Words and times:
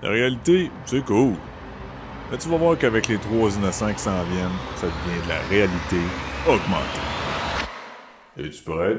La 0.00 0.10
réalité, 0.10 0.70
c'est 0.84 1.04
cool. 1.04 1.32
Mais 2.30 2.38
tu 2.38 2.48
vas 2.48 2.56
voir 2.56 2.78
qu'avec 2.78 3.08
les 3.08 3.18
trois 3.18 3.50
innocents 3.56 3.92
qui 3.92 3.98
s'en 3.98 4.22
viennent, 4.22 4.48
ça 4.76 4.86
devient 4.86 5.24
de 5.24 5.28
la 5.28 5.40
réalité 5.50 5.96
augmentée. 6.46 7.00
Es-tu 8.38 8.62
prêt? 8.62 8.94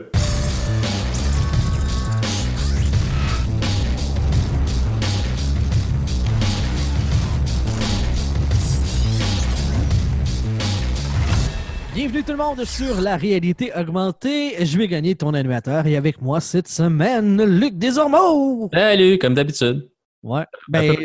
Bienvenue 11.95 12.23
tout 12.23 12.31
le 12.33 12.37
monde 12.37 12.65
sur 12.65 12.99
la 12.99 13.15
réalité 13.15 13.71
augmentée. 13.73 14.65
Je 14.65 14.77
vais 14.77 14.89
gagner 14.89 15.15
ton 15.15 15.33
animateur 15.33 15.87
et 15.87 15.95
avec 15.95 16.21
moi 16.21 16.41
cette 16.41 16.67
semaine, 16.67 17.41
Luc 17.41 17.77
Desormeaux. 17.77 18.69
Salut, 18.73 19.17
comme 19.17 19.35
d'habitude. 19.35 19.89
Ouais, 20.23 20.43
ben, 20.67 20.95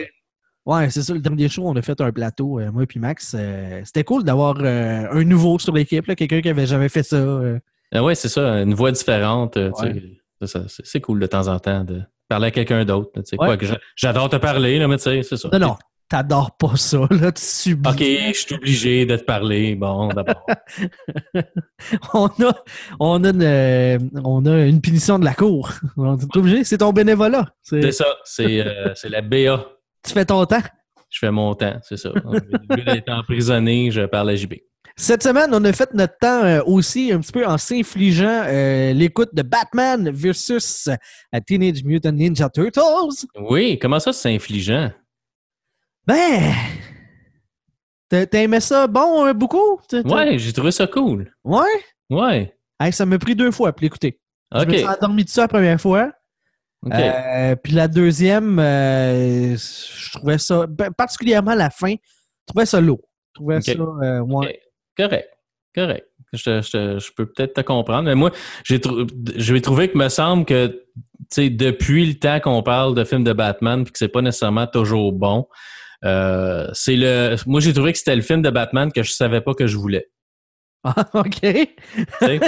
ouais, 0.67 0.91
c'est 0.91 1.03
ça. 1.03 1.15
Le 1.15 1.21
dernier 1.21 1.49
show, 1.49 1.63
on 1.67 1.77
a 1.77 1.83
fait 1.83 2.01
un 2.01 2.11
plateau, 2.13 2.59
euh, 2.59 2.71
moi 2.73 2.83
et 2.83 2.87
puis 2.87 2.99
Max. 3.01 3.35
euh, 3.39 3.81
C'était 3.85 4.05
cool 4.05 4.25
d'avoir 4.25 4.57
euh, 4.61 5.07
un 5.11 5.25
nouveau 5.25 5.59
sur 5.59 5.73
l'équipe, 5.73 6.07
quelqu'un 6.15 6.41
qui 6.41 6.49
avait 6.49 6.67
jamais 6.67 6.89
fait 6.89 7.03
ça. 7.03 7.25
ouais, 7.95 8.15
c'est 8.15 8.29
ça, 8.29 8.63
une 8.63 8.75
voix 8.75 8.93
différente. 8.93 9.57
Ouais. 9.57 10.19
c'est 10.85 11.01
cool 11.01 11.21
de 11.21 11.27
temps 11.27 11.49
en 11.49 11.59
temps 11.59 11.85
de 11.85 12.03
parler 12.29 12.49
à 12.49 12.51
quelqu'un 12.51 12.85
d'autre. 12.85 13.11
Ouais. 13.39 13.59
J'adore 13.97 14.29
te 14.29 14.37
parler, 14.37 14.79
là, 14.79 14.89
mais 14.89 14.97
tu 14.97 15.05
sais, 15.05 15.23
c'est 15.23 15.37
ça. 15.37 15.49
Non, 15.53 15.59
non, 15.59 15.77
t'adores 16.09 16.57
pas 16.57 16.77
ça, 16.77 17.01
là, 17.11 17.33
tu 17.33 17.43
subis. 17.43 17.89
OK, 17.89 17.99
je 17.99 18.33
suis 18.39 18.55
obligé 18.55 19.07
de 19.07 19.17
te 19.17 19.25
parler. 19.25 19.75
Bon, 19.75 20.09
d'abord. 20.09 20.47
on, 22.15 22.27
a, 22.27 22.55
on, 23.01 23.25
a 23.25 23.31
une, 23.31 24.11
on 24.25 24.47
a 24.47 24.67
une 24.67 24.81
punition 24.81 25.19
de 25.19 25.25
la 25.25 25.35
cour. 25.35 25.71
On 25.97 26.17
est 26.17 26.37
obligé, 26.37 26.65
c'est 26.65 26.79
ton 26.79 26.93
bénévolat. 26.93 27.47
C'est- 27.63 27.93
ça, 27.93 28.07
c'est 28.25 28.61
euh, 28.61 28.93
la 29.05 29.23
BA. 29.23 29.67
Tu 30.05 30.13
fais 30.13 30.25
ton 30.25 30.45
temps. 30.47 30.63
Je 31.11 31.19
fais 31.21 31.31
mon 31.31 31.55
temps, 31.55 31.77
c'est 31.83 31.97
ça. 31.97 32.11
Au 32.11 32.33
lieu 32.35 32.85
d'être 32.85 33.09
emprisonné, 33.11 33.91
je 33.91 34.03
parle 34.03 34.31
à 34.31 34.37
JB. 34.37 34.55
Cette 34.97 35.25
semaine, 35.25 35.51
on 35.53 35.65
a 35.65 35.73
fait 35.73 35.93
notre 35.95 36.17
temps 36.19 36.45
euh, 36.45 36.61
aussi 36.67 37.11
un 37.13 37.19
petit 37.21 37.33
peu 37.33 37.45
en 37.47 37.59
s'infligeant 37.59 38.45
euh, 38.47 38.93
l'écoute 38.93 39.31
de 39.33 39.43
Batman 39.43 40.09
versus 40.13 40.89
Teenage 41.47 41.83
Mutant 41.85 42.13
Ninja 42.13 42.49
Turtles. 42.49 43.27
Oui, 43.41 43.77
comment 43.81 43.99
ça, 43.99 44.13
c'est 44.13 44.33
infligeant? 44.33 44.91
Ben, 46.07 46.53
t'as 48.09 48.27
aimé 48.43 48.61
ça 48.61 48.87
bon 48.87 49.27
euh, 49.27 49.33
beaucoup? 49.33 49.81
T'as- 49.89 50.03
t'as- 50.03 50.09
Ouais, 50.09 50.39
j'ai 50.39 50.53
trouvé 50.53 50.71
ça 50.71 50.87
cool. 50.87 51.33
Ouais? 51.45 51.63
Ouais. 52.11 52.55
Hey, 52.81 52.93
ça 52.93 53.07
m'a 53.07 53.19
pris 53.19 53.35
deux 53.35 53.51
fois 53.51 53.73
pour 53.73 53.83
l'écouter. 53.83 54.21
Je 54.53 54.59
me 54.59 54.65
suis 54.79 54.87
endormi 54.87 55.25
de 55.25 55.29
ça 55.31 55.43
la 55.43 55.49
première 55.49 55.81
fois. 55.81 56.11
Euh, 56.93 57.57
puis 57.57 57.73
la 57.73 57.89
deuxième, 57.89 58.59
euh, 58.59 59.57
je 59.57 60.13
trouvais 60.13 60.37
ça, 60.39 60.67
ben, 60.67 60.91
particulièrement 60.93 61.55
la 61.55 61.71
fin, 61.71 61.93
je 61.95 62.47
trouvais 62.47 62.67
ça 62.67 62.81
lourd. 62.81 63.01
Je 63.31 63.35
trouvais 63.41 63.61
ça, 63.73 63.73
euh, 64.03 64.21
ouais. 64.21 64.61
Correct. 64.97 65.29
Correct. 65.75 66.07
Je, 66.35 67.11
peux 67.15 67.27
peut-être 67.27 67.55
te 67.55 67.61
comprendre, 67.63 68.05
mais 68.05 68.15
moi, 68.15 68.33
j'ai 68.65 68.81
trou- 68.81 69.07
j'ai 69.37 69.61
trouvé 69.63 69.89
que 69.91 69.97
me 69.97 70.09
semble 70.09 70.45
que 70.45 70.67
tu 70.67 70.83
sais, 71.31 71.51
depuis 71.51 72.05
le 72.07 72.15
temps 72.15 72.39
qu'on 72.41 72.63
parle 72.63 72.95
de 72.95 73.03
films 73.05 73.25
de 73.25 73.33
Batman, 73.33 73.85
puis 73.85 73.93
que 73.93 73.99
c'est 73.99 74.09
pas 74.09 74.21
nécessairement 74.21 74.67
toujours 74.67 75.13
bon, 75.13 75.49
euh, 76.05 76.69
c'est 76.73 76.97
le. 76.97 77.37
Moi, 77.47 77.61
j'ai 77.61 77.73
trouvé 77.73 77.93
que 77.93 77.99
c'était 77.99 78.17
le 78.17 78.23
film 78.23 78.43
de 78.43 78.51
Batman 78.51 78.93
que 78.93 79.03
je 79.03 79.13
savais 79.13 79.41
pas 79.41 79.55
que 79.55 79.67
je 79.67 79.77
voulais. 79.77 80.07
Ah, 80.83 80.95
OK. 81.15 81.41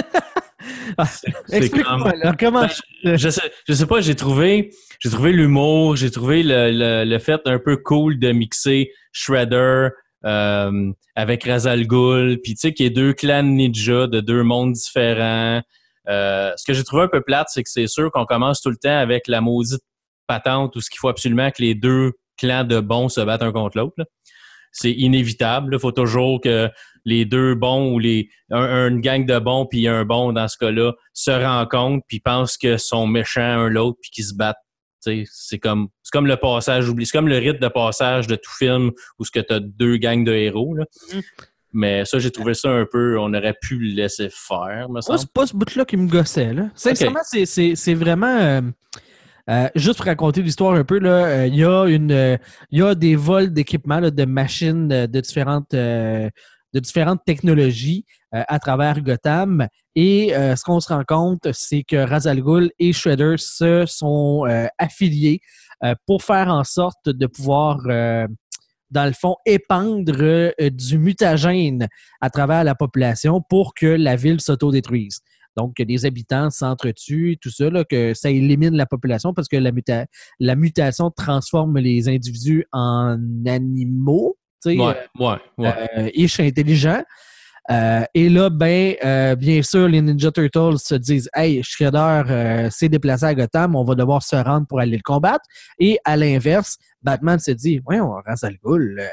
Ah, 0.97 1.05
Explique-moi, 1.51 2.13
comment... 2.39 2.65
Ben, 3.03 3.15
je 3.15 3.29
sais, 3.29 3.51
je 3.67 3.73
sais 3.73 3.85
pas, 3.85 4.01
j'ai 4.01 4.15
trouvé, 4.15 4.71
j'ai 4.99 5.09
trouvé 5.09 5.31
l'humour, 5.31 5.95
j'ai 5.95 6.09
trouvé 6.09 6.41
le, 6.41 6.71
le, 6.71 7.03
le 7.05 7.19
fait 7.19 7.41
un 7.45 7.59
peu 7.59 7.77
cool 7.77 8.17
de 8.17 8.31
mixer 8.31 8.91
Shredder 9.11 9.89
euh, 10.25 10.91
avec 11.15 11.43
Razal 11.43 11.85
Ghul, 11.85 12.39
puis 12.41 12.55
tu 12.55 12.61
sais 12.61 12.73
qu'il 12.73 12.87
y 12.87 12.89
a 12.89 12.93
deux 12.93 13.13
clans 13.13 13.43
ninja 13.43 14.07
de 14.07 14.19
deux 14.19 14.43
mondes 14.43 14.73
différents. 14.73 15.61
Euh, 16.09 16.51
ce 16.57 16.65
que 16.65 16.73
j'ai 16.73 16.83
trouvé 16.83 17.03
un 17.03 17.07
peu 17.07 17.21
plate, 17.21 17.47
c'est 17.49 17.63
que 17.63 17.69
c'est 17.69 17.87
sûr 17.87 18.11
qu'on 18.11 18.25
commence 18.25 18.61
tout 18.61 18.69
le 18.69 18.77
temps 18.77 18.97
avec 18.97 19.27
la 19.27 19.41
maudite 19.41 19.83
patente 20.25 20.75
où 20.75 20.81
ce 20.81 20.89
qu'il 20.89 20.99
faut 20.99 21.09
absolument 21.09 21.51
que 21.51 21.61
les 21.61 21.75
deux 21.75 22.13
clans 22.37 22.63
de 22.63 22.79
bons 22.79 23.09
se 23.09 23.21
battent 23.21 23.43
un 23.43 23.51
contre 23.51 23.77
l'autre. 23.77 23.95
C'est 24.71 24.91
inévitable. 24.91 25.75
Il 25.75 25.79
faut 25.79 25.91
toujours 25.91 26.39
que 26.41 26.69
les 27.05 27.25
deux 27.25 27.55
bons 27.55 27.93
ou 27.93 27.99
les 27.99 28.29
un, 28.51 28.89
une 28.89 29.01
gang 29.01 29.25
de 29.25 29.39
bons 29.39 29.65
puis 29.65 29.87
un 29.87 30.03
bon 30.05 30.33
dans 30.33 30.47
ce 30.47 30.57
cas-là 30.57 30.93
se 31.13 31.31
rencontrent 31.31 32.05
puis 32.07 32.19
pensent 32.19 32.57
que 32.57 32.77
sont 32.77 33.07
méchants 33.07 33.41
un 33.41 33.69
l'autre 33.69 33.97
puis 34.01 34.11
qu'ils 34.11 34.25
se 34.25 34.35
battent. 34.35 34.57
C'est 34.99 35.59
comme 35.59 35.87
c'est 36.03 36.11
comme 36.11 36.27
le 36.27 36.35
passage 36.35 36.91
c'est 36.99 37.11
comme 37.11 37.29
le 37.29 37.37
rite 37.37 37.61
de 37.61 37.69
passage 37.69 38.27
de 38.27 38.35
tout 38.35 38.51
film 38.57 38.91
où 39.19 39.23
ce 39.25 39.31
que 39.31 39.39
tu 39.39 39.53
as 39.53 39.61
deux 39.61 39.95
gangs 39.97 40.25
de 40.25 40.33
héros. 40.33 40.75
Là. 40.75 40.85
Mhm. 41.13 41.21
Mais 41.73 42.05
ça, 42.05 42.17
j'ai 42.17 42.31
trouvé 42.31 42.53
ça 42.53 42.69
un 42.69 42.85
peu, 42.89 43.19
on 43.19 43.33
aurait 43.33 43.55
pu 43.61 43.77
le 43.77 43.93
laisser 43.93 44.29
faire, 44.31 44.87
me 44.87 44.93
Moi, 44.93 45.01
semble. 45.01 45.19
c'est 45.19 45.31
pas 45.31 45.45
ce 45.45 45.55
bout-là 45.55 45.85
qui 45.85 45.95
me 45.97 46.07
gossait. 46.09 46.53
Là. 46.53 46.69
Sincèrement, 46.75 47.19
c'est 47.23 47.93
vraiment. 47.93 48.35
euh, 48.35 48.61
euh, 49.49 49.69
juste 49.75 49.97
pour 49.97 50.07
raconter 50.07 50.41
l'histoire 50.41 50.73
un 50.73 50.83
peu, 50.83 50.99
euh, 51.01 51.47
il 51.47 51.55
y, 51.55 51.63
a 51.63 51.85
une, 51.85 52.11
euh, 52.11 52.37
il 52.69 52.79
y 52.79 52.81
a 52.81 52.95
des 52.95 53.15
vols 53.15 53.53
d'équipements, 53.53 54.01
de 54.01 54.25
machines 54.25 54.89
de 54.89 55.21
différentes, 55.21 55.73
technologies 57.25 58.05
à 58.31 58.59
travers 58.59 59.01
Gotham. 59.01 59.67
Et 59.95 60.33
ce 60.33 60.61
qu'on 60.63 60.79
se 60.79 60.89
rend 60.89 61.03
compte, 61.07 61.47
c'est 61.53 61.83
que 61.83 61.95
Razal 61.95 62.41
Ghul 62.41 62.71
et 62.77 62.93
Shredder 62.93 63.35
se 63.37 63.85
sont 63.87 64.43
affiliés 64.77 65.39
pour 66.05 66.21
faire 66.23 66.49
en 66.49 66.63
sorte 66.63 67.09
de 67.09 67.25
pouvoir, 67.25 67.77
dans 68.91 69.05
le 69.05 69.13
fond, 69.13 69.37
épandre 69.45 70.51
du 70.59 70.99
mutagène 70.99 71.87
à 72.21 72.29
travers 72.29 72.63
la 72.63 72.75
population 72.75 73.41
pour 73.41 73.73
que 73.73 73.87
la 73.87 74.15
ville 74.15 74.41
s'autodétruise. 74.41 75.19
Donc, 75.57 75.73
que 75.75 75.83
les 75.83 76.05
habitants 76.05 76.49
s'entretuent, 76.51 77.37
tout 77.41 77.49
ça, 77.49 77.69
là, 77.69 77.83
que 77.83 78.13
ça 78.13 78.29
élimine 78.29 78.75
la 78.75 78.85
population 78.85 79.33
parce 79.33 79.47
que 79.47 79.57
la, 79.57 79.71
muta- 79.71 80.05
la 80.39 80.55
mutation 80.55 81.09
transforme 81.11 81.79
les 81.79 82.07
individus 82.07 82.65
en 82.71 83.17
animaux, 83.45 84.37
tu 84.63 84.71
sais, 84.73 84.79
Ouais, 84.79 84.95
ouais, 85.19 85.35
ouais. 85.57 85.73
euh, 85.97 86.09
ish 86.13 86.39
intelligents. 86.39 87.03
Euh, 87.69 88.03
et 88.13 88.29
là, 88.29 88.49
ben, 88.49 88.95
euh, 89.03 89.35
bien 89.35 89.61
sûr, 89.61 89.89
les 89.89 90.01
Ninja 90.01 90.31
Turtles 90.31 90.77
se 90.79 90.95
disent 90.95 91.29
Hey, 91.35 91.61
Shredder 91.63 92.23
euh, 92.29 92.69
s'est 92.69 92.87
déplacé 92.87 93.25
à 93.25 93.35
Gotham, 93.35 93.75
on 93.75 93.83
va 93.83 93.93
devoir 93.95 94.23
se 94.23 94.35
rendre 94.37 94.65
pour 94.67 94.79
aller 94.79 94.95
le 94.95 95.03
combattre. 95.03 95.43
Et 95.79 95.97
à 96.05 96.15
l'inverse, 96.15 96.77
Batman 97.01 97.39
se 97.39 97.51
dit 97.51 97.79
Voyons, 97.83 98.11
on 98.11 98.21
rase 98.25 98.43
le. 98.43 99.01
Euh, 99.01 99.07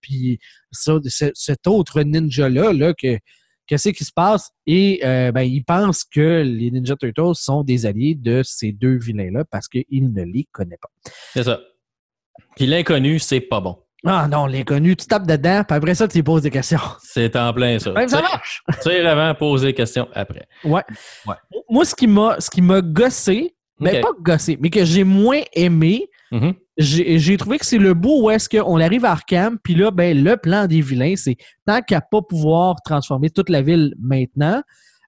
puis 0.00 0.38
cet 0.72 1.66
autre 1.68 2.02
ninja-là, 2.02 2.72
là, 2.72 2.94
que 2.94 3.18
qu'est-ce 3.70 3.88
qui 3.90 4.04
se 4.04 4.12
passe? 4.12 4.50
Et 4.66 5.00
euh, 5.04 5.30
ben, 5.30 5.42
il 5.42 5.64
pense 5.64 6.02
que 6.04 6.42
les 6.42 6.70
Ninja 6.72 6.96
Turtles 6.96 7.34
sont 7.34 7.62
des 7.62 7.86
alliés 7.86 8.16
de 8.16 8.42
ces 8.44 8.72
deux 8.72 8.98
vilains-là 8.98 9.44
parce 9.50 9.68
qu'il 9.68 10.12
ne 10.12 10.24
les 10.24 10.48
connaît 10.50 10.76
pas. 10.82 10.88
C'est 11.32 11.44
ça. 11.44 11.60
Puis 12.56 12.66
l'inconnu, 12.66 13.20
c'est 13.20 13.40
pas 13.40 13.60
bon. 13.60 13.78
Ah 14.04 14.26
non, 14.28 14.46
l'inconnu, 14.46 14.96
tu 14.96 15.06
tapes 15.06 15.26
dedans, 15.26 15.62
puis 15.66 15.76
après 15.76 15.94
ça, 15.94 16.08
tu 16.08 16.16
lui 16.16 16.22
poses 16.22 16.42
des 16.42 16.50
questions. 16.50 16.80
C'est 17.02 17.36
en 17.36 17.52
plein 17.52 17.78
ça. 17.78 17.90
Ben, 17.92 18.08
ça 18.08 18.22
marche! 18.22 18.62
Tire 18.80 19.06
avant, 19.06 19.34
poser 19.34 19.68
des 19.68 19.74
questions 19.74 20.08
après. 20.14 20.48
Ouais. 20.64 20.82
Ouais. 21.26 21.34
Moi, 21.68 21.84
ce 21.84 21.94
qui 21.94 22.06
m'a, 22.06 22.40
ce 22.40 22.50
qui 22.50 22.62
m'a 22.62 22.80
gossé, 22.80 23.54
mais 23.78 23.98
Ok. 23.98 24.02
pas 24.02 24.32
gossé, 24.32 24.58
mais 24.60 24.70
que 24.70 24.84
j'ai 24.84 25.04
moins 25.04 25.42
aimé, 25.52 26.08
Mhm. 26.32 26.54
j'ai, 26.54 26.54
j'ai 26.80 27.36
trouvé 27.36 27.58
que 27.58 27.66
c'est 27.66 27.78
le 27.78 27.94
bout 27.94 28.22
où 28.24 28.30
est-ce 28.30 28.48
qu'on 28.48 28.80
arrive 28.80 29.04
à 29.04 29.12
Arkham, 29.12 29.58
puis 29.62 29.74
là, 29.74 29.90
ben, 29.90 30.22
le 30.22 30.36
plan 30.36 30.66
des 30.66 30.80
vilains, 30.80 31.14
c'est 31.16 31.36
tant 31.66 31.82
qu'à 31.82 32.00
pas 32.00 32.22
pouvoir 32.22 32.76
transformer 32.84 33.30
toute 33.30 33.50
la 33.50 33.62
ville 33.62 33.94
maintenant, 34.00 34.62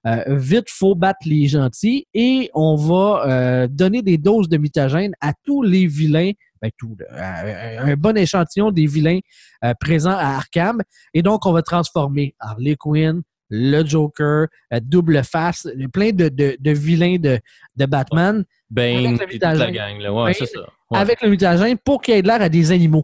euh, 0.05 0.21
vite, 0.27 0.69
faut 0.69 0.95
battre 0.95 1.21
les 1.25 1.47
gentils 1.47 2.07
et 2.13 2.49
on 2.53 2.75
va 2.75 3.23
euh, 3.25 3.67
donner 3.67 4.01
des 4.01 4.17
doses 4.17 4.49
de 4.49 4.57
mutagène 4.57 5.13
à 5.21 5.33
tous 5.45 5.63
les 5.63 5.87
vilains, 5.87 6.31
ben, 6.61 6.71
tout, 6.77 6.97
un 7.09 7.95
bon 7.95 8.17
échantillon 8.17 8.71
des 8.71 8.85
vilains 8.85 9.19
euh, 9.63 9.73
présents 9.79 10.17
à 10.17 10.35
Arkham. 10.35 10.81
Et 11.13 11.21
donc, 11.21 11.45
on 11.45 11.53
va 11.53 11.61
transformer 11.61 12.35
Harley 12.39 12.75
Quinn, 12.77 13.21
le 13.55 13.85
Joker, 13.85 14.47
euh, 14.73 14.79
Double 14.81 15.21
Face, 15.23 15.67
plein 15.93 16.09
de, 16.11 16.27
de, 16.29 16.57
de 16.59 16.71
vilains 16.71 17.17
de, 17.17 17.39
de 17.75 17.85
Batman 17.85 18.43
Bane, 18.69 19.05
Avec 19.05 19.19
le 19.33 19.39
toute 19.39 19.41
la 19.59 19.71
gang. 19.71 19.99
Là. 19.99 20.11
Ouais, 20.11 20.23
Bane, 20.25 20.33
c'est 20.33 20.45
ça. 20.47 20.61
Ouais. 20.89 20.97
avec 20.99 21.21
le 21.21 21.29
mutagène 21.29 21.77
pour 21.77 22.01
qu'il 22.01 22.15
ait 22.15 22.21
de 22.23 22.27
l'air 22.27 22.41
à 22.41 22.49
des 22.49 22.71
animaux. 22.71 23.03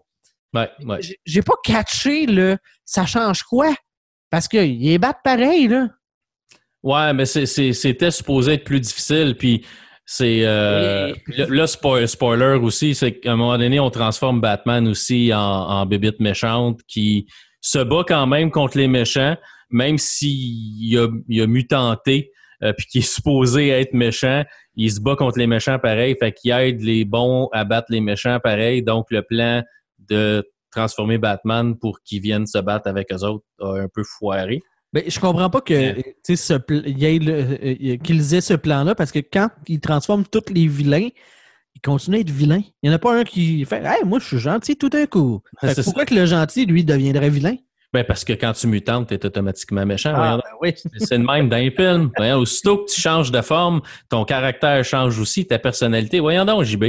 Ouais, 0.54 0.68
ouais. 0.86 0.98
J'ai- 1.26 1.42
pas 1.44 1.54
catché, 1.64 2.26
là, 2.26 2.58
ça 2.84 3.06
change 3.06 3.44
quoi? 3.44 3.76
Parce 4.32 4.48
qu'il 4.48 4.88
est 4.88 4.98
bat 4.98 5.14
pareil, 5.24 5.68
là. 5.68 5.90
Ouais, 6.82 7.14
mais 7.14 7.26
c'était 7.26 8.10
supposé 8.12 8.54
être 8.54 8.64
plus 8.64 8.80
difficile. 8.80 9.36
Puis 9.38 9.64
c'est. 10.06 10.42
Euh, 10.46 11.14
Et- 11.38 11.44
spo- 11.44 12.08
spoiler 12.08 12.58
aussi, 12.64 12.96
c'est 12.96 13.20
qu'à 13.20 13.34
un 13.34 13.36
moment 13.36 13.58
donné, 13.60 13.80
on 13.80 13.92
transforme 13.92 14.42
Batman 14.42 14.88
aussi 14.88 15.32
en, 15.34 15.40
en 15.40 15.86
bébite 15.86 16.20
méchante 16.20 16.80
qui 16.88 17.28
se 17.62 17.80
bat 17.80 18.04
quand 18.08 18.26
même 18.26 18.50
contre 18.50 18.78
les 18.78 18.88
méchants, 18.88 19.36
même 19.70 19.98
s'il 19.98 20.98
a, 20.98 21.08
il 21.28 21.42
a 21.42 21.48
mutanté. 21.48 22.32
puis 22.78 22.86
qui 22.88 22.98
est 23.00 23.14
supposé 23.14 23.70
être 23.70 23.94
méchant, 23.94 24.44
il 24.76 24.92
se 24.92 25.00
bat 25.00 25.16
contre 25.16 25.38
les 25.38 25.48
méchants 25.48 25.80
pareil, 25.80 26.16
fait 26.20 26.32
qu'il 26.32 26.52
aide 26.52 26.82
les 26.82 27.06
bons 27.06 27.50
à 27.52 27.64
battre 27.66 27.88
les 27.90 28.02
méchants 28.02 28.40
pareil. 28.42 28.82
Donc 28.84 29.08
le 29.12 29.22
plan 29.22 29.64
de 30.10 30.44
transformer 30.72 31.18
Batman 31.18 31.78
pour 31.78 32.00
qu'ils 32.02 32.22
viennent 32.22 32.48
se 32.48 32.60
battre 32.60 32.88
avec 32.88 33.12
eux 33.12 33.24
autres 33.24 33.46
a 33.60 33.80
un 33.80 33.88
peu 33.88 34.04
foiré. 34.04 34.62
Ben, 34.92 35.04
je 35.08 35.20
comprends 35.20 35.50
pas 35.50 35.62
que 35.62 36.02
qu'ils 37.98 38.34
aient 38.34 38.42
ce 38.42 38.54
plan-là 38.56 38.96
parce 38.96 39.12
que 39.12 39.20
quand 39.20 39.50
ils 39.68 39.80
transforment 39.80 40.26
tous 40.26 40.52
les 40.52 40.68
vilains, 40.68 41.10
ils 41.76 41.82
continuent 41.82 42.18
à 42.18 42.20
être 42.22 42.32
vilains. 42.32 42.64
Il 42.82 42.90
n'y 42.90 42.90
en 42.90 42.94
a 42.96 43.00
pas 43.00 43.16
un 43.16 43.24
qui 43.24 43.64
fait 43.66 43.84
Hey, 43.84 44.04
moi 44.04 44.20
je 44.20 44.26
suis 44.26 44.40
gentil 44.40 44.78
tout 44.78 44.90
d'un 44.90 45.06
coup. 45.06 45.42
pourquoi 45.84 46.06
que 46.06 46.16
le 46.16 46.26
gentil, 46.26 46.66
lui, 46.66 46.84
deviendrait 46.84 47.30
vilain? 47.30 47.56
Ben 47.92 48.04
parce 48.04 48.24
que 48.24 48.34
quand 48.34 48.54
tu 48.54 48.68
mutantes, 48.68 49.08
tu 49.08 49.16
es 49.16 49.26
automatiquement 49.26 49.86
méchant. 49.86 50.14
Ah, 50.16 50.38
ben 50.38 50.52
oui. 50.62 50.74
C'est 50.98 51.18
le 51.18 51.24
même 51.24 51.50
dans 51.50 51.58
les 51.58 51.72
films. 51.72 52.12
aussitôt 52.36 52.78
que 52.78 52.92
tu 52.92 53.02
changes 53.02 53.32
de 53.32 53.42
forme, 53.42 53.82
ton 54.10 54.26
caractère 54.26 54.84
change 54.86 55.20
aussi, 55.20 55.48
ta 55.48 55.58
personnalité. 55.58 56.20
Voyons 56.20 56.46
donc, 56.46 56.64
JB. 56.64 56.84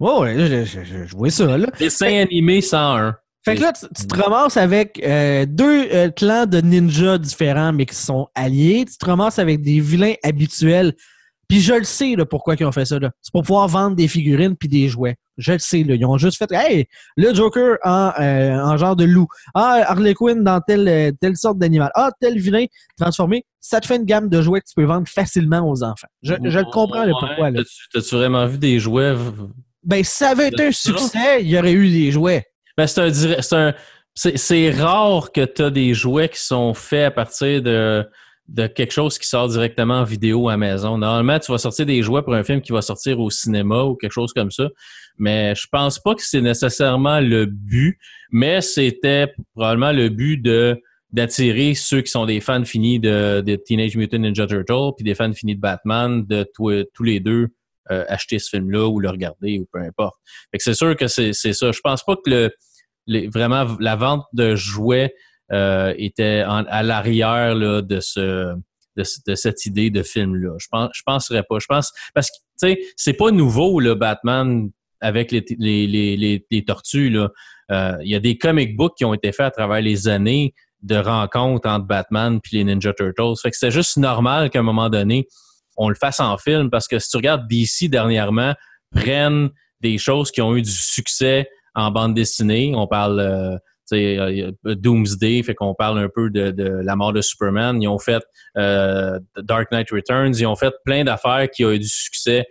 Ouais, 0.00 0.64
je, 0.64 0.64
je, 0.64 1.16
vois 1.16 1.30
ça. 1.30 1.58
Là. 1.58 1.66
Dessin 1.78 2.22
animé 2.22 2.60
101. 2.60 3.16
Fait 3.44 3.56
que 3.56 3.62
là, 3.62 3.72
tu, 3.72 4.06
te 4.06 4.16
ramasses 4.16 4.56
avec 4.56 5.00
euh, 5.04 5.46
deux 5.46 5.88
euh, 5.92 6.10
clans 6.10 6.46
de 6.46 6.60
ninjas 6.60 7.18
différents, 7.18 7.72
mais 7.72 7.86
qui 7.86 7.94
sont 7.94 8.28
alliés. 8.34 8.84
Tu 8.86 8.96
te 8.96 9.06
ramasses 9.06 9.38
avec 9.38 9.62
des 9.62 9.80
vilains 9.80 10.14
habituels. 10.22 10.94
Puis 11.48 11.60
je 11.60 11.72
le 11.72 11.84
sais 11.84 12.14
là, 12.14 12.26
pourquoi 12.26 12.56
ils 12.58 12.64
ont 12.66 12.72
fait 12.72 12.84
ça. 12.84 12.98
C'est 13.22 13.32
pour 13.32 13.42
pouvoir 13.42 13.68
vendre 13.68 13.96
des 13.96 14.06
figurines 14.06 14.54
puis 14.54 14.68
des 14.68 14.88
jouets. 14.88 15.16
Je 15.38 15.52
le 15.52 15.58
sais. 15.58 15.82
Là. 15.82 15.94
Ils 15.94 16.04
ont 16.04 16.18
juste 16.18 16.36
fait 16.36 16.52
Hey, 16.52 16.86
le 17.16 17.32
Joker 17.32 17.78
en, 17.84 18.12
euh, 18.20 18.60
en 18.60 18.76
genre 18.76 18.96
de 18.96 19.04
loup. 19.04 19.26
Ah, 19.54 19.82
Harley 19.86 20.12
Quinn 20.14 20.44
dans 20.44 20.60
telle, 20.60 21.14
telle 21.20 21.36
sorte 21.36 21.58
d'animal. 21.58 21.90
Ah, 21.94 22.10
tel 22.20 22.38
vilain 22.38 22.66
transformé. 23.00 23.46
Ça 23.60 23.80
te 23.80 23.86
fait 23.86 23.96
une 23.96 24.04
gamme 24.04 24.28
de 24.28 24.42
jouets 24.42 24.60
que 24.60 24.66
tu 24.66 24.74
peux 24.74 24.84
vendre 24.84 25.08
facilement 25.08 25.68
aux 25.68 25.82
enfants. 25.82 26.08
Je, 26.22 26.34
je 26.44 26.58
le 26.58 26.70
comprends 26.70 27.04
le 27.04 27.12
pourquoi. 27.12 27.50
T'as-tu 27.92 28.14
vraiment 28.14 28.46
vu 28.46 28.58
des 28.58 28.78
jouets? 28.78 29.14
Ben, 29.84 30.04
si 30.04 30.16
ça 30.16 30.30
avait 30.30 30.48
été 30.48 30.66
un 30.66 30.72
succès, 30.72 31.40
il 31.40 31.48
y 31.48 31.58
aurait 31.58 31.72
eu 31.72 31.90
des 31.90 32.10
jouets. 32.12 32.44
Ben, 32.76 32.86
c'est 32.86 33.52
un, 33.54 33.74
c'est 34.14 34.70
rare 34.70 35.32
que 35.32 35.44
tu 35.44 35.62
as 35.62 35.70
des 35.70 35.94
jouets 35.94 36.28
qui 36.28 36.40
sont 36.40 36.74
faits 36.74 37.06
à 37.06 37.10
partir 37.10 37.62
de, 37.62 38.06
de 38.48 38.66
quelque 38.66 38.92
chose 38.92 39.18
qui 39.18 39.28
sort 39.28 39.48
directement 39.48 40.00
en 40.00 40.04
vidéo 40.04 40.48
à 40.48 40.56
maison. 40.56 40.96
Normalement, 40.96 41.38
tu 41.38 41.52
vas 41.52 41.58
sortir 41.58 41.84
des 41.84 42.02
jouets 42.02 42.22
pour 42.22 42.34
un 42.34 42.42
film 42.42 42.62
qui 42.62 42.72
va 42.72 42.80
sortir 42.80 43.20
au 43.20 43.30
cinéma 43.30 43.82
ou 43.82 43.94
quelque 43.94 44.12
chose 44.12 44.32
comme 44.32 44.50
ça. 44.50 44.68
Mais 45.18 45.54
je 45.54 45.66
pense 45.70 45.98
pas 45.98 46.14
que 46.14 46.22
c'est 46.22 46.40
nécessairement 46.40 47.20
le 47.20 47.44
but, 47.44 47.98
mais 48.30 48.60
c'était 48.62 49.32
probablement 49.54 49.92
le 49.92 50.08
but 50.08 50.38
de 50.38 50.80
d'attirer 51.10 51.74
ceux 51.74 52.02
qui 52.02 52.10
sont 52.10 52.26
des 52.26 52.38
fans 52.38 52.66
finis 52.66 53.00
de, 53.00 53.40
de, 53.40 53.56
Teenage 53.56 53.96
Mutant 53.96 54.18
Ninja 54.18 54.46
Turtle 54.46 54.92
puis 54.94 55.04
des 55.04 55.14
fans 55.14 55.32
finis 55.32 55.56
de 55.56 55.60
Batman 55.60 56.22
de 56.26 56.46
tous 56.54 57.02
les 57.02 57.18
deux 57.18 57.48
euh, 57.90 58.04
acheter 58.08 58.38
ce 58.38 58.50
film-là 58.50 58.86
ou 58.88 59.00
le 59.00 59.08
regarder 59.08 59.58
ou 59.58 59.66
peu 59.72 59.80
importe. 59.80 60.16
c'est 60.58 60.74
sûr 60.74 60.94
que 60.96 61.06
c'est 61.06 61.32
ça. 61.32 61.72
Je 61.72 61.80
pense 61.82 62.04
pas 62.04 62.14
que 62.16 62.50
le 63.06 63.30
vraiment 63.30 63.64
la 63.80 63.96
vente 63.96 64.26
de 64.34 64.54
jouets 64.54 65.14
euh, 65.52 65.94
était 65.96 66.44
à 66.46 66.82
l'arrière 66.82 67.54
de 67.56 68.00
ce 68.00 68.54
de, 68.96 69.34
cette 69.36 69.64
idée 69.64 69.90
de 69.90 70.02
film 70.02 70.34
là. 70.34 70.56
Je 70.58 70.66
pense 70.70 70.90
je 70.92 71.02
penserais 71.04 71.44
pas. 71.48 71.58
Je 71.60 71.66
pense 71.66 71.92
parce 72.14 72.30
que 72.30 72.36
tu 72.60 72.68
sais 72.68 72.80
c'est 72.96 73.12
pas 73.12 73.30
nouveau 73.30 73.80
le 73.80 73.94
Batman 73.94 74.70
avec 75.00 75.30
les 75.30 75.44
les, 75.58 76.44
les, 76.50 76.64
tortues 76.64 77.10
là. 77.10 77.30
Euh, 77.70 77.96
il 78.02 78.10
y 78.10 78.14
a 78.14 78.20
des 78.20 78.36
comic 78.38 78.76
books 78.76 78.94
qui 78.96 79.04
ont 79.04 79.14
été 79.14 79.30
faits 79.30 79.46
à 79.46 79.50
travers 79.50 79.80
les 79.80 80.08
années 80.08 80.54
de 80.82 80.96
rencontres 80.96 81.68
entre 81.68 81.86
Batman 81.86 82.40
puis 82.40 82.56
les 82.56 82.64
Ninja 82.64 82.92
Turtles. 82.92 83.34
Fait 83.40 83.50
que 83.50 83.56
c'est 83.56 83.70
juste 83.70 83.96
normal 83.96 84.50
qu'à 84.50 84.60
un 84.60 84.62
moment 84.62 84.88
donné 84.88 85.28
on 85.76 85.88
le 85.88 85.94
fasse 85.94 86.18
en 86.18 86.36
film 86.38 86.70
parce 86.70 86.88
que 86.88 86.98
si 86.98 87.08
tu 87.08 87.16
regardes 87.16 87.46
DC 87.48 87.88
dernièrement 87.88 88.54
prennent 88.90 89.50
des 89.80 89.98
choses 89.98 90.30
qui 90.30 90.42
ont 90.42 90.56
eu 90.56 90.62
du 90.62 90.70
succès 90.70 91.48
en 91.74 91.90
bande 91.90 92.14
dessinée. 92.14 92.72
On 92.74 92.86
parle 92.86 93.20
euh, 93.20 93.56
euh, 93.92 94.52
Doomsday, 94.64 95.42
fait 95.42 95.54
qu'on 95.54 95.74
parle 95.74 95.98
un 95.98 96.08
peu 96.08 96.30
de, 96.30 96.80
la 96.82 96.96
mort 96.96 97.12
de 97.12 97.20
Superman. 97.20 97.80
Ils 97.82 97.88
ont 97.88 97.98
fait 97.98 98.22
euh, 98.56 99.18
Dark 99.36 99.70
Knight 99.72 99.90
Returns. 99.90 100.34
Ils 100.38 100.46
ont 100.46 100.56
fait 100.56 100.74
plein 100.84 101.04
d'affaires 101.04 101.48
qui 101.50 101.64
ont 101.64 101.70
eu 101.70 101.78
du 101.78 101.88
succès 101.88 102.46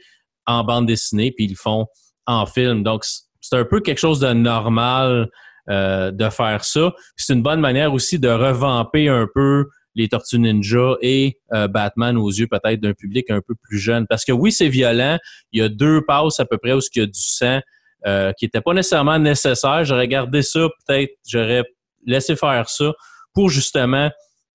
en 0.45 0.63
bande 0.63 0.87
dessinée, 0.87 1.31
puis 1.31 1.45
ils 1.45 1.51
le 1.51 1.55
font 1.55 1.87
en 2.25 2.45
film. 2.45 2.83
Donc, 2.83 3.03
c'est 3.41 3.55
un 3.55 3.65
peu 3.65 3.81
quelque 3.81 3.99
chose 3.99 4.19
de 4.19 4.33
normal 4.33 5.29
de 5.69 6.29
faire 6.29 6.63
ça. 6.63 6.93
C'est 7.17 7.33
une 7.33 7.43
bonne 7.43 7.59
manière 7.59 7.93
aussi 7.93 8.19
de 8.19 8.29
revamper 8.29 9.09
un 9.09 9.27
peu 9.33 9.65
les 9.95 10.07
Tortues 10.07 10.39
Ninja 10.39 10.95
et 11.01 11.39
Batman 11.51 12.15
aux 12.15 12.29
yeux 12.29 12.47
peut-être 12.47 12.79
d'un 12.79 12.93
public 12.93 13.29
un 13.29 13.41
peu 13.45 13.53
plus 13.61 13.77
jeune. 13.77 14.07
Parce 14.07 14.23
que 14.23 14.31
oui, 14.31 14.53
c'est 14.53 14.69
violent. 14.69 15.17
Il 15.51 15.59
y 15.59 15.63
a 15.63 15.67
deux 15.67 16.01
passes 16.05 16.39
à 16.39 16.45
peu 16.45 16.57
près 16.57 16.71
où 16.71 16.79
il 16.95 16.99
y 16.99 17.03
a 17.03 17.05
du 17.05 17.19
sang. 17.19 17.59
Euh, 18.05 18.31
qui 18.37 18.45
n'était 18.45 18.61
pas 18.61 18.73
nécessairement 18.73 19.17
nécessaire. 19.17 19.83
J'aurais 19.83 20.07
gardé 20.07 20.43
ça, 20.43 20.67
peut-être, 20.85 21.13
j'aurais 21.27 21.63
laissé 22.05 22.35
faire 22.35 22.69
ça 22.69 22.93
pour 23.33 23.49
justement 23.49 24.11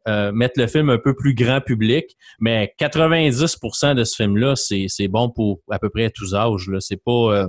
euh, 0.06 0.30
mettre 0.30 0.60
le 0.60 0.68
film 0.68 0.90
un 0.90 0.98
peu 0.98 1.14
plus 1.14 1.34
grand 1.34 1.60
public. 1.60 2.04
Mais 2.38 2.72
90% 2.80 3.96
de 3.96 4.04
ce 4.04 4.14
film-là, 4.14 4.54
c'est 4.54 5.08
bon 5.08 5.28
pour 5.28 5.58
à 5.70 5.80
peu 5.80 5.90
près 5.90 6.10
tous 6.10 6.36
âges. 6.36 6.70
C'est 6.78 7.02
pas, 7.04 7.12
euh, 7.12 7.48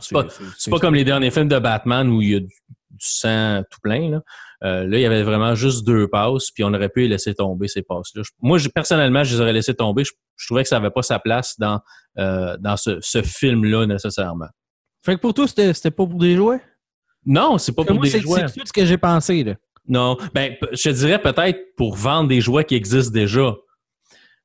c'est 0.00 0.70
pas, 0.70 0.78
comme 0.78 0.94
les 0.94 1.04
derniers 1.04 1.32
films 1.32 1.48
de 1.48 1.58
Batman 1.58 2.08
où 2.08 2.22
il 2.22 2.30
y 2.30 2.36
a 2.36 2.40
du, 2.40 2.54
sang 3.00 3.62
tout 3.68 3.80
plein. 3.82 4.10
Là. 4.10 4.22
là, 4.62 4.96
il 4.96 5.00
y 5.00 5.06
avait 5.06 5.22
vraiment 5.22 5.54
juste 5.54 5.86
deux 5.86 6.06
passes, 6.06 6.50
puis 6.50 6.62
on 6.64 6.72
aurait 6.72 6.88
pu 6.90 7.08
laisser 7.08 7.34
tomber 7.34 7.66
ces 7.66 7.82
passes-là. 7.82 8.22
Moi, 8.42 8.58
personnellement, 8.72 9.24
je 9.24 9.34
les 9.34 9.40
aurais 9.40 9.54
laissés 9.54 9.74
tomber. 9.74 10.04
Je, 10.04 10.12
trouvais 10.46 10.62
que 10.62 10.68
ça 10.68 10.78
n'avait 10.78 10.90
pas 10.90 11.02
sa 11.02 11.18
place 11.18 11.58
dans, 11.58 11.80
dans 12.16 12.76
ce 12.76 13.22
film-là 13.22 13.86
nécessairement. 13.86 14.48
Fait 15.02 15.14
que 15.16 15.20
pour 15.20 15.34
toi, 15.34 15.46
c'était 15.48 15.90
pas 15.90 16.06
pour 16.06 16.18
des 16.18 16.36
jouets? 16.36 16.60
Non, 17.24 17.58
c'est 17.58 17.72
pas 17.72 17.84
pour 17.84 18.00
des 18.00 18.10
jouets. 18.20 18.46
C'est 18.48 18.60
tout 18.60 18.66
ce 18.66 18.72
que 18.72 18.84
j'ai 18.84 18.98
pensé, 18.98 19.44
là. 19.44 19.54
Non, 19.88 20.16
ben, 20.34 20.54
je 20.72 20.90
dirais 20.90 21.20
peut-être 21.20 21.74
pour 21.76 21.96
vendre 21.96 22.28
des 22.28 22.40
jouets 22.40 22.64
qui 22.64 22.76
existent 22.76 23.12
déjà, 23.12 23.54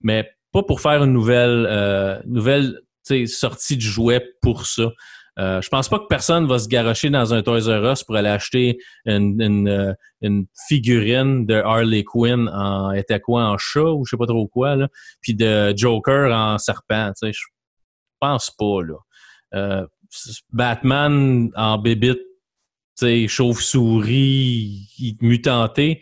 mais 0.02 0.28
pas 0.52 0.64
pour 0.64 0.82
faire 0.82 1.04
une 1.04 1.14
nouvelle, 1.14 1.68
euh, 1.70 2.20
nouvelle 2.26 2.80
sortie 3.28 3.76
de 3.76 3.82
jouets 3.82 4.26
pour 4.42 4.66
ça. 4.66 4.92
Euh, 5.38 5.62
je 5.62 5.68
pense 5.68 5.90
pas 5.90 6.00
que 6.00 6.06
personne 6.08 6.48
va 6.48 6.58
se 6.60 6.68
garocher 6.70 7.10
dans 7.10 7.34
un 7.34 7.44
Toys 7.44 7.68
R 7.68 7.92
Us 7.92 8.04
pour 8.04 8.16
aller 8.16 8.30
acheter 8.30 8.78
une, 9.06 9.40
une, 9.42 9.68
euh, 9.68 9.94
une 10.22 10.46
figurine 10.68 11.46
de 11.46 11.56
Harley 11.56 12.06
Quinn 12.06 12.48
en 12.48 12.92
était 12.94 13.20
quoi 13.20 13.44
en 13.44 13.58
chat 13.58 13.92
ou 13.92 14.06
je 14.06 14.12
sais 14.12 14.18
pas 14.18 14.28
trop 14.28 14.48
quoi 14.48 14.78
là, 14.78 14.88
puis 15.22 15.36
de 15.36 15.74
Joker 15.76 16.32
en 16.34 16.58
serpent. 16.58 17.12
Je 17.22 17.32
pense 18.22 18.50
pas 18.58 18.82
là. 18.82 18.96
Euh, 19.54 19.86
Batman 20.52 21.50
en 21.56 21.78
bébite, 21.78 22.20
chauve-souris, 23.28 25.18
mutanté. 25.22 26.02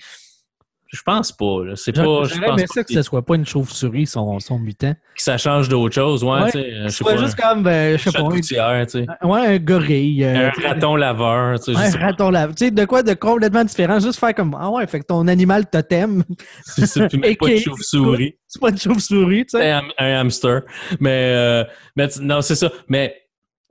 Je 0.93 1.01
pense 1.01 1.31
pas. 1.31 1.61
C'est 1.73 1.91
pas. 1.91 2.03
J'aurais 2.03 2.49
aimé 2.49 2.65
ça 2.71 2.83
que 2.83 2.93
ce 2.93 3.01
soit 3.01 3.25
pas 3.25 3.33
une 3.35 3.47
chauve-souris, 3.47 4.05
son, 4.05 4.39
son 4.39 4.59
mutant. 4.59 4.93
Que 4.93 5.23
ça 5.23 5.39
change 5.39 5.67
d'autre 5.67 5.95
chose, 5.95 6.23
ouais. 6.23 6.43
ouais 6.43 6.51
c'est 6.51 7.17
juste 7.17 7.35
comme, 7.35 7.63
ben, 7.63 7.97
je 7.97 8.11
sais 8.11 8.11
pas. 8.11 9.27
ouais, 9.27 9.47
un 9.47 9.57
gorille. 9.57 10.23
Euh, 10.23 10.51
un 10.55 10.67
raton 10.67 10.95
laveur, 10.95 11.59
tu 11.59 11.73
sais. 11.73 11.97
un 11.97 11.99
raton 11.99 12.29
laveur. 12.29 12.53
Tu 12.53 12.65
sais, 12.65 12.71
de 12.71 12.85
quoi 12.85 13.01
de 13.01 13.15
complètement 13.15 13.63
différent. 13.63 13.99
Juste 13.99 14.19
faire 14.19 14.35
comme, 14.35 14.55
ah 14.59 14.69
ouais, 14.69 14.85
fait 14.85 14.99
que 14.99 15.05
ton 15.05 15.27
animal 15.27 15.67
totem. 15.67 16.23
C'est 16.63 17.09
pas 17.09 17.47
de 17.47 17.57
chauve-souris. 17.57 18.35
C'est 18.47 18.61
pas 18.61 18.69
de 18.69 18.77
chauve-souris, 18.77 19.47
tu 19.47 19.57
sais. 19.57 19.71
Un, 19.71 19.81
un 19.97 20.19
hamster. 20.19 20.61
Mais, 20.99 21.33
euh, 21.33 21.63
mais 21.95 22.07
non, 22.21 22.41
c'est 22.41 22.55
ça. 22.55 22.71
Mais 22.87 23.22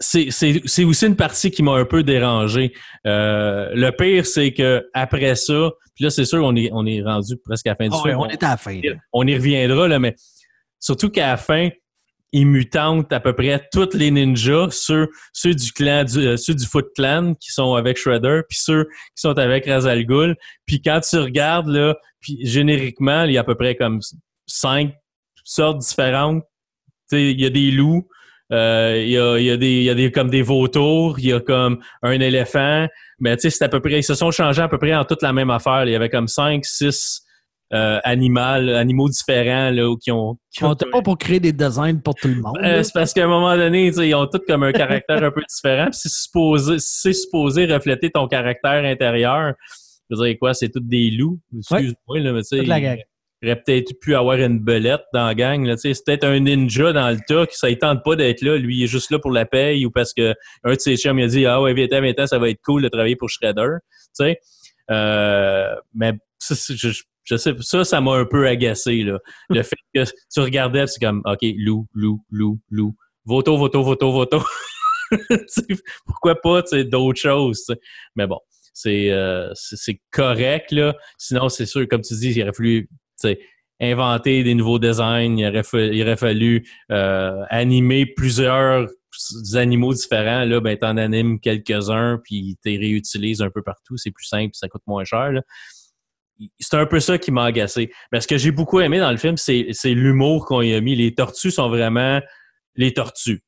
c'est 0.03 0.85
aussi 0.85 1.07
une 1.07 1.17
partie 1.17 1.51
qui 1.51 1.63
m'a 1.63 1.73
un 1.73 1.85
peu 1.85 2.03
dérangé. 2.03 2.73
Euh, 3.07 3.71
le 3.75 3.91
pire, 3.91 4.27
c'est 4.27 4.53
que 4.53 4.85
après 4.93 5.35
ça, 5.37 5.71
puis 5.95 6.05
là, 6.05 6.11
c'est 6.11 6.25
sûr, 6.25 6.45
on 6.45 6.57
est, 6.57 6.71
on 6.73 6.85
est 6.87 7.03
rendu 7.03 7.37
presque 7.37 7.67
à 7.67 7.71
la 7.71 7.77
fin 7.77 7.89
du 7.89 7.97
ah 7.99 8.03
film. 8.03 8.19
on, 8.19 8.29
est 8.29 8.43
à 8.43 8.51
la 8.51 8.57
fin. 8.57 8.81
On 9.13 9.27
y 9.27 9.35
reviendra, 9.35 9.89
là, 9.89 9.99
mais 9.99 10.15
surtout 10.81 11.11
qu'à 11.11 11.29
la 11.29 11.37
fin, 11.37 11.69
ils 12.33 12.47
mutantent 12.47 13.13
à 13.13 13.21
peu 13.21 13.35
près 13.35 13.69
tous 13.73 13.95
les 13.95 14.11
ninjas, 14.11 14.69
ceux, 14.71 15.09
ceux 15.33 15.55
du 15.55 15.71
clan, 15.73 16.05
du, 16.05 16.19
euh, 16.19 16.37
ceux 16.37 16.55
du 16.55 16.67
Foot 16.67 16.87
Clan 16.97 17.35
qui 17.35 17.53
sont 17.53 17.75
avec 17.75 17.99
Shredder, 17.99 18.41
puis 18.49 18.59
ceux 18.59 18.85
qui 18.85 19.21
sont 19.21 19.39
avec 19.39 19.67
Razal 19.67 20.05
Ghul. 20.07 20.35
Puis 20.67 20.81
quand 20.81 21.01
tu 21.01 21.19
regardes, 21.19 21.69
là, 21.69 21.95
puis 22.21 22.39
génériquement, 22.43 23.25
il 23.25 23.33
y 23.33 23.39
a 23.39 23.43
à 23.43 23.45
peu 23.45 23.55
près 23.55 23.77
comme 23.77 24.01
cinq 24.47 24.95
sortes 25.45 25.79
différentes. 25.79 26.43
Il 27.13 27.39
y 27.39 27.45
a 27.45 27.51
des 27.51 27.71
loups, 27.71 28.09
euh, 28.51 29.01
il 29.03 29.11
y, 29.11 29.19
a, 29.19 29.39
y, 29.39 29.51
a 29.51 29.57
des, 29.57 29.83
y 29.83 29.91
a 29.91 29.95
des 29.95 30.11
comme 30.11 30.31
des 30.31 30.43
vautours, 30.43 31.19
il 31.19 31.27
y 31.27 31.33
a 31.33 31.41
comme 31.41 31.79
un 32.03 32.21
éléphant, 32.21 32.87
mais 33.19 33.37
tu 33.37 33.43
sais, 33.43 33.51
c'est 33.51 33.65
à 33.65 33.69
peu 33.69 33.81
près, 33.81 34.01
ils 34.01 34.05
se 34.05 34.15
sont 34.15 34.31
changés 34.31 34.63
à 34.63 34.69
peu 34.69 34.79
près 34.79 34.95
en 34.95 35.05
toute 35.05 35.23
la 35.23 35.33
même 35.33 35.51
affaire. 35.51 35.85
Il 35.85 35.93
y 35.93 35.95
avait 35.95 36.11
comme 36.11 36.29
cinq, 36.29 36.65
six 36.65 37.23
euh, 37.73 37.99
animaux, 38.05 38.41
animaux 38.41 39.09
différents 39.09 39.71
là, 39.71 39.95
qui 39.99 40.11
ont. 40.13 40.37
Qui 40.51 40.65
ont 40.65 40.75
pas 40.75 41.01
pour 41.01 41.17
créer 41.17 41.41
des 41.41 41.53
designs 41.53 42.01
pour 42.01 42.15
tout 42.15 42.29
le 42.29 42.35
monde. 42.35 42.59
Euh, 42.63 42.83
c'est 42.83 42.93
parce 42.93 43.15
qu'à 43.15 43.25
un 43.25 43.29
moment 43.29 43.57
donné, 43.57 43.87
ils 43.87 44.15
ont 44.15 44.27
tous 44.27 44.43
comme 44.47 44.65
un 44.65 44.73
caractère 44.73 45.25
un 45.25 45.31
peu 45.31 45.43
différent. 45.49 45.89
c'est 45.93 46.11
supposé, 46.11 46.77
c'est 46.79 47.15
supposé 47.15 47.65
refléter 47.65 48.11
ton 48.11 48.29
caractère 48.29 48.85
intérieur. 48.85 49.55
Je 50.11 50.17
veux 50.17 50.27
dire 50.27 50.37
quoi, 50.39 50.53
c'est 50.53 50.69
tous 50.69 50.81
des 50.81 51.11
loups. 51.11 51.41
Excuse-moi, 51.57 52.21
là, 52.21 52.33
mais 52.33 52.43
tu 52.43 52.59
sais. 52.59 53.05
Il 53.43 53.49
aurait 53.49 53.61
peut-être 53.61 53.99
pu 54.01 54.15
avoir 54.15 54.39
une 54.39 54.61
belette 54.61 55.03
dans 55.13 55.27
la 55.27 55.35
gang. 55.35 55.65
Là, 55.67 55.77
c'est 55.77 55.93
peut-être 56.05 56.25
un 56.25 56.39
ninja 56.39 56.93
dans 56.93 57.11
le 57.11 57.19
tas 57.27 57.47
qui 57.47 57.57
ça 57.57 57.75
tente 57.75 58.05
pas 58.05 58.15
d'être 58.15 58.41
là. 58.43 58.57
Lui, 58.57 58.79
il 58.79 58.85
est 58.85 58.87
juste 58.89 59.11
là 59.11 59.19
pour 59.19 59.33
la 59.33 59.45
paye 59.45 59.85
ou 59.85 59.91
parce 59.91 60.15
que 60.15 60.35
un 60.63 60.75
de 60.75 60.79
ses 60.79 60.97
chums 60.97 61.19
il 61.19 61.25
a 61.25 61.27
dit 61.27 61.47
Ah 61.47 61.61
ouais, 61.61 61.75
viens, 61.75 61.89
viens, 62.01 62.27
ça 62.27 62.39
va 62.39 62.49
être 62.51 62.61
cool 62.65 62.83
de 62.83 62.89
travailler 62.89 63.17
pour 63.17 63.29
Shredder. 63.29 63.79
Euh, 64.91 65.75
mais 65.95 66.13
je, 66.49 67.03
je 67.25 67.37
sais, 67.37 67.55
ça, 67.61 67.85
ça 67.85 68.01
m'a 68.01 68.13
un 68.13 68.25
peu 68.25 68.47
agacé. 68.47 69.03
Là. 69.03 69.19
Le 69.49 69.63
fait 69.63 69.77
que 69.95 70.05
tu 70.05 70.41
regardais, 70.41 70.87
c'est 70.87 71.01
comme 71.01 71.23
OK, 71.25 71.41
loup, 71.57 71.87
loup, 71.95 72.25
loup, 72.31 72.61
loup. 72.71 72.95
Voto, 73.25 73.57
voto, 73.57 73.83
voto, 73.83 74.13
voto. 74.13 74.43
pourquoi 76.07 76.41
pas 76.41 76.63
d'autres 76.85 77.21
choses? 77.21 77.67
Mais 78.17 78.27
bon, 78.27 78.39
euh, 78.87 79.51
c'est 79.55 80.01
correct. 80.11 80.73
Là. 80.73 80.97
Sinon, 81.19 81.49
c'est 81.49 81.67
sûr, 81.67 81.87
comme 81.89 82.03
tu 82.03 82.15
dis, 82.15 82.33
il 82.33 82.43
aurait 82.43 82.53
fallu 82.53 82.89
inventer 83.81 84.45
des 84.45 84.55
nouveaux 84.55 84.79
designs, 84.79 85.37
il 85.39 85.47
aurait, 85.47 85.65
fallu, 85.65 85.97
il 85.97 86.03
aurait 86.03 86.17
fallu 86.17 86.65
euh, 86.91 87.43
animer 87.51 88.07
plusieurs 88.07 88.89
animaux 89.55 89.93
différents. 89.93 90.45
Là, 90.45 90.61
ben, 90.61 90.77
t'en 90.77 90.97
animes 90.97 91.41
quelques-uns, 91.41 92.21
puis 92.23 92.57
tu 92.63 92.71
les 92.71 92.79
réutilises 92.79 93.43
un 93.43 93.51
peu 93.51 93.63
partout. 93.63 93.97
C'est 93.97 94.13
plus 94.13 94.27
simple, 94.27 94.51
ça 94.55 94.69
coûte 94.69 94.83
moins 94.87 95.05
cher. 95.05 95.33
C'est 96.59 96.77
un 96.77 96.87
peu 96.87 97.01
ça 97.01 97.19
qui 97.19 97.31
m'a 97.31 97.45
agacé. 97.45 97.93
Mais 98.11 98.21
ce 98.21 98.27
que 98.27 98.39
j'ai 98.39 98.53
beaucoup 98.53 98.81
aimé 98.81 98.99
dans 98.99 99.11
le 99.11 99.17
film, 99.17 99.37
c'est 99.37 99.73
l'humour 99.85 100.47
qu'on 100.47 100.63
y 100.63 100.75
a 100.75 100.81
mis. 100.81 100.95
Les 100.97 101.15
tortues 101.15 101.51
sont 101.51 101.69
vraiment 101.69 102.21
les 102.77 102.93
tortues. 102.93 103.43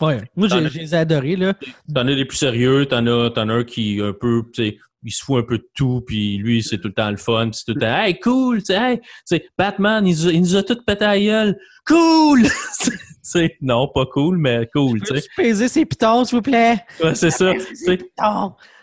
Ouais. 0.00 0.20
Moi, 0.34 0.48
je 0.48 0.56
les 0.56 0.94
ai 0.94 0.98
adorés, 0.98 1.36
là. 1.36 1.54
T'en 1.94 2.06
as 2.08 2.14
des 2.14 2.24
plus 2.24 2.38
sérieux, 2.38 2.86
t'en 2.86 3.06
as, 3.06 3.30
en 3.38 3.48
as 3.48 3.52
un 3.52 3.64
qui 3.64 4.00
un 4.00 4.12
peu, 4.12 4.42
tu 4.52 4.80
il 5.04 5.12
se 5.12 5.22
fout 5.22 5.38
un 5.38 5.46
peu 5.46 5.58
de 5.58 5.68
tout, 5.74 6.02
puis 6.06 6.36
lui, 6.38 6.62
c'est 6.62 6.78
tout 6.78 6.88
le 6.88 6.94
temps 6.94 7.10
le 7.10 7.16
fun, 7.16 7.50
c'est 7.52 7.64
tout 7.64 7.74
le 7.74 7.80
temps, 7.80 7.96
hey, 7.96 8.18
cool, 8.18 8.62
tu 8.62 8.74
sais, 8.74 9.00
hey, 9.30 9.42
Batman, 9.56 10.06
il, 10.06 10.18
il, 10.30 10.40
nous 10.40 10.56
a 10.56 10.62
tout 10.62 10.78
pété 10.86 11.04
à 11.04 11.18
gueule. 11.18 11.58
Cool! 11.86 12.42
non, 13.60 13.88
pas 13.88 14.06
cool, 14.06 14.38
mais 14.38 14.68
cool, 14.74 15.00
tu 15.02 15.18
sais. 15.18 15.26
Peser 15.36 15.68
ses 15.68 15.84
pitons, 15.84 16.24
s'il 16.24 16.36
vous 16.36 16.42
plaît? 16.42 16.76
Ouais, 17.02 17.14
c'est 17.14 17.30
ça. 17.30 17.52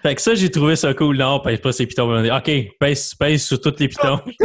Fait 0.01 0.16
que 0.16 0.22
ça, 0.22 0.36
j'ai 0.36 0.50
trouvé 0.50 0.75
ça 0.75 0.94
cool. 0.94 1.18
Non, 1.18 1.40
pèse 1.40 1.60
pas 1.60 1.72
ses 1.72 1.86
pitons. 1.86 2.24
OK, 2.36 2.51
pèse, 2.80 3.16
pèse 3.16 3.44
sur 3.44 3.62
tous 3.62 3.75
les 3.80 3.88
pitons. 3.88 4.20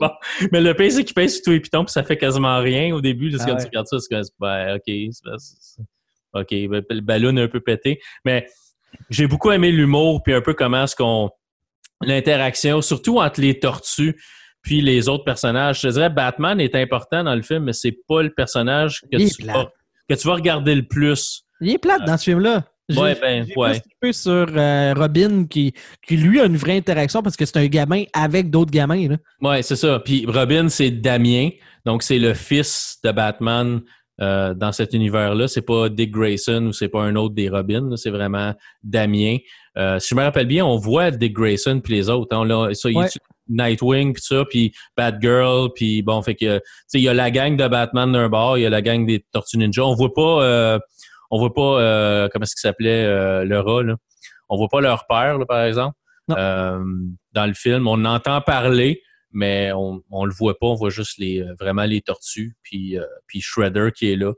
bon. 0.00 0.10
Mais 0.52 0.60
le 0.60 0.74
pire, 0.74 0.92
c'est 0.92 1.04
qu'il 1.04 1.14
pèse 1.14 1.34
sur 1.34 1.42
tous 1.44 1.50
les 1.50 1.60
pitons, 1.60 1.84
puis 1.84 1.92
ça 1.92 2.02
fait 2.02 2.16
quasiment 2.16 2.58
rien 2.58 2.94
au 2.94 3.00
début. 3.00 3.28
Là, 3.28 3.38
ah 3.40 3.46
quand 3.46 3.56
tu 3.56 3.66
regardes 3.66 3.86
ça, 3.86 3.98
c'est 3.98 4.14
comme, 4.14 4.24
ben, 4.40 4.76
OK, 4.76 4.92
OK, 6.34 6.68
ben, 6.68 6.84
le 6.90 7.00
ballon 7.00 7.36
est 7.36 7.42
un 7.42 7.48
peu 7.48 7.60
pété. 7.60 8.00
Mais 8.24 8.46
j'ai 9.08 9.26
beaucoup 9.26 9.50
aimé 9.50 9.70
l'humour, 9.72 10.22
puis 10.22 10.34
un 10.34 10.40
peu 10.40 10.54
comment 10.54 10.84
est-ce 10.84 10.96
qu'on. 10.96 11.30
L'interaction, 12.02 12.80
surtout 12.80 13.18
entre 13.18 13.42
les 13.42 13.58
tortues 13.58 14.16
puis 14.62 14.80
les 14.80 15.08
autres 15.08 15.24
personnages. 15.24 15.80
Je 15.80 15.88
dirais 15.88 16.10
Batman 16.10 16.60
est 16.60 16.74
important 16.74 17.24
dans 17.24 17.34
le 17.34 17.42
film, 17.42 17.64
mais 17.64 17.72
c'est 17.72 17.96
pas 18.08 18.22
le 18.22 18.30
personnage 18.30 19.02
que, 19.12 19.16
tu 19.16 19.46
vas, 19.46 19.70
que 20.08 20.14
tu 20.14 20.26
vas 20.26 20.34
regarder 20.34 20.74
le 20.74 20.82
plus. 20.82 21.44
Il 21.60 21.70
est 21.70 21.78
plate 21.78 22.04
dans 22.06 22.16
ce 22.16 22.24
film-là. 22.24 22.64
Ouais, 22.96 23.16
ben, 23.20 23.46
ouais. 23.56 23.76
un 23.76 23.80
peu 24.00 24.12
sur 24.12 24.46
euh, 24.48 24.94
Robin 24.96 25.46
qui, 25.46 25.72
qui, 26.06 26.16
lui, 26.16 26.40
a 26.40 26.46
une 26.46 26.56
vraie 26.56 26.76
interaction 26.76 27.22
parce 27.22 27.36
que 27.36 27.46
c'est 27.46 27.58
un 27.58 27.66
gamin 27.66 28.02
avec 28.12 28.50
d'autres 28.50 28.72
gamins. 28.72 29.08
Là. 29.08 29.16
Ouais, 29.40 29.62
c'est 29.62 29.76
ça. 29.76 30.00
Puis 30.00 30.26
Robin, 30.26 30.68
c'est 30.68 30.90
Damien. 30.90 31.50
Donc, 31.86 32.02
c'est 32.02 32.18
le 32.18 32.34
fils 32.34 32.98
de 33.04 33.12
Batman 33.12 33.80
euh, 34.20 34.54
dans 34.54 34.72
cet 34.72 34.92
univers-là. 34.92 35.48
C'est 35.48 35.62
pas 35.62 35.88
Dick 35.88 36.10
Grayson 36.10 36.66
ou 36.66 36.72
c'est 36.72 36.88
pas 36.88 37.02
un 37.02 37.16
autre 37.16 37.34
des 37.34 37.48
Robins. 37.48 37.96
C'est 37.96 38.10
vraiment 38.10 38.54
Damien. 38.82 39.36
Euh, 39.78 39.98
si 39.98 40.08
je 40.10 40.14
me 40.14 40.22
rappelle 40.22 40.46
bien, 40.46 40.64
on 40.64 40.76
voit 40.76 41.10
Dick 41.10 41.32
Grayson 41.32 41.80
puis 41.82 41.94
les 41.94 42.10
autres. 42.10 42.36
Hein, 42.36 42.74
ça, 42.74 42.88
Nightwing 43.50 44.14
puis 44.14 44.22
ça, 44.22 44.44
puis 44.48 44.72
Batgirl, 44.96 45.70
puis 45.74 46.02
bon, 46.02 46.22
fait 46.22 46.34
que, 46.34 46.58
tu 46.58 46.64
sais, 46.86 46.98
il 46.98 47.02
y 47.02 47.08
a 47.08 47.14
la 47.14 47.30
gang 47.30 47.56
de 47.56 47.66
Batman 47.68 48.12
d'un 48.12 48.28
bord, 48.28 48.56
il 48.56 48.62
y 48.62 48.66
a 48.66 48.70
la 48.70 48.82
gang 48.82 49.04
des 49.04 49.24
Tortues 49.32 49.58
Ninja. 49.58 49.84
On 49.84 49.94
voit 49.94 50.14
pas, 50.14 50.42
euh, 50.42 50.78
on 51.30 51.38
voit 51.38 51.52
pas, 51.52 51.80
euh, 51.80 52.28
comment 52.32 52.44
est-ce 52.44 52.54
qu'il 52.54 52.60
s'appelait 52.60 53.04
euh, 53.04 53.44
le 53.44 53.60
rat, 53.60 53.82
là. 53.82 53.96
On 54.48 54.56
voit 54.56 54.68
pas 54.68 54.80
leur 54.80 55.06
père, 55.06 55.38
là, 55.38 55.46
par 55.46 55.62
exemple, 55.62 55.94
dans 56.28 57.46
le 57.46 57.54
film. 57.54 57.86
On 57.86 58.04
entend 58.04 58.40
parler, 58.40 59.02
mais 59.32 59.72
on, 59.72 60.02
on 60.10 60.24
le 60.24 60.32
voit 60.32 60.58
pas, 60.58 60.66
on 60.66 60.74
voit 60.74 60.90
juste 60.90 61.18
les, 61.18 61.44
vraiment 61.58 61.84
les 61.84 62.00
tortues, 62.00 62.56
puis, 62.62 62.96
puis 63.26 63.40
Shredder 63.40 63.90
qui 63.94 64.12
est 64.12 64.16
là. 64.16 64.32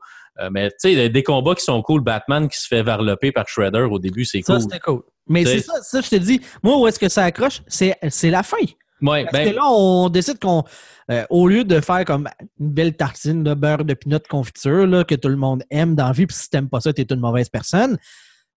mais 0.50 0.70
tu 0.70 0.94
sais, 0.94 1.08
des 1.08 1.22
combats 1.22 1.54
qui 1.54 1.64
sont 1.64 1.80
cool. 1.82 2.02
Batman 2.02 2.48
qui 2.48 2.58
se 2.58 2.66
fait 2.66 2.82
varloper 2.82 3.32
par 3.32 3.48
Shredder 3.48 3.86
au 3.90 3.98
début, 3.98 4.24
c'est 4.24 4.42
cool. 4.42 4.56
Ça, 4.56 4.60
c'était 4.60 4.80
cool. 4.80 5.02
Mais 5.28 5.44
c'est 5.44 5.60
ça, 5.60 5.74
ça, 5.82 6.00
je 6.00 6.10
te 6.10 6.16
dis, 6.16 6.40
moi, 6.62 6.78
où 6.78 6.86
est-ce 6.86 6.98
que 6.98 7.08
ça 7.08 7.24
accroche? 7.24 7.62
C'est 7.68 8.30
la 8.30 8.42
fin. 8.42 8.56
Ouais, 9.02 9.24
Parce 9.24 9.32
ben 9.32 9.50
que 9.50 9.56
là, 9.56 9.62
on 9.66 10.08
décide 10.08 10.38
qu'on, 10.38 10.62
euh, 11.10 11.24
au 11.28 11.48
lieu 11.48 11.64
de 11.64 11.80
faire 11.80 12.04
comme 12.04 12.28
une 12.60 12.72
belle 12.72 12.96
tartine 12.96 13.42
de 13.42 13.52
beurre 13.54 13.84
de 13.84 13.94
pinot 13.94 14.20
confiture 14.28 14.86
là, 14.86 15.02
que 15.02 15.16
tout 15.16 15.28
le 15.28 15.36
monde 15.36 15.64
aime 15.70 15.96
dans 15.96 16.06
la 16.06 16.12
vie, 16.12 16.26
puis 16.26 16.36
si 16.36 16.48
t'aimes 16.48 16.68
pas 16.68 16.80
ça, 16.80 16.92
t'es 16.92 17.02
une 17.02 17.18
mauvaise 17.18 17.48
personne. 17.48 17.98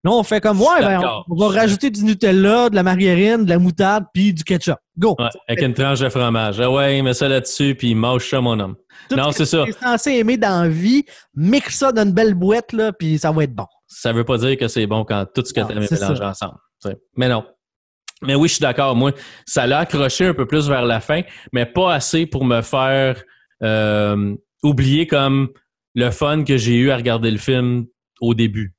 Là, 0.05 0.11
on 0.11 0.21
fait 0.21 0.39
comme, 0.39 0.61
ouais, 0.61 0.81
ben, 0.81 1.01
on, 1.27 1.35
va 1.35 1.47
rajouter 1.47 1.89
du 1.89 2.03
Nutella, 2.03 2.69
de 2.69 2.75
la 2.75 2.83
margarine, 2.83 3.43
de 3.43 3.49
la 3.49 3.57
moutarde, 3.57 4.05
puis 4.13 4.35
du 4.35 4.43
ketchup. 4.43 4.77
Go! 4.99 5.17
avec 5.47 5.63
une 5.63 5.73
tranche 5.73 5.99
de 5.99 6.09
fromage. 6.09 6.59
Ah 6.59 6.69
ouais, 6.69 7.01
mets 7.01 7.15
ça 7.15 7.27
là-dessus, 7.27 7.73
puis 7.73 7.95
mange 7.95 8.29
ça, 8.29 8.39
mon 8.39 8.59
homme. 8.59 8.75
non, 9.09 9.31
c'est 9.31 9.47
ça. 9.47 9.63
Tu 9.65 9.73
censé 9.73 10.11
aimer 10.11 10.37
dans 10.37 10.61
la 10.61 10.69
vie, 10.69 11.05
mixe 11.33 11.79
ça 11.79 11.91
dans 11.91 12.03
une 12.03 12.11
belle 12.11 12.35
boîte, 12.35 12.71
là, 12.71 12.93
puis 12.93 13.17
ça 13.17 13.31
va 13.31 13.45
être 13.45 13.55
bon. 13.55 13.65
Ça 13.87 14.13
veut 14.13 14.23
pas 14.23 14.37
dire 14.37 14.55
que 14.57 14.67
c'est 14.67 14.85
bon 14.85 15.05
quand 15.05 15.25
tout 15.33 15.43
ce 15.43 15.51
que 15.51 15.61
tu 15.61 15.71
est 15.71 15.91
mélangé 15.91 16.23
ensemble. 16.23 16.59
Mais 17.17 17.27
non, 17.27 17.43
mais 18.21 18.35
oui, 18.35 18.47
je 18.47 18.53
suis 18.53 18.61
d'accord. 18.61 18.95
Moi, 18.95 19.11
ça 19.47 19.65
l'a 19.65 19.79
accroché 19.79 20.27
un 20.27 20.35
peu 20.35 20.45
plus 20.45 20.69
vers 20.69 20.85
la 20.85 20.99
fin, 20.99 21.21
mais 21.51 21.65
pas 21.65 21.91
assez 21.91 22.27
pour 22.27 22.45
me 22.45 22.61
faire 22.61 23.23
euh, 23.63 24.35
oublier 24.61 25.07
comme 25.07 25.49
le 25.95 26.11
fun 26.11 26.43
que 26.43 26.57
j'ai 26.57 26.75
eu 26.75 26.91
à 26.91 26.95
regarder 26.95 27.31
le 27.31 27.39
film 27.39 27.87
au 28.21 28.35
début. 28.35 28.75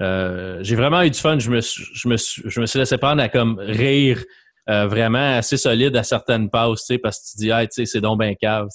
Euh, 0.00 0.58
j'ai 0.62 0.76
vraiment 0.76 1.02
eu 1.02 1.10
du 1.10 1.18
fun. 1.18 1.38
Je 1.38 1.50
me, 1.50 1.60
je, 1.60 2.08
me, 2.08 2.16
je 2.16 2.60
me 2.60 2.66
suis 2.66 2.78
laissé 2.78 2.96
prendre 2.98 3.22
à 3.22 3.28
comme 3.28 3.58
rire 3.58 4.22
euh, 4.68 4.86
vraiment 4.86 5.36
assez 5.36 5.56
solide 5.56 5.96
à 5.96 6.02
certaines 6.02 6.48
passes, 6.50 6.90
parce 7.02 7.18
que 7.18 7.30
tu 7.30 7.44
dis, 7.44 7.50
ah, 7.50 7.66
c'est 7.70 8.00
donc 8.00 8.18
ben 8.18 8.34
cave, 8.40 8.68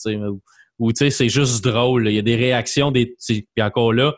ou, 0.77 0.91
c'est 0.93 1.29
juste 1.29 1.63
drôle. 1.63 2.09
Il 2.09 2.15
y 2.15 2.19
a 2.19 2.21
des 2.21 2.35
réactions, 2.35 2.91
des, 2.91 3.15
puis 3.27 3.45
encore 3.61 3.93
là, 3.93 4.13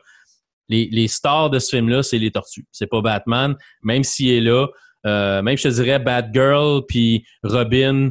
les, 0.70 0.90
les 0.92 1.08
stars 1.08 1.50
de 1.50 1.60
ce 1.60 1.76
film-là, 1.76 2.04
c'est 2.04 2.18
les 2.18 2.32
tortues. 2.32 2.66
C'est 2.72 2.88
pas 2.88 3.02
Batman, 3.02 3.56
même 3.84 4.04
s'il 4.04 4.32
est 4.32 4.42
là. 4.42 4.68
Euh, 5.06 5.42
même, 5.42 5.58
je 5.58 5.64
te 5.64 5.68
dirais, 5.68 6.00
Batgirl 6.00 6.82
puis 6.88 7.26
Robin 7.44 8.10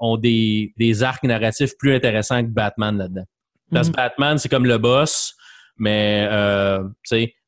ont 0.00 0.16
des, 0.16 0.72
des, 0.76 1.02
arcs 1.02 1.24
narratifs 1.24 1.72
plus 1.78 1.94
intéressants 1.94 2.42
que 2.42 2.48
Batman 2.48 2.96
là-dedans. 2.96 3.24
Parce 3.70 3.88
que 3.88 3.92
mhm. 3.92 3.96
Batman, 3.96 4.38
c'est 4.38 4.48
comme 4.48 4.66
le 4.66 4.78
boss, 4.78 5.34
mais 5.78 6.26
euh, 6.30 6.82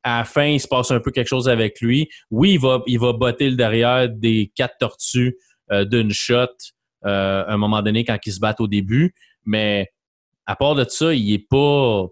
à 0.03 0.19
la 0.19 0.23
fin, 0.23 0.45
il 0.45 0.59
se 0.59 0.67
passe 0.67 0.91
un 0.91 0.99
peu 0.99 1.11
quelque 1.11 1.27
chose 1.27 1.47
avec 1.47 1.81
lui. 1.81 2.09
Oui, 2.29 2.53
il 2.53 2.59
va, 2.59 2.81
il 2.87 2.99
va 2.99 3.13
botter 3.13 3.49
le 3.49 3.55
derrière 3.55 4.09
des 4.09 4.51
quatre 4.55 4.77
tortues 4.79 5.37
euh, 5.71 5.85
d'une 5.85 6.11
shot 6.11 6.47
à 7.03 7.51
un 7.51 7.57
moment 7.57 7.81
donné 7.81 8.05
quand 8.05 8.17
ils 8.23 8.31
se 8.31 8.39
battent 8.39 8.61
au 8.61 8.67
début, 8.67 9.15
mais 9.43 9.87
à 10.45 10.55
part 10.55 10.75
de 10.75 10.85
ça, 10.87 11.15
il 11.15 11.33
est 11.33 11.47
pas 11.49 12.07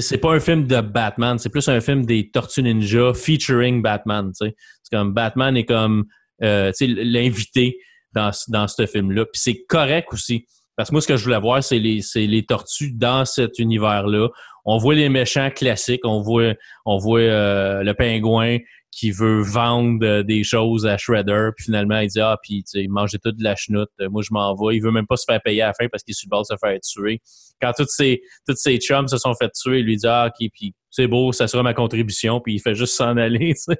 c'est 0.00 0.18
pas 0.18 0.32
un 0.32 0.40
film 0.40 0.66
de 0.66 0.80
Batman, 0.80 1.38
c'est 1.38 1.50
plus 1.50 1.68
un 1.68 1.80
film 1.80 2.04
des 2.04 2.30
Tortues 2.30 2.62
Ninja 2.62 3.12
featuring 3.14 3.82
Batman. 3.82 4.32
C'est 4.34 4.54
comme 4.90 5.12
Batman 5.12 5.56
est 5.56 5.64
comme 5.64 6.04
euh, 6.42 6.72
l'invité 6.80 7.78
dans, 8.12 8.30
dans 8.48 8.66
ce 8.66 8.86
film-là. 8.86 9.24
Puis 9.26 9.40
c'est 9.40 9.64
correct 9.68 10.08
aussi. 10.12 10.46
Parce 10.76 10.88
que 10.90 10.94
moi, 10.94 11.00
ce 11.00 11.06
que 11.06 11.16
je 11.16 11.24
voulais 11.24 11.40
voir, 11.40 11.62
c'est 11.62 11.78
les, 11.78 12.00
les 12.14 12.44
tortues 12.44 12.92
dans 12.92 13.24
cet 13.24 13.58
univers-là. 13.58 14.28
On 14.64 14.78
voit 14.78 14.94
les 14.94 15.08
méchants 15.08 15.50
classiques, 15.50 16.04
on 16.04 16.20
voit, 16.20 16.54
on 16.84 16.98
voit 16.98 17.20
euh, 17.20 17.82
le 17.82 17.94
pingouin 17.94 18.58
qui 18.94 19.10
veut 19.10 19.42
vendre 19.42 20.04
euh, 20.06 20.22
des 20.22 20.44
choses 20.44 20.86
à 20.86 20.96
Shredder, 20.96 21.50
puis 21.56 21.64
finalement 21.64 21.98
il 21.98 22.08
dit 22.08 22.20
ah 22.20 22.38
puis 22.42 22.62
tu 22.62 22.80
sais 22.80 22.86
manger 22.88 23.18
toute 23.18 23.36
de 23.36 23.44
la 23.44 23.56
chenoute, 23.56 23.90
moi 23.98 24.22
je 24.22 24.28
m'en 24.30 24.54
vais, 24.54 24.76
il 24.76 24.82
veut 24.82 24.92
même 24.92 25.06
pas 25.06 25.16
se 25.16 25.24
faire 25.28 25.40
payer 25.42 25.62
à 25.62 25.68
la 25.68 25.74
fin 25.74 25.88
parce 25.88 26.02
qu'il 26.02 26.12
est 26.12 26.18
sur 26.18 26.28
le 26.28 26.30
bord 26.30 26.42
de 26.42 26.46
se 26.46 26.56
faire 26.60 26.78
tuer. 26.80 27.20
Quand 27.60 27.72
toutes 27.76 27.90
ses 27.90 28.22
toutes 28.46 28.58
ses 28.58 28.78
chums 28.78 29.08
se 29.08 29.18
sont 29.18 29.34
fait 29.34 29.50
tuer, 29.50 29.80
il 29.80 29.86
lui 29.86 29.96
dit 29.96 30.06
ah 30.06 30.28
ok 30.28 30.48
puis 30.52 30.74
c'est 30.90 31.08
beau, 31.08 31.32
ça 31.32 31.48
sera 31.48 31.62
ma 31.62 31.74
contribution, 31.74 32.40
puis 32.40 32.54
il 32.54 32.60
fait 32.60 32.74
juste 32.74 32.94
s'en 32.94 33.16
aller. 33.16 33.54
Tu 33.68 33.76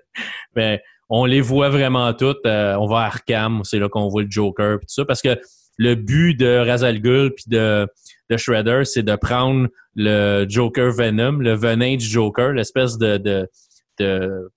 Mais 0.56 0.82
on 1.08 1.26
les 1.26 1.40
voit 1.40 1.68
vraiment 1.68 2.12
toutes. 2.12 2.44
Euh, 2.44 2.74
on 2.76 2.86
va 2.86 3.00
à 3.00 3.06
Arkham, 3.06 3.62
c'est 3.62 3.78
là 3.78 3.88
qu'on 3.88 4.08
voit 4.08 4.22
le 4.22 4.30
Joker 4.30 4.78
puis 4.78 4.86
tout 4.86 4.94
ça 4.94 5.04
parce 5.04 5.22
que 5.22 5.38
le 5.76 5.94
but 5.94 6.34
de 6.34 6.58
Razal 6.58 7.00
Ghul 7.00 7.34
puis 7.34 7.44
de 7.48 7.86
de 8.30 8.36
Shredder, 8.36 8.82
c'est 8.84 9.02
de 9.02 9.16
prendre 9.16 9.68
le 9.94 10.46
Joker 10.48 10.90
Venom, 10.90 11.38
le 11.38 11.54
venin 11.54 11.96
du 11.96 12.04
Joker, 12.04 12.52
l'espèce 12.52 12.96
de, 12.98 13.18
de, 13.18 13.48
de 13.98 14.50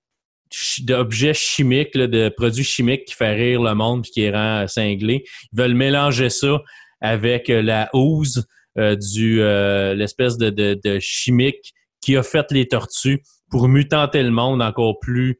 d'objets 0.83 1.33
chimiques, 1.33 1.97
de 1.97 2.29
produits 2.29 2.63
chimiques 2.63 3.05
qui 3.05 3.13
fait 3.13 3.33
rire 3.33 3.61
le 3.61 3.73
monde 3.73 4.05
et 4.07 4.09
qui 4.09 4.29
rend 4.29 4.65
cinglé. 4.67 5.25
Ils 5.51 5.59
veulent 5.59 5.73
mélanger 5.73 6.29
ça 6.29 6.61
avec 7.01 7.49
euh, 7.49 7.61
la 7.61 7.89
housse 7.93 8.41
euh, 8.77 8.95
du 8.95 9.41
euh, 9.41 9.93
l'espèce 9.93 10.37
de, 10.37 10.49
de, 10.49 10.99
chimique 10.99 11.73
qui 12.01 12.15
a 12.15 12.23
fait 12.23 12.49
les 12.51 12.67
tortues 12.67 13.21
pour 13.49 13.67
mutanter 13.67 14.23
le 14.23 14.31
monde 14.31 14.61
encore 14.61 14.99
plus 14.99 15.39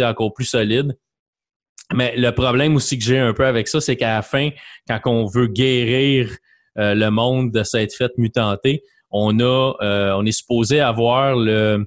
encore 0.00 0.32
plus 0.34 0.44
solide. 0.44 0.96
Mais 1.94 2.14
le 2.16 2.30
problème 2.30 2.76
aussi 2.76 2.98
que 2.98 3.04
j'ai 3.04 3.18
un 3.18 3.32
peu 3.32 3.46
avec 3.46 3.68
ça, 3.68 3.80
c'est 3.80 3.96
qu'à 3.96 4.14
la 4.14 4.22
fin, 4.22 4.50
quand 4.88 5.00
on 5.06 5.26
veut 5.26 5.46
guérir 5.46 6.36
euh, 6.78 6.94
le 6.94 7.10
monde 7.10 7.52
de 7.52 7.62
cette 7.62 7.94
fête 7.94 8.16
mutantée, 8.18 8.82
on 9.10 9.40
a, 9.40 9.74
euh, 9.82 10.12
on 10.16 10.24
est 10.24 10.32
supposé 10.32 10.80
avoir 10.80 11.36
le, 11.36 11.86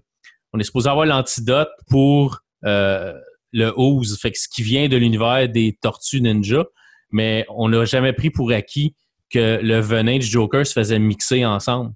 on 0.53 0.59
est 0.59 0.63
supposé 0.63 0.89
avoir 0.89 1.05
l'antidote 1.05 1.69
pour 1.89 2.39
euh, 2.65 3.13
le 3.51 3.73
ooze, 3.77 4.19
fait 4.19 4.31
que 4.31 4.39
ce 4.39 4.47
qui 4.47 4.63
vient 4.63 4.87
de 4.87 4.97
l'univers 4.97 5.49
des 5.49 5.77
Tortues 5.81 6.21
Ninja, 6.21 6.65
mais 7.11 7.45
on 7.49 7.69
n'a 7.69 7.85
jamais 7.85 8.13
pris 8.13 8.29
pour 8.29 8.51
acquis 8.51 8.95
que 9.29 9.59
le 9.61 9.79
venin 9.79 10.17
du 10.17 10.25
Joker 10.25 10.65
se 10.65 10.73
faisait 10.73 10.99
mixer 10.99 11.45
ensemble. 11.45 11.93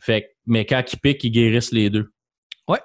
Fait 0.00 0.36
mais 0.46 0.66
quand 0.66 0.82
il 0.92 0.98
pique, 0.98 1.22
ils 1.24 1.30
guérissent 1.30 1.72
les 1.72 1.90
deux. 1.90 2.12
Ouais. 2.66 2.80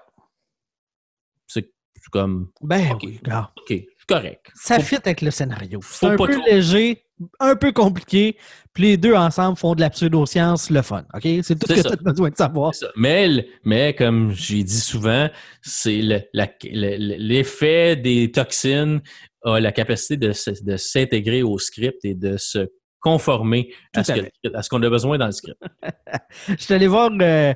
C'est 1.47 1.67
comme. 2.11 2.51
Ben 2.61 2.97
oui, 3.01 3.19
gars. 3.23 3.51
OK, 3.57 3.73
correct. 4.07 4.47
Ça 4.55 4.79
fit 4.79 4.95
avec 4.95 5.21
le 5.21 5.31
scénario. 5.31 5.79
C'est 5.83 6.07
un 6.07 6.15
peu 6.15 6.39
léger, 6.49 7.03
un 7.39 7.55
peu 7.55 7.71
compliqué, 7.71 8.37
puis 8.73 8.83
les 8.83 8.97
deux 8.97 9.13
ensemble 9.13 9.57
font 9.57 9.75
de 9.75 9.81
la 9.81 9.89
pseudoscience 9.89 10.69
le 10.69 10.81
fun. 10.81 11.05
OK? 11.13 11.27
C'est 11.41 11.57
tout 11.57 11.67
ce 11.67 11.81
que 11.81 11.87
tu 11.87 11.93
as 11.93 12.11
besoin 12.11 12.29
de 12.29 12.35
savoir. 12.35 12.71
Mais, 12.95 13.47
mais 13.63 13.93
comme 13.95 14.31
j'ai 14.31 14.63
dit 14.63 14.79
souvent, 14.81 15.29
c'est 15.61 16.01
l'effet 16.33 17.95
des 17.95 18.31
toxines 18.31 19.01
a 19.45 19.59
la 19.59 19.71
capacité 19.71 20.17
de, 20.17 20.31
s'intégrer 20.77 21.43
au 21.43 21.57
script 21.59 22.03
et 22.03 22.15
de 22.15 22.37
se 22.37 22.67
conformer 22.99 23.71
à 23.95 24.03
ce, 24.03 24.69
qu'on 24.69 24.81
a 24.81 24.89
besoin 24.89 25.17
dans 25.19 25.27
le 25.27 25.31
script. 25.31 25.61
je 26.47 26.55
suis 26.57 26.73
allé 26.73 26.87
voir, 26.87 27.11
euh, 27.21 27.53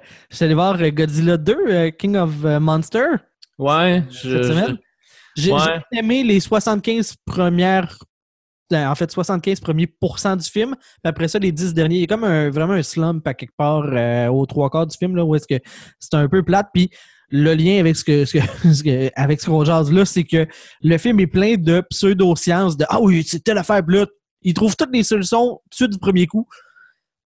voir 0.52 0.92
Godzilla 0.92 1.38
2, 1.38 1.54
euh, 1.54 1.90
King 1.90 2.18
of 2.18 2.46
euh, 2.46 2.60
Monsters. 2.60 3.18
Ouais, 3.58 4.04
j'ai 5.40 5.54
aimé 5.92 6.24
les 6.24 6.40
75 6.40 7.16
premières 7.26 7.98
en 8.76 8.96
fait 8.96 9.12
75 9.12 9.60
premiers 9.60 9.88
pourcents 9.88 10.36
du 10.36 10.48
film. 10.50 10.76
Puis 10.76 11.00
après 11.04 11.28
ça, 11.28 11.40
les 11.40 11.52
10 11.52 11.74
derniers, 11.74 11.96
il 11.98 12.02
y 12.02 12.04
a 12.04 12.08
comme 12.08 12.24
un, 12.24 12.50
vraiment 12.50 12.74
un 12.74 12.84
slump 12.84 13.26
à 13.28 13.34
quelque 13.34 13.56
part 13.58 13.86
euh, 13.86 14.28
aux 14.28 14.46
trois 14.46 14.70
quarts 14.70 14.88
du 14.88 14.98
film, 14.98 15.16
là, 15.16 15.26
où 15.26 15.36
est-ce 15.36 15.48
que 15.48 15.60
c'est 16.00 16.16
un 16.16 16.28
peu 16.28 16.44
plate. 16.44 16.68
Puis 16.74 16.90
le 17.30 17.54
lien 17.54 17.80
avec 17.80 17.96
ce 17.96 18.04
que, 18.04 18.26
ce 18.26 18.84
que, 18.84 19.12
avec 19.16 19.42
ce 19.42 19.48
qu'on 19.48 19.64
jase 19.64 19.92
là, 19.92 20.06
c'est 20.06 20.24
que 20.24 20.48
le 20.82 20.98
film 20.98 21.20
est 21.20 21.28
plein 21.28 21.56
de 21.56 21.84
pseudo-sciences, 21.90 22.78
de 22.78 22.86
Ah 22.90 23.00
oui, 23.02 23.24
c'est 23.28 23.44
telle 23.44 23.58
affaire, 23.58 23.84
puis 23.86 23.98
là, 23.98 24.06
ils 24.42 24.54
trouvent 24.54 24.76
toutes 24.76 24.94
les 24.94 25.04
solutions 25.04 25.56
tout 25.56 25.70
de 25.70 25.76
suite 25.76 25.92
du 25.92 26.00
premier 26.00 26.28
coup. 26.28 26.48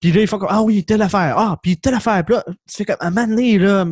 Puis 0.01 0.13
là, 0.13 0.21
ils 0.21 0.27
font 0.27 0.39
comme 0.39 0.49
Ah 0.51 0.63
oui, 0.63 0.85
telle 0.85 1.03
affaire, 1.03 1.35
ah, 1.37 1.59
puis 1.63 1.77
telle 1.79 1.95
affaire, 1.95 2.25
puis 2.25 2.37
là, 2.37 2.45
tu 2.47 2.77
fais 2.77 2.85
comme 2.85 2.97
à 3.01 3.07
un 3.07 3.11
moment 3.11 3.27
donné, 3.27 3.59
là, 3.59 3.87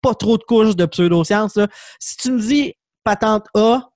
pas 0.00 0.14
trop 0.14 0.36
de 0.36 0.42
couches 0.42 0.74
de 0.74 0.86
pseudo-sciences. 0.86 1.58
Si 2.00 2.16
tu 2.16 2.32
me 2.32 2.40
dis 2.40 2.74
patente 3.04 3.46
A, 3.54 3.90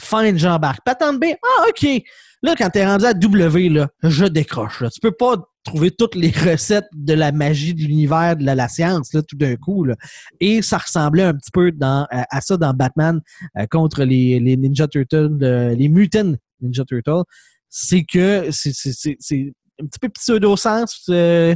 fine, 0.00 0.38
j'embarque. 0.38 0.80
Patente 0.84 1.20
B, 1.20 1.26
ah, 1.42 1.66
OK. 1.68 2.02
Là, 2.42 2.54
quand 2.56 2.70
t'es 2.70 2.84
rendu 2.84 3.06
à 3.06 3.14
W, 3.14 3.68
là, 3.70 3.88
je 4.02 4.26
décroche. 4.26 4.80
Là. 4.80 4.90
Tu 4.90 5.00
peux 5.00 5.12
pas 5.12 5.36
trouver 5.64 5.90
toutes 5.90 6.14
les 6.14 6.30
recettes 6.30 6.88
de 6.92 7.14
la 7.14 7.32
magie 7.32 7.74
de 7.74 7.80
l'univers, 7.80 8.36
de 8.36 8.44
la, 8.44 8.68
science, 8.68 9.14
là, 9.14 9.22
tout 9.22 9.36
d'un 9.36 9.56
coup. 9.56 9.84
Là. 9.84 9.94
Et 10.40 10.60
ça 10.60 10.78
ressemblait 10.78 11.22
un 11.22 11.34
petit 11.34 11.50
peu 11.50 11.72
dans, 11.72 12.06
à, 12.10 12.40
ça 12.42 12.56
dans 12.58 12.74
Batman 12.74 13.20
euh, 13.58 13.66
contre 13.70 14.04
les, 14.04 14.40
les, 14.40 14.56
Ninja 14.56 14.86
Turtles, 14.86 15.38
les 15.40 15.88
Mutant 15.88 16.34
Ninja 16.60 16.84
Turtles. 16.84 17.24
C'est 17.70 18.04
que 18.04 18.50
c'est 18.50 19.54
un 19.80 19.86
petit 19.86 19.98
peu 20.00 20.08
pseudo-sens. 20.10 21.06
Euh, 21.08 21.54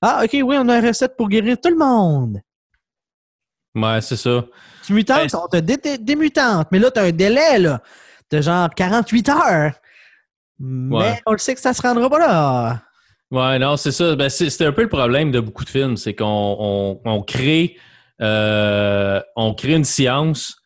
ah, 0.00 0.22
OK, 0.24 0.30
oui, 0.32 0.56
on 0.58 0.68
a 0.68 0.78
une 0.78 0.86
recette 0.86 1.16
pour 1.16 1.28
guérir 1.28 1.60
tout 1.60 1.70
le 1.70 1.76
monde. 1.76 2.40
Ouais, 3.74 4.00
c'est 4.00 4.16
ça. 4.16 4.44
Tu 4.84 4.92
mutantes, 4.92 5.34
on 5.34 5.48
te 5.48 5.56
démutante. 5.96 6.68
Mais 6.72 6.78
là, 6.78 6.90
tu 6.90 7.00
as 7.00 7.04
un 7.04 7.12
délai, 7.12 7.58
là, 7.58 7.82
de 8.30 8.40
genre 8.40 8.68
48 8.74 9.28
heures. 9.28 9.72
Mais 10.58 11.20
on 11.26 11.32
le 11.32 11.38
sait 11.38 11.54
que 11.54 11.60
ça 11.60 11.72
se 11.72 11.82
rendra 11.82 12.10
pas 12.10 12.18
là. 12.18 12.82
Ouais, 13.30 13.58
non, 13.58 13.76
c'est 13.76 13.92
ça. 13.92 14.16
Ben, 14.16 14.28
c'est 14.28 14.64
un 14.64 14.72
peu 14.72 14.82
le 14.82 14.88
problème 14.88 15.30
de 15.30 15.40
beaucoup 15.40 15.64
de 15.64 15.68
films. 15.68 15.96
C'est 15.96 16.14
qu'on 16.14 17.00
on, 17.04 17.22
crée, 17.22 17.76
euh, 18.22 19.20
on 19.36 19.54
crée 19.54 19.74
une 19.74 19.84
science, 19.84 20.56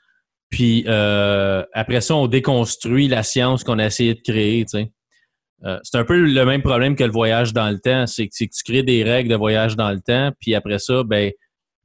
puis 0.49 0.85
euh, 0.87 1.64
après 1.73 2.00
ça, 2.00 2.14
on 2.14 2.28
déconstruit 2.28 3.09
la 3.09 3.23
science 3.23 3.64
qu'on 3.64 3.78
a 3.78 3.87
essayé 3.87 4.14
de 4.14 4.21
créer. 4.21 4.64
Euh, 5.65 5.78
c'est 5.82 5.99
un 5.99 6.04
peu 6.04 6.21
le 6.21 6.45
même 6.45 6.62
problème 6.62 6.95
que 6.95 7.04
le 7.04 7.10
voyage 7.10 7.52
dans 7.52 7.69
le 7.69 7.80
temps. 7.80 8.06
C'est 8.06 8.28
que, 8.28 8.32
que, 8.32 8.50
tu 8.50 8.62
crées 8.65 8.82
des 8.84 9.02
règles 9.02 9.30
de 9.30 9.36
voyage 9.36 9.76
dans 9.76 9.91
le 9.91 10.00
temps, 10.00 10.30
puis 10.41 10.54
après 10.54 10.78
ça, 10.78 11.02
ben, 11.02 11.32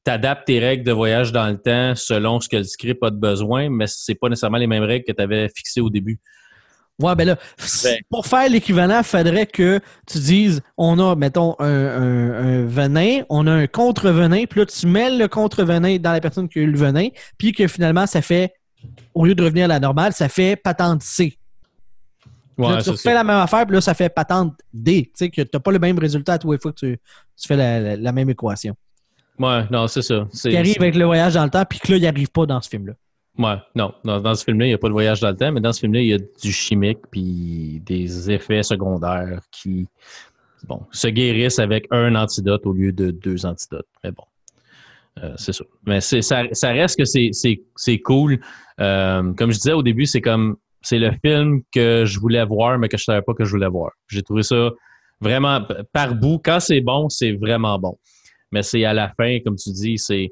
tu 0.08 0.12
adaptes 0.12 0.48
tes 0.48 0.60
règles 0.60 0.86
de 0.86 0.91
voyage 0.93 1.34
dans 1.34 1.48
le 1.48 1.58
temps 1.58 1.93
selon 1.96 2.39
ce 2.39 2.48
que 2.48 2.56
le 2.56 2.63
script 2.63 3.04
a 3.04 3.10
de 3.10 3.17
besoin, 3.17 3.70
mais 3.70 3.88
c'est 3.88 4.15
pas 4.15 4.30
nécessairement 4.30 4.58
les 4.58 4.67
mêmes 4.67 4.84
règles 4.84 5.04
que 5.06 5.12
tu 5.12 5.22
avais 5.22 5.50
fixées 5.54 5.82
au 5.82 5.89
début. 5.89 6.17
Ouais, 7.02 7.13
ben 7.13 7.28
là, 7.28 7.38
ben. 7.84 7.98
pour 8.10 8.26
faire 8.26 8.50
l'équivalent, 8.50 9.00
il 9.00 9.04
faudrait 9.04 9.46
que 9.46 9.82
tu 10.08 10.17
dises 10.17 10.62
on 10.78 10.98
a, 10.98 11.15
mettons, 11.15 11.56
un, 11.60 12.65
venin, 12.65 13.24
on 13.30 13.46
a 13.48 13.52
un 13.52 13.67
contre-venin, 13.67 14.46
puis 14.46 14.62
là, 14.62 14.65
tu 14.65 14.88
mêles 14.88 15.17
le 15.17 15.28
contre-venin 15.28 15.98
dans 15.98 16.13
la 16.13 16.22
personne 16.22 16.48
qui 16.48 16.60
a 16.60 16.62
eu 16.62 16.72
le 16.72 16.78
venin, 16.78 17.10
puis 17.38 17.52
que 17.52 17.67
finalement, 17.67 18.08
ça 18.08 18.22
fait, 18.22 18.54
au 19.13 19.26
lieu 19.26 19.36
de 19.36 19.43
revenir 19.43 19.65
à 19.65 19.67
la 19.67 19.80
normale, 19.82 20.13
ça 20.13 20.30
fait 20.30 20.56
patente 20.56 21.04
C. 21.04 21.38
Ouais, 22.58 22.82
tu 22.82 22.89
refais 22.91 23.13
la 23.13 23.26
même 23.26 23.38
affaire, 23.38 23.65
puis 23.65 23.76
là, 23.76 23.82
ça 23.82 23.93
fait 23.93 24.10
patente 24.10 24.54
D. 24.74 25.04
Tu 25.04 25.12
sais, 25.15 25.30
que 25.30 25.41
tu 25.41 25.50
n'as 25.54 25.60
pas 25.60 25.72
le 25.72 25.80
même 25.80 26.00
résultat 26.00 26.34
à 26.34 26.38
tous 26.39 26.54
les 26.54 26.60
fois 26.60 26.72
que 26.72 26.80
tu, 26.80 27.00
fais 27.46 27.98
la 27.98 28.12
même 28.13 28.30
équation. 28.30 28.76
Ouais, 29.39 29.63
non, 29.69 29.88
c'est 29.88 30.02
ça. 30.02 30.28
Qui 30.32 30.58
arrive 30.58 30.78
avec 30.80 30.95
le 30.95 31.06
voyage 31.06 31.36
dans 31.36 31.43
le 31.43 31.50
temps, 31.50 31.63
puis 31.65 31.80
que 31.80 31.91
là, 31.91 31.97
il 31.97 32.02
n'y 32.02 32.08
arrive 32.08 32.32
pas 32.32 32.45
dans 32.45 32.62
ce 32.62 32.69
film-là. 32.69 32.93
Ouais, 33.38 33.58
non. 33.76 33.93
Dans, 34.04 34.34
ce 34.34 34.43
film-là, 34.43 34.65
il 34.65 34.69
n'y 34.69 34.73
a 34.73 34.80
pas 34.80 34.88
de 34.88 34.93
voyage 34.93 35.19
dans 35.19 35.30
le 35.30 35.36
temps, 35.36 35.52
mais 35.52 35.62
dans 35.62 35.71
ce 35.71 35.82
film-là, 35.82 36.02
il 36.02 36.08
y 36.08 36.13
a 36.13 36.17
du 36.17 36.52
chimique, 36.52 37.00
puis 37.12 37.82
des 37.86 38.32
effets 38.32 38.63
secondaires 38.63 39.41
qui, 39.52 39.88
bon, 40.67 40.82
se 40.91 41.08
guérissent 41.08 41.60
avec 41.60 41.86
un 41.91 42.15
antidote 42.15 42.65
au 42.65 42.73
lieu 42.73 42.91
de 42.91 43.12
deux 43.12 43.45
antidotes. 43.45 43.88
Mais 44.04 44.12
bon, 44.12 44.23
euh, 45.21 45.34
c'est 45.38 45.54
ça. 45.54 45.63
Mais 45.86 46.02
ça, 46.02 46.43
ça 46.52 46.71
reste 46.71 46.97
que 46.97 47.06
c'est 47.06 48.00
cool. 48.00 48.39
Euh, 48.80 49.34
comme 49.34 49.52
je 49.52 49.58
disais 49.58 49.73
au 49.73 49.84
début, 49.84 50.08
c'est 50.08 50.21
comme, 50.21 50.58
c'est 50.82 51.00
le 51.00 51.12
film 51.23 51.62
que 51.71 52.06
je 52.06 52.19
voulais 52.19 52.43
voir, 52.43 52.80
mais 52.80 52.89
que 52.89 52.97
je 52.97 53.04
ne 53.04 53.13
savais 53.13 53.21
pas 53.21 53.36
que 53.36 53.45
je 53.45 53.52
voulais 53.52 53.69
voir. 53.69 53.91
J'ai 54.08 54.23
trouvé 54.23 54.41
ça 54.41 54.71
vraiment, 55.21 55.62
par 55.93 56.15
bout, 56.15 56.39
quand 56.43 56.60
c'est 56.60 56.82
bon, 56.82 57.08
c'est 57.10 57.34
vraiment 57.34 57.78
bon 57.78 58.00
mais 58.51 58.63
c'est 58.63 58.83
à 58.86 58.93
la 58.93 59.10
fin, 59.10 59.39
comme 59.45 59.55
tu 59.55 59.71
dis, 59.71 59.97
c'est 59.97 60.31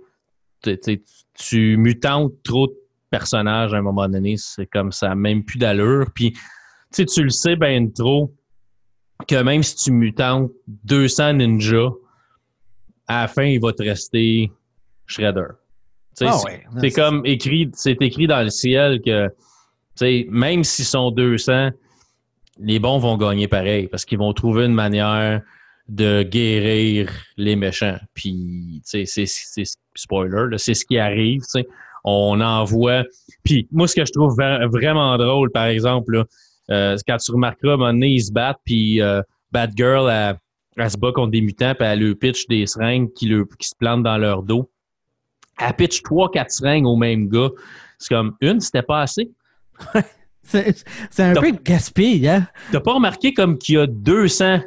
tu 1.38 1.78
mutantes 1.78 2.34
trop 2.44 2.68
de 2.68 2.74
personnages 3.12 3.74
à 3.74 3.78
un 3.78 3.82
moment 3.82 4.08
donné, 4.10 4.36
c'est 4.38 4.66
comme 4.66 4.92
ça, 4.92 5.14
même 5.14 5.44
plus 5.44 5.60
d'allure. 5.60 6.08
Puis 6.14 6.36
tu 6.92 7.24
le 7.24 7.30
sais 7.30 7.56
bien 7.56 7.88
trop 7.88 8.34
que 9.28 9.42
même 9.42 9.64
si 9.64 9.76
tu 9.76 9.92
mutantes 9.92 10.52
200 10.68 11.34
ninjas, 11.34 11.92
à 13.08 13.22
la 13.22 13.28
fin, 13.28 13.44
il 13.44 13.62
va 13.62 13.74
te 13.74 13.84
rester 13.84 14.52
Shredder. 15.06 15.48
Ah 16.22 16.40
c'est 16.80 16.92
comme 16.92 17.26
écrit, 17.26 17.70
c'est 17.74 18.02
écrit 18.02 18.26
dans 18.26 18.42
le 18.42 18.50
ciel 18.50 19.02
que 19.02 19.30
même 20.30 20.64
s'ils 20.64 20.86
sont 20.86 21.12
200, 21.12 21.72
les 22.58 22.80
bons 22.80 22.98
vont 22.98 23.18
gagner 23.18 23.48
pareil 23.48 23.88
parce 23.88 24.06
qu'ils 24.06 24.18
vont 24.18 24.34
trouver 24.34 24.66
une 24.66 24.74
manière 24.74 25.42
de 25.88 26.24
guérir 26.24 27.12
les 27.38 27.56
méchants. 27.56 27.98
Puis, 28.14 28.82
tu 28.90 29.06
sais, 29.06 29.26
c'est 29.26 29.66
spoiler, 29.94 30.58
c'est 30.58 30.74
ce 30.74 30.86
qui 30.86 30.98
arrive. 30.98 31.42
tu 31.42 31.62
sais. 31.62 31.68
On 32.04 32.40
envoie. 32.40 33.04
Puis, 33.44 33.68
moi, 33.72 33.88
ce 33.88 33.96
que 33.96 34.06
je 34.06 34.12
trouve 34.12 34.36
vraiment 34.36 35.18
drôle, 35.18 35.52
par 35.52 35.66
exemple, 35.66 36.18
là, 36.18 36.26
euh, 36.72 36.98
quand 37.08 37.18
tu 37.18 37.32
remarqueras, 37.32 37.72
à 37.72 37.74
un 37.76 37.78
moment 37.78 37.94
donné, 37.94 38.10
ils 38.10 38.24
se 38.24 38.32
battent, 38.32 38.60
puis 38.64 39.02
euh, 39.02 39.22
Batgirl, 39.52 40.10
elle, 40.10 40.38
elle, 40.78 40.92
se 40.92 40.98
bat 40.98 41.12
contre 41.12 41.32
des 41.32 41.42
mutants, 41.42 41.74
puis 41.76 41.88
elle 41.88 42.00
leur 42.00 42.16
pitch 42.16 42.48
des 42.48 42.66
seringues 42.66 43.12
qui, 43.14 43.28
qui 43.60 43.68
se 43.68 43.76
plantent 43.76 44.04
dans 44.04 44.18
leur 44.18 44.44
dos. 44.44 44.70
Elle 45.60 45.74
pitch 45.74 46.04
trois, 46.04 46.30
quatre 46.30 46.52
seringues 46.52 46.86
au 46.86 46.96
même 46.96 47.28
gars. 47.30 47.50
C'est 47.98 48.14
comme, 48.14 48.36
une, 48.42 48.60
c'était 48.60 48.82
pas 48.82 49.02
assez. 49.02 49.32
c'est 50.44 51.20
un 51.20 51.34
peu 51.34 51.52
gaspillé, 51.52 52.30
hein? 52.30 52.48
T'as 52.72 52.80
pas 52.80 52.94
remarqué 52.94 53.34
comme 53.34 53.58
qu'il 53.58 53.76
y 53.76 53.78
a 53.78 53.88
200 53.88 54.60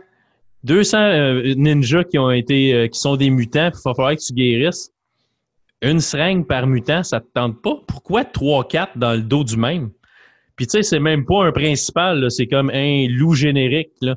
200 0.64 0.98
euh, 0.98 1.54
ninjas 1.56 2.04
qui 2.04 2.18
ont 2.18 2.30
été, 2.30 2.74
euh, 2.74 2.88
qui 2.88 2.98
sont 2.98 3.16
des 3.16 3.30
mutants, 3.30 3.70
il 3.72 3.80
va 3.84 3.94
falloir 3.94 4.16
que 4.16 4.20
tu 4.20 4.32
guérisses. 4.32 4.90
Une 5.80 6.00
seringue 6.00 6.46
par 6.46 6.66
mutant, 6.66 7.04
ça 7.04 7.20
te 7.20 7.28
tente 7.32 7.62
pas? 7.62 7.76
Pourquoi 7.86 8.24
3-4 8.24 8.98
dans 8.98 9.12
le 9.12 9.22
dos 9.22 9.44
du 9.44 9.56
même? 9.56 9.90
Puis 10.56 10.66
tu 10.66 10.72
sais, 10.72 10.82
c'est 10.82 10.98
même 10.98 11.24
pas 11.24 11.44
un 11.44 11.52
principal, 11.52 12.28
c'est 12.30 12.48
comme 12.48 12.70
un 12.70 13.06
loup 13.08 13.34
générique. 13.34 13.92
Là. 14.00 14.16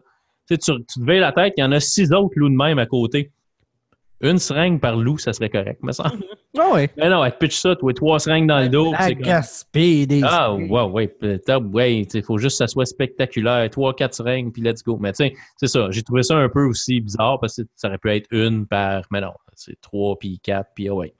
Tu, 0.50 0.58
tu 0.58 0.74
te 0.74 1.06
veilles 1.06 1.20
la 1.20 1.32
tête, 1.32 1.54
il 1.58 1.62
y 1.62 1.64
en 1.64 1.72
a 1.72 1.80
six 1.80 2.12
autres 2.12 2.34
loups 2.36 2.50
de 2.50 2.56
même 2.56 2.80
à 2.80 2.88
côté. 2.88 3.32
Une 4.22 4.38
seringue 4.38 4.80
par 4.80 4.96
loup, 4.96 5.18
ça 5.18 5.34
serait 5.34 5.50
correct, 5.50 5.82
me 5.84 5.92
semble. 5.92 6.24
Ah 6.60 6.68
oui. 6.74 6.90
Mais 6.98 7.10
non, 7.10 7.24
elle 7.24 7.32
te 7.32 7.38
pitch 7.38 7.58
ça, 7.58 7.78
toi, 7.78 7.94
trois 7.94 8.20
seringues 8.20 8.46
dans 8.46 8.60
le 8.60 8.68
dos. 8.68 8.92
La 8.92 9.14
gaspille 9.14 10.06
des 10.06 10.22
Ah, 10.22 10.54
ouais, 10.54 10.82
ouais. 10.82 11.16
Ouais, 11.72 12.02
il 12.14 12.24
faut 12.24 12.38
juste 12.38 12.56
que 12.56 12.58
ça 12.58 12.68
soit 12.68 12.86
spectaculaire. 12.86 13.70
Trois, 13.70 13.96
quatre 13.96 14.14
seringues, 14.14 14.52
puis 14.52 14.62
let's 14.62 14.84
go. 14.84 14.98
Mais 15.00 15.14
tu 15.14 15.24
sais, 15.24 15.34
c'est 15.56 15.68
ça. 15.68 15.88
J'ai 15.92 16.04
trouvé 16.04 16.24
ça 16.24 16.36
un 16.36 16.50
peu 16.50 16.66
aussi 16.66 17.00
bizarre 17.00 17.40
parce 17.40 17.56
que 17.56 17.62
ça 17.78 17.88
aurait 17.88 17.98
pu 18.00 18.12
être 18.12 18.28
une 18.32 18.68
par. 18.68 19.04
Mais 19.12 19.22
non, 19.22 19.32
c'est 19.56 19.80
trois, 19.80 20.20
puis 20.20 20.42
quatre, 20.44 20.72
puis 20.76 20.90
ah 20.90 20.94
ouais. 20.94 21.14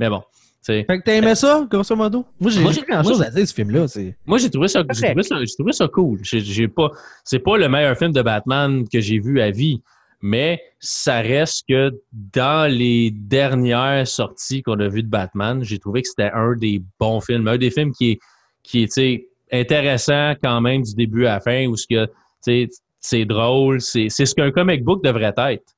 Mais 0.00 0.10
bon. 0.10 0.22
Fait 0.64 0.84
que 0.84 1.02
t'as 1.02 1.14
aimé 1.14 1.34
ça, 1.34 1.66
grosso 1.68 1.96
modo? 1.96 2.24
Moi, 2.40 2.50
j'ai 2.50 2.62
pas 2.62 2.94
grand 2.94 3.02
chose 3.02 3.20
à 3.22 3.30
dire 3.30 3.46
ce 3.46 3.52
film-là. 3.52 3.86
Moi, 4.26 4.38
j'ai 4.38 4.48
trouvé 4.48 4.68
trouvé 4.68 5.22
ça, 5.22 5.36
trouvé 5.56 5.72
ça 5.72 5.88
cool. 5.88 6.20
J'ai 6.22 6.68
pas, 6.68 6.90
c'est 7.24 7.40
pas 7.40 7.56
le 7.56 7.68
meilleur 7.68 7.96
film 7.96 8.12
de 8.12 8.22
Batman 8.22 8.86
que 8.88 9.00
j'ai 9.00 9.18
vu 9.18 9.40
à 9.40 9.50
vie, 9.50 9.82
mais 10.22 10.62
ça 10.78 11.20
reste 11.20 11.64
que 11.68 11.92
dans 12.12 12.70
les 12.70 13.10
dernières 13.10 14.06
sorties 14.06 14.62
qu'on 14.62 14.78
a 14.78 14.88
vues 14.88 15.02
de 15.02 15.08
Batman, 15.08 15.62
j'ai 15.64 15.80
trouvé 15.80 16.02
que 16.02 16.08
c'était 16.08 16.30
un 16.32 16.54
des 16.56 16.80
bons 16.98 17.20
films, 17.20 17.48
un 17.48 17.58
des 17.58 17.70
films 17.70 17.92
qui 17.92 18.12
est, 18.12 18.18
qui 18.62 19.26
intéressant 19.50 20.34
quand 20.42 20.60
même 20.60 20.82
du 20.82 20.94
début 20.94 21.26
à 21.26 21.34
la 21.34 21.40
fin, 21.40 21.66
où 21.66 21.74
c'est 21.76 23.24
drôle, 23.24 23.80
c'est 23.80 24.08
ce 24.08 24.34
qu'un 24.34 24.52
comic 24.52 24.84
book 24.84 25.04
devrait 25.04 25.34
être 25.36 25.74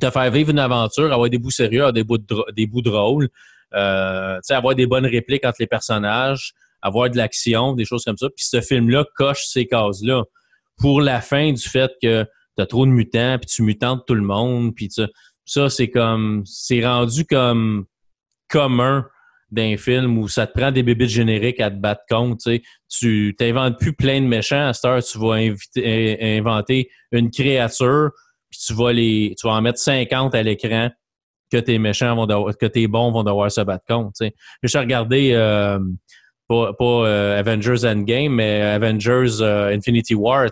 te 0.00 0.10
faire 0.10 0.30
vivre 0.30 0.50
une 0.50 0.58
aventure, 0.58 1.12
avoir 1.12 1.30
des 1.30 1.38
bouts 1.38 1.50
sérieux, 1.50 1.80
avoir 1.80 1.92
des 1.94 2.04
bouts, 2.04 2.18
des 2.54 2.66
bouts 2.66 2.82
drôles, 2.82 3.28
euh, 3.74 4.38
avoir 4.50 4.74
des 4.74 4.86
bonnes 4.86 5.06
répliques 5.06 5.46
entre 5.46 5.56
les 5.60 5.66
personnages, 5.66 6.52
avoir 6.82 7.10
de 7.10 7.16
l'action, 7.16 7.72
des 7.72 7.86
choses 7.86 8.04
comme 8.04 8.18
ça. 8.18 8.28
Puis 8.28 8.44
ce 8.44 8.60
film-là 8.60 9.06
coche 9.16 9.46
ces 9.46 9.66
cases-là. 9.66 10.24
Pour 10.76 11.00
la 11.00 11.20
fin 11.20 11.52
du 11.52 11.62
fait 11.62 11.90
que 12.00 12.24
tu 12.58 12.62
as 12.62 12.66
trop 12.66 12.86
de 12.86 12.90
mutants, 12.90 13.38
puis 13.38 13.46
tu 13.46 13.62
mutantes 13.62 14.04
tout 14.06 14.14
le 14.14 14.22
monde, 14.22 14.74
puis 14.74 14.90
ça, 15.44 15.70
c'est 15.70 15.90
comme 15.90 16.42
c'est 16.44 16.84
rendu 16.84 17.24
comme 17.24 17.86
commun 18.48 19.06
d'un 19.50 19.76
film 19.78 20.18
où 20.18 20.28
ça 20.28 20.46
te 20.46 20.58
prend 20.58 20.72
des 20.72 20.82
bébés 20.82 21.08
génériques 21.08 21.60
à 21.60 21.70
te 21.70 21.76
battre 21.76 22.02
contre. 22.10 22.50
Tu 22.88 23.34
n'inventes 23.40 23.78
plus 23.78 23.94
plein 23.94 24.20
de 24.20 24.26
méchants. 24.26 24.68
À 24.68 24.74
cette 24.74 24.84
heure, 24.84 25.02
tu 25.02 25.18
vas 25.18 25.36
inventer 26.20 26.90
une 27.12 27.30
créature 27.30 28.10
puis 28.50 28.60
tu 28.66 28.74
vas 28.74 28.92
les, 28.92 29.34
tu 29.38 29.46
vas 29.46 29.54
en 29.54 29.62
mettre 29.62 29.78
50 29.78 30.34
à 30.34 30.42
l'écran 30.42 30.90
que 31.50 31.58
tes 31.58 31.78
méchants 31.78 32.14
vont 32.14 32.26
devoir, 32.26 32.56
que 32.56 32.66
tes 32.66 32.86
bons 32.88 33.10
vont 33.10 33.24
devoir 33.24 33.50
se 33.50 33.60
battre 33.60 33.84
contre. 33.86 34.10
sais. 34.14 34.34
J'ai 34.62 34.78
regardé 34.78 35.32
euh, 35.32 35.78
pas, 36.48 36.72
euh, 36.80 37.38
Avengers 37.38 37.84
Endgame, 37.86 38.34
mais 38.34 38.62
Avengers 38.62 39.40
euh, 39.40 39.74
Infinity 39.74 40.14
War, 40.14 40.46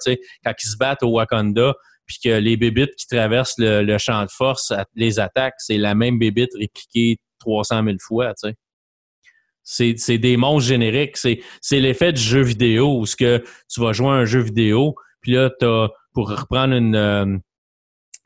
quand 0.45 0.53
ils 0.63 0.67
se 0.69 0.77
battent 0.77 1.03
au 1.03 1.11
Wakanda, 1.11 1.75
puis 2.07 2.19
que 2.23 2.39
les 2.39 2.57
bébites 2.57 2.95
qui 2.97 3.07
traversent 3.07 3.57
le, 3.59 3.99
champ 3.99 4.23
de 4.25 4.31
force 4.31 4.73
les 4.95 5.19
attaques, 5.19 5.57
c'est 5.59 5.79
la 5.79 5.95
même 5.95 6.19
bébite 6.19 6.55
répliquée 6.55 7.19
300 7.41 7.83
000 7.85 7.97
fois. 8.01 8.35
C'est, 9.65 9.99
c'est 9.99 10.19
des 10.19 10.37
monstres 10.37 10.69
génériques. 10.69 11.17
C'est, 11.17 11.41
l'effet 11.73 12.13
du 12.13 12.23
jeu 12.23 12.43
vidéo 12.43 13.01
où 13.01 13.07
ce 13.07 13.17
que 13.17 13.43
tu 13.69 13.81
vas 13.81 13.93
jouer 13.93 14.09
à 14.09 14.13
un 14.13 14.25
jeu 14.25 14.41
vidéo, 14.41 14.95
puis 15.21 15.33
là, 15.33 15.51
t'as, 15.59 15.89
pour 16.13 16.31
reprendre 16.31 16.75
une, 16.75 17.43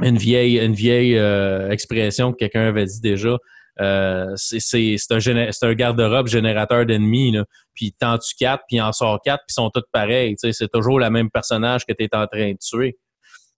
une 0.02 0.18
vieille, 0.18 0.59
une 0.59 0.74
vieille 0.74 1.16
euh, 1.16 1.70
expression 1.70 2.33
que 2.33 2.38
quelqu'un 2.38 2.66
avait 2.66 2.87
dit 2.87 3.00
déjà. 3.00 3.37
Euh, 3.81 4.33
c'est 4.37 4.99
un, 5.11 5.51
un 5.62 5.75
garde-robe 5.75 6.27
générateur 6.27 6.87
d'ennemis. 6.87 7.37
Puis 7.75 7.93
t'en 7.99 8.19
tues 8.19 8.35
quatre, 8.38 8.64
puis 8.69 8.81
en 8.81 8.93
sort 8.93 9.21
quatre, 9.23 9.40
puis 9.47 9.53
ils 9.53 9.61
sont 9.61 9.71
tous 9.71 9.85
pareils. 9.93 10.37
C'est 10.38 10.71
toujours 10.73 10.99
le 10.99 11.09
même 11.11 11.31
personnage 11.31 11.87
que 11.87 11.93
tu 11.93 12.05
es 12.05 12.14
en 12.14 12.27
train 12.27 12.53
de 12.53 12.59
tuer. 12.61 12.99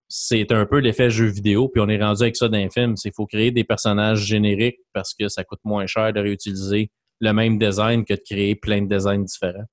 C'est 0.09 0.53
un 0.53 0.67
peu 0.67 0.79
l'effet 0.79 1.09
jeu 1.09 1.27
vidéo, 1.27 1.69
puis 1.69 1.81
on 1.81 1.89
est 1.89 2.03
rendu 2.03 2.23
avec 2.23 2.37
ça 2.37 2.49
dans 2.49 2.59
les 2.59 2.69
films. 2.69 2.95
Il 3.03 3.13
faut 3.17 3.27
créer 3.27 3.51
des 3.51 3.65
personnages 3.65 4.21
génériques 4.21 4.81
parce 4.93 5.15
que 5.15 5.29
ça 5.29 5.43
coûte 5.43 5.61
moins 5.65 5.87
cher 5.87 6.13
de 6.13 6.21
réutiliser 6.21 6.91
le 7.21 7.33
même 7.33 7.59
design 7.59 8.05
que 8.05 8.15
de 8.15 8.21
créer 8.21 8.55
plein 8.55 8.83
de 8.83 8.95
designs 8.95 9.25
différents. 9.25 9.65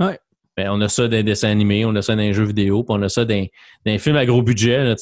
Ouais. 0.00 0.18
Ben, 0.56 0.70
on 0.70 0.80
a 0.80 0.88
ça 0.88 1.04
dans 1.04 1.10
des 1.10 1.22
dessins 1.22 1.50
animés, 1.50 1.84
on 1.84 1.94
a 1.94 2.02
ça 2.02 2.16
dans 2.16 2.22
les 2.22 2.32
jeux 2.32 2.44
vidéo, 2.44 2.82
puis 2.82 2.96
on 2.98 3.02
a 3.02 3.08
ça 3.08 3.24
dans, 3.24 3.34
dans 3.34 3.92
les 3.92 3.98
films 3.98 4.16
à 4.16 4.26
gros 4.26 4.42
budget, 4.42 4.84
là, 4.84 4.94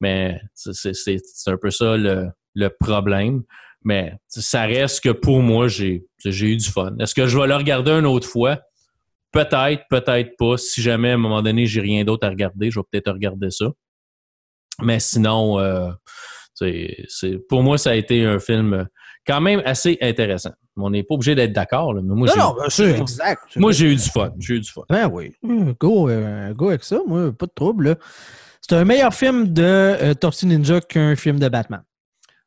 mais 0.00 0.40
c'est 0.54 1.50
un 1.50 1.56
peu 1.56 1.70
ça 1.70 1.96
le, 1.96 2.28
le, 2.54 2.68
problème. 2.68 3.42
Mais 3.82 4.14
ça 4.28 4.62
reste 4.62 5.02
que 5.02 5.10
pour 5.10 5.40
moi, 5.40 5.68
j'ai 5.68 6.02
eu 6.24 6.56
du 6.56 6.68
fun. 6.68 6.94
Est-ce 6.98 7.14
que 7.14 7.26
je 7.26 7.38
vais 7.38 7.46
le 7.46 7.56
regarder 7.56 7.92
une 7.92 8.06
autre 8.06 8.28
fois? 8.28 8.58
Peut-être, 9.32 9.84
peut-être 9.88 10.36
pas. 10.36 10.56
Si 10.56 10.82
jamais 10.82 11.12
à 11.12 11.14
un 11.14 11.18
moment 11.18 11.40
donné, 11.40 11.66
j'ai 11.66 11.80
rien 11.80 12.04
d'autre 12.04 12.26
à 12.26 12.30
regarder, 12.30 12.70
je 12.70 12.78
vais 12.78 12.84
peut-être 12.90 13.12
regarder 13.12 13.50
ça. 13.50 13.66
Mais 14.82 14.98
sinon, 15.00 15.58
euh, 15.58 15.90
c'est 16.54 17.38
pour 17.48 17.62
moi, 17.62 17.78
ça 17.78 17.90
a 17.90 17.94
été 17.94 18.24
un 18.24 18.38
film 18.38 18.86
quand 19.26 19.40
même 19.40 19.62
assez 19.64 19.98
intéressant. 20.00 20.52
On 20.76 20.90
n'est 20.90 21.02
pas 21.02 21.14
obligé 21.14 21.34
d'être 21.34 21.52
d'accord. 21.52 21.94
Mais 21.94 22.02
moi, 22.02 22.28
non, 22.36 22.54
non, 22.54 22.54
c'est 22.68 22.98
exact. 22.98 23.56
Moi, 23.56 23.72
j'ai 23.72 23.92
eu 23.92 23.96
du 23.96 24.02
fun. 24.02 24.32
J'ai 24.38 24.54
eu 24.54 24.60
du 24.60 24.70
fun. 24.70 24.82
Ben 24.88 25.08
oui. 25.12 25.32
Go, 25.78 26.08
euh, 26.08 26.52
go 26.54 26.68
avec 26.68 26.84
ça. 26.84 27.00
Moi, 27.06 27.32
pas 27.32 27.46
de 27.46 27.52
trouble. 27.54 27.96
C'est 28.60 28.76
un 28.76 28.84
meilleur 28.84 29.12
film 29.12 29.52
de 29.52 29.62
euh, 29.62 30.14
Tortue 30.14 30.46
Ninja 30.46 30.80
qu'un 30.80 31.16
film 31.16 31.38
de 31.38 31.48
Batman. 31.48 31.82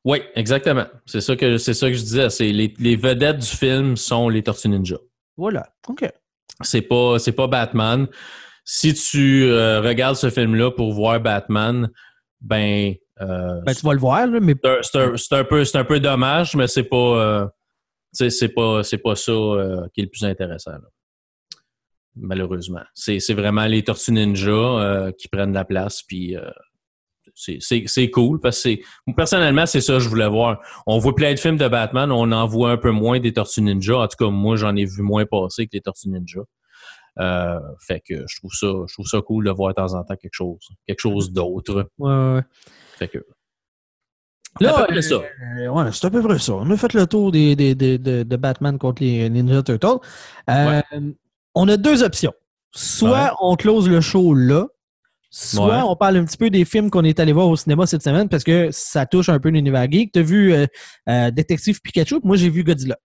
Oui, 0.05 0.21
exactement. 0.35 0.85
C'est 1.05 1.21
ça 1.21 1.35
que 1.35 1.57
c'est 1.57 1.73
ça 1.73 1.87
que 1.89 1.95
je 1.95 2.01
disais. 2.01 2.29
C'est 2.29 2.51
les, 2.51 2.73
les, 2.77 2.95
vedettes 2.95 3.39
du 3.39 3.47
film 3.47 3.95
sont 3.95 4.27
les 4.27 4.43
Tortues 4.43 4.67
Ninja. 4.67 4.97
Voilà. 5.37 5.69
OK. 5.87 6.05
C'est 6.61 6.81
pas 6.81 7.19
c'est 7.19 7.31
pas 7.31 7.47
Batman. 7.47 8.07
Si 8.65 8.93
tu 8.93 9.45
euh, 9.45 9.81
regardes 9.81 10.15
ce 10.15 10.29
film-là 10.29 10.71
pour 10.71 10.93
voir 10.93 11.19
Batman, 11.19 11.89
ben 12.41 12.95
euh, 13.21 13.61
ben, 13.61 13.73
tu 13.73 13.85
vas 13.85 13.93
le 13.93 13.99
voir, 13.99 14.27
mais. 14.27 14.55
C'est 14.81 14.97
un, 14.97 15.13
un, 15.39 15.43
peu, 15.43 15.63
un 15.73 15.83
peu 15.85 15.99
dommage, 15.99 16.55
mais 16.55 16.67
c'est 16.67 16.83
pas. 16.83 16.97
Euh, 16.97 17.47
c'est 18.11 18.49
pas, 18.49 18.81
pas 19.03 19.15
ça 19.15 19.31
qui 19.93 20.01
est 20.01 20.03
le 20.03 20.09
plus 20.09 20.23
intéressant. 20.23 20.73
Malheureusement. 22.15 22.83
C'est 22.93 23.33
vraiment 23.33 23.65
les 23.65 23.83
Tortues 23.83 24.11
Ninja 24.11 25.11
qui 25.17 25.27
prennent 25.29 25.53
la 25.53 25.65
place, 25.65 26.03
puis 26.03 26.35
c'est 27.60 28.10
cool 28.10 28.39
parce 28.39 28.63
que 28.63 28.69
personnellement, 29.15 29.65
c'est 29.65 29.82
ça 29.82 29.93
que 29.93 29.99
je 29.99 30.10
voulais 30.10 30.27
voir. 30.27 30.60
On 30.88 30.97
voit 30.97 31.15
plein 31.15 31.34
de 31.34 31.39
films 31.39 31.58
de 31.58 31.67
Batman, 31.67 32.12
on 32.12 32.32
en 32.32 32.47
voit 32.47 32.71
un 32.71 32.77
peu 32.77 32.91
moins 32.91 33.19
des 33.19 33.34
Tortues 33.34 33.62
Ninja. 33.62 33.97
En 33.97 34.08
tout 34.08 34.17
cas, 34.17 34.29
moi, 34.29 34.56
j'en 34.56 34.75
ai 34.75 34.86
vu 34.86 35.01
moins 35.01 35.25
passer 35.25 35.65
que 35.65 35.71
les 35.73 35.82
Tortues 35.82 36.10
Ninja. 36.10 36.41
fait 37.79 38.01
que 38.01 38.25
je 38.27 38.39
trouve 38.39 38.53
ça, 38.53 38.67
je 38.88 38.93
trouve 38.93 39.08
ça 39.08 39.21
cool 39.21 39.45
de 39.45 39.51
voir 39.51 39.69
de 39.69 39.75
temps 39.75 39.93
en 39.93 40.03
temps 40.03 40.15
quelque 40.15 40.34
chose, 40.34 40.67
quelque 40.88 41.01
chose 41.01 41.32
d'autre. 41.32 41.89
Ouais, 41.97 42.36
ouais. 42.36 42.41
Fait 42.97 43.08
que. 43.08 43.25
Là, 44.60 44.86
ça. 45.01 45.15
Euh, 45.15 45.67
ouais, 45.67 45.91
c'est 45.91 46.06
à 46.06 46.10
peu 46.10 46.21
près 46.21 46.38
ça. 46.38 46.53
On 46.53 46.69
a 46.69 46.77
fait 46.77 46.93
le 46.93 47.08
tour 47.08 47.32
des, 47.32 47.56
des, 47.56 47.73
des 47.73 47.97
de, 47.97 48.36
Batman 48.36 48.77
contre 48.77 49.01
les 49.01 49.29
Ninja 49.29 49.63
Turtles. 49.63 49.99
Euh, 50.49 50.82
on 51.56 51.67
a 51.67 51.77
deux 51.77 52.03
options. 52.03 52.34
Soit 52.71 53.36
on 53.39 53.56
close 53.56 53.89
le 53.89 54.01
show 54.01 54.34
là, 54.34 54.67
soit 55.34 55.84
on 55.86 55.96
parle 55.96 56.17
un 56.17 56.26
petit 56.26 56.38
peu 56.38 56.50
des 56.50 56.63
films 56.63 56.91
qu'on 56.91 57.04
est 57.04 57.19
allé 57.19 57.34
voir 57.34 57.48
au 57.48 57.56
cinéma 57.56 57.88
cette 57.88 58.04
semaine 58.04 58.30
parce 58.30 58.43
que 58.43 58.69
ça 58.72 59.06
touche 59.06 59.30
un 59.30 59.39
peu 59.39 59.50
l'univers 59.50 59.89
geek. 59.89 60.12
T'as 60.12 60.22
vu 60.22 60.54
euh, 60.54 61.32
Détective 61.32 61.82
Pikachu? 61.82 62.19
Moi, 62.24 62.38
j'ai 62.38 62.50
vu 62.50 62.63
Godzilla. 62.63 62.98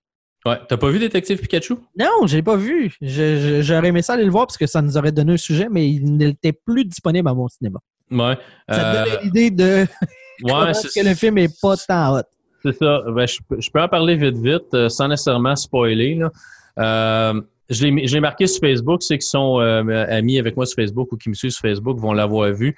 Ouais. 0.45 0.59
T'as 0.69 0.77
pas 0.77 0.91
vu 0.91 0.99
Détective 0.99 1.39
Pikachu? 1.39 1.75
Non, 1.99 2.27
je 2.27 2.37
l'ai 2.37 2.43
pas 2.43 2.57
vu. 2.57 2.95
J'aurais 3.01 3.89
aimé 3.89 4.03
ça 4.03 4.13
aller 4.15 4.25
le 4.25 4.31
voir 4.31 4.47
parce 4.47 4.59
que 4.59 4.67
ça 4.67 4.83
nous 4.83 4.97
aurait 4.97 5.13
donné 5.13 5.33
un 5.33 5.39
sujet, 5.39 5.69
mais 5.71 5.91
il 5.91 6.17
n'était 6.17 6.53
plus 6.53 6.85
disponible 6.85 7.29
à 7.29 7.35
mon 7.35 7.49
cinéma. 7.49 7.81
Ouais. 8.11 8.39
Ça 8.69 8.77
te 8.77 8.93
donne 8.93 9.17
euh, 9.17 9.21
l'idée 9.25 9.51
de 9.51 9.87
ouais, 10.43 10.73
que 10.73 11.09
le 11.09 11.15
film 11.15 11.39
est 11.39 11.61
pas 11.61 11.77
tant 11.77 12.17
hot. 12.17 12.23
C'est 12.63 12.77
ça. 12.77 13.03
Ben, 13.09 13.27
je, 13.27 13.71
peux 13.71 13.81
en 13.81 13.89
parler 13.89 14.17
vite, 14.17 14.39
vite, 14.39 14.75
euh, 14.75 14.89
sans 14.89 15.09
nécessairement 15.09 15.57
spoiler. 15.57 16.15
Là. 16.17 16.31
Euh, 16.79 17.41
je 17.71 17.87
l'ai 17.87 18.21
marqué 18.21 18.47
sur 18.47 18.61
Facebook. 18.61 19.03
Ceux 19.03 19.17
qui 19.17 19.27
sont 19.27 19.59
amis 19.59 20.39
avec 20.39 20.57
moi 20.57 20.65
sur 20.65 20.77
Facebook 20.77 21.13
ou 21.13 21.17
qui 21.17 21.29
me 21.29 21.35
suivent 21.35 21.51
sur 21.51 21.63
Facebook 21.63 21.99
vont 21.99 22.13
l'avoir 22.13 22.53
vu. 22.53 22.77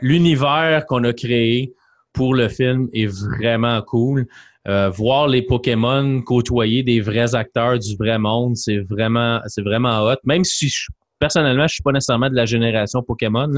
L'univers 0.00 0.84
qu'on 0.86 1.02
a 1.04 1.12
créé 1.14 1.72
pour 2.12 2.34
le 2.34 2.48
film 2.48 2.88
est 2.92 3.06
vraiment 3.06 3.80
cool. 3.80 4.26
voir 4.66 5.28
les 5.28 5.40
Pokémon 5.40 6.20
côtoyer 6.20 6.82
des 6.82 7.00
vrais 7.00 7.34
acteurs 7.34 7.78
du 7.78 7.96
vrai 7.96 8.18
monde, 8.18 8.54
c'est 8.56 8.80
vraiment, 8.80 9.40
c'est 9.46 9.62
vraiment 9.62 10.02
hot. 10.02 10.16
Même 10.24 10.44
si 10.44 10.70
personnellement, 11.18 11.66
je 11.66 11.74
suis 11.74 11.82
pas 11.82 11.92
nécessairement 11.92 12.30
de 12.30 12.34
la 12.34 12.46
génération 12.46 13.02
Pokémon. 13.02 13.50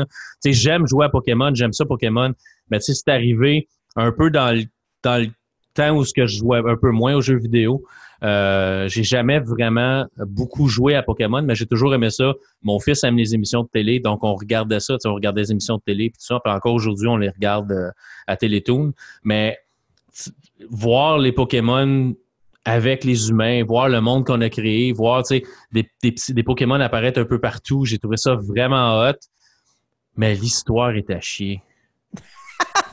J'aime 0.45 0.87
jouer 0.87 1.07
à 1.07 1.09
Pokémon, 1.09 1.55
j'aime 1.55 1.73
ça 1.73 1.85
Pokémon, 1.85 2.33
mais 2.71 2.79
c'est 2.81 3.09
arrivé 3.09 3.69
un 3.97 4.13
peu 4.13 4.31
dans 4.31 4.55
le, 4.55 4.65
temps 5.75 5.97
où 5.97 6.05
je 6.05 6.27
jouais 6.27 6.59
un 6.59 6.77
peu 6.77 6.91
moins 6.91 7.15
aux 7.15 7.21
jeux 7.21 7.39
vidéo. 7.39 7.85
Euh, 8.25 8.89
j'ai 8.89 9.05
jamais 9.05 9.39
vraiment 9.39 10.07
beaucoup 10.19 10.69
joué 10.69 10.95
à 10.95 11.03
Pokémon, 11.03 11.43
mais 11.43 11.55
j'ai 11.55 11.67
toujours 11.67 11.95
aimé 11.95 12.11
ça. 12.11 12.35
Mon 12.63 12.81
fils 12.81 13.05
aime 13.05 13.17
les 13.17 13.35
émissions 13.35 13.63
de 13.63 13.69
télé, 13.69 14.01
donc 14.01 14.25
on 14.25 14.35
regardait 14.35 14.81
ça, 14.81 14.97
on 15.05 15.15
regardait 15.15 15.43
les 15.43 15.53
émissions 15.53 15.77
de 15.77 15.83
télé, 15.83 16.11
puis 16.11 16.19
tout 16.19 16.27
ça. 16.27 16.41
Puis 16.45 16.53
encore 16.53 16.75
aujourd'hui, 16.75 17.09
on 17.09 17.17
les 17.17 17.31
regarde 17.31 17.71
euh, 17.73 17.91
à 18.27 18.37
Télétoon. 18.37 18.93
Mais 19.23 19.59
voir 20.69 21.19
les 21.19 21.33
Pokémon 21.33 22.15
avec 22.65 23.05
les 23.05 23.31
humains, 23.31 23.65
voir 23.65 23.89
le 23.89 24.01
monde 24.01 24.27
qu'on 24.27 24.41
a 24.41 24.51
créé, 24.51 24.93
voir 24.93 25.23
des, 25.31 25.45
des, 26.03 26.15
des 26.29 26.43
Pokémon 26.43 26.75
apparaître 26.75 27.21
un 27.21 27.25
peu 27.25 27.41
partout. 27.41 27.85
J'ai 27.85 27.99
trouvé 27.99 28.17
ça 28.17 28.35
vraiment 28.35 29.01
hot. 29.01 29.15
Mais 30.17 30.35
l'histoire 30.35 30.91
est 30.97 31.11
à 31.11 31.21
chier. 31.21 31.63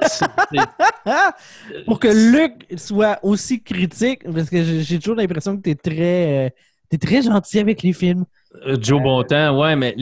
Pour 1.86 1.98
que 1.98 2.08
Luc 2.08 2.66
soit 2.78 3.18
aussi 3.22 3.62
critique, 3.62 4.22
parce 4.24 4.50
que 4.50 4.62
j'ai 4.62 4.98
toujours 4.98 5.16
l'impression 5.16 5.56
que 5.56 5.62
tu 5.62 5.70
es 5.70 5.74
très, 5.74 6.46
euh, 6.92 6.98
très 6.98 7.22
gentil 7.22 7.58
avec 7.58 7.82
les 7.82 7.92
films. 7.92 8.24
Euh, 8.66 8.76
Joe 8.80 9.00
euh, 9.00 9.02
Bontemps, 9.02 9.58
ouais, 9.58 9.76
mais 9.76 9.94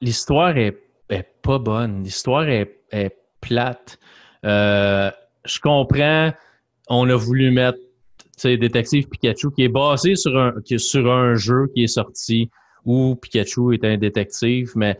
l'histoire 0.00 0.56
est, 0.56 0.76
pas 1.42 1.58
bonne. 1.58 2.04
L'histoire 2.04 2.48
est, 2.48 2.78
plate. 3.40 3.98
je 4.44 5.60
comprends 5.60 6.32
on 6.88 7.08
a 7.08 7.16
voulu 7.16 7.50
mettre 7.50 7.78
Détective 8.44 9.08
Pikachu 9.08 9.50
qui 9.52 9.64
est 9.64 9.68
basé 9.68 10.16
sur 10.16 10.36
un, 10.36 10.54
qui 10.64 10.74
est 10.74 10.78
sur 10.78 11.10
un 11.10 11.34
jeu 11.34 11.68
qui 11.74 11.84
est 11.84 11.88
sorti 11.88 12.50
où 12.84 13.14
Pikachu 13.16 13.74
est 13.74 13.84
un 13.84 13.96
détective, 13.96 14.72
mais 14.74 14.98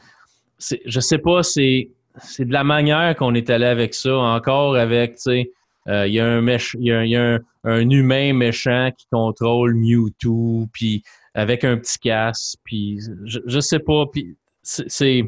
je 0.58 1.00
sais 1.00 1.18
pas, 1.18 1.42
c'est 1.42 1.90
c'est 2.18 2.44
de 2.44 2.52
la 2.52 2.64
manière 2.64 3.16
qu'on 3.16 3.34
est 3.34 3.50
allé 3.50 3.66
avec 3.66 3.94
ça, 3.94 4.14
encore 4.14 4.76
avec, 4.76 5.16
tu 5.16 5.22
sais, 5.22 5.50
euh, 5.88 6.06
il 6.06 6.14
y 6.14 6.20
a, 6.20 7.38
un, 7.64 7.90
humain 7.90 8.32
méchant 8.32 8.90
qui 8.96 9.06
contrôle 9.10 9.74
Mewtwo, 9.74 10.68
puis 10.72 11.02
avec 11.34 11.64
un 11.64 11.76
petit 11.76 11.98
casse, 11.98 12.56
puis 12.64 13.00
je, 13.24 13.40
je 13.46 13.60
sais 13.60 13.78
pas, 13.78 14.06
puis 14.12 14.36
c'est 14.62 15.24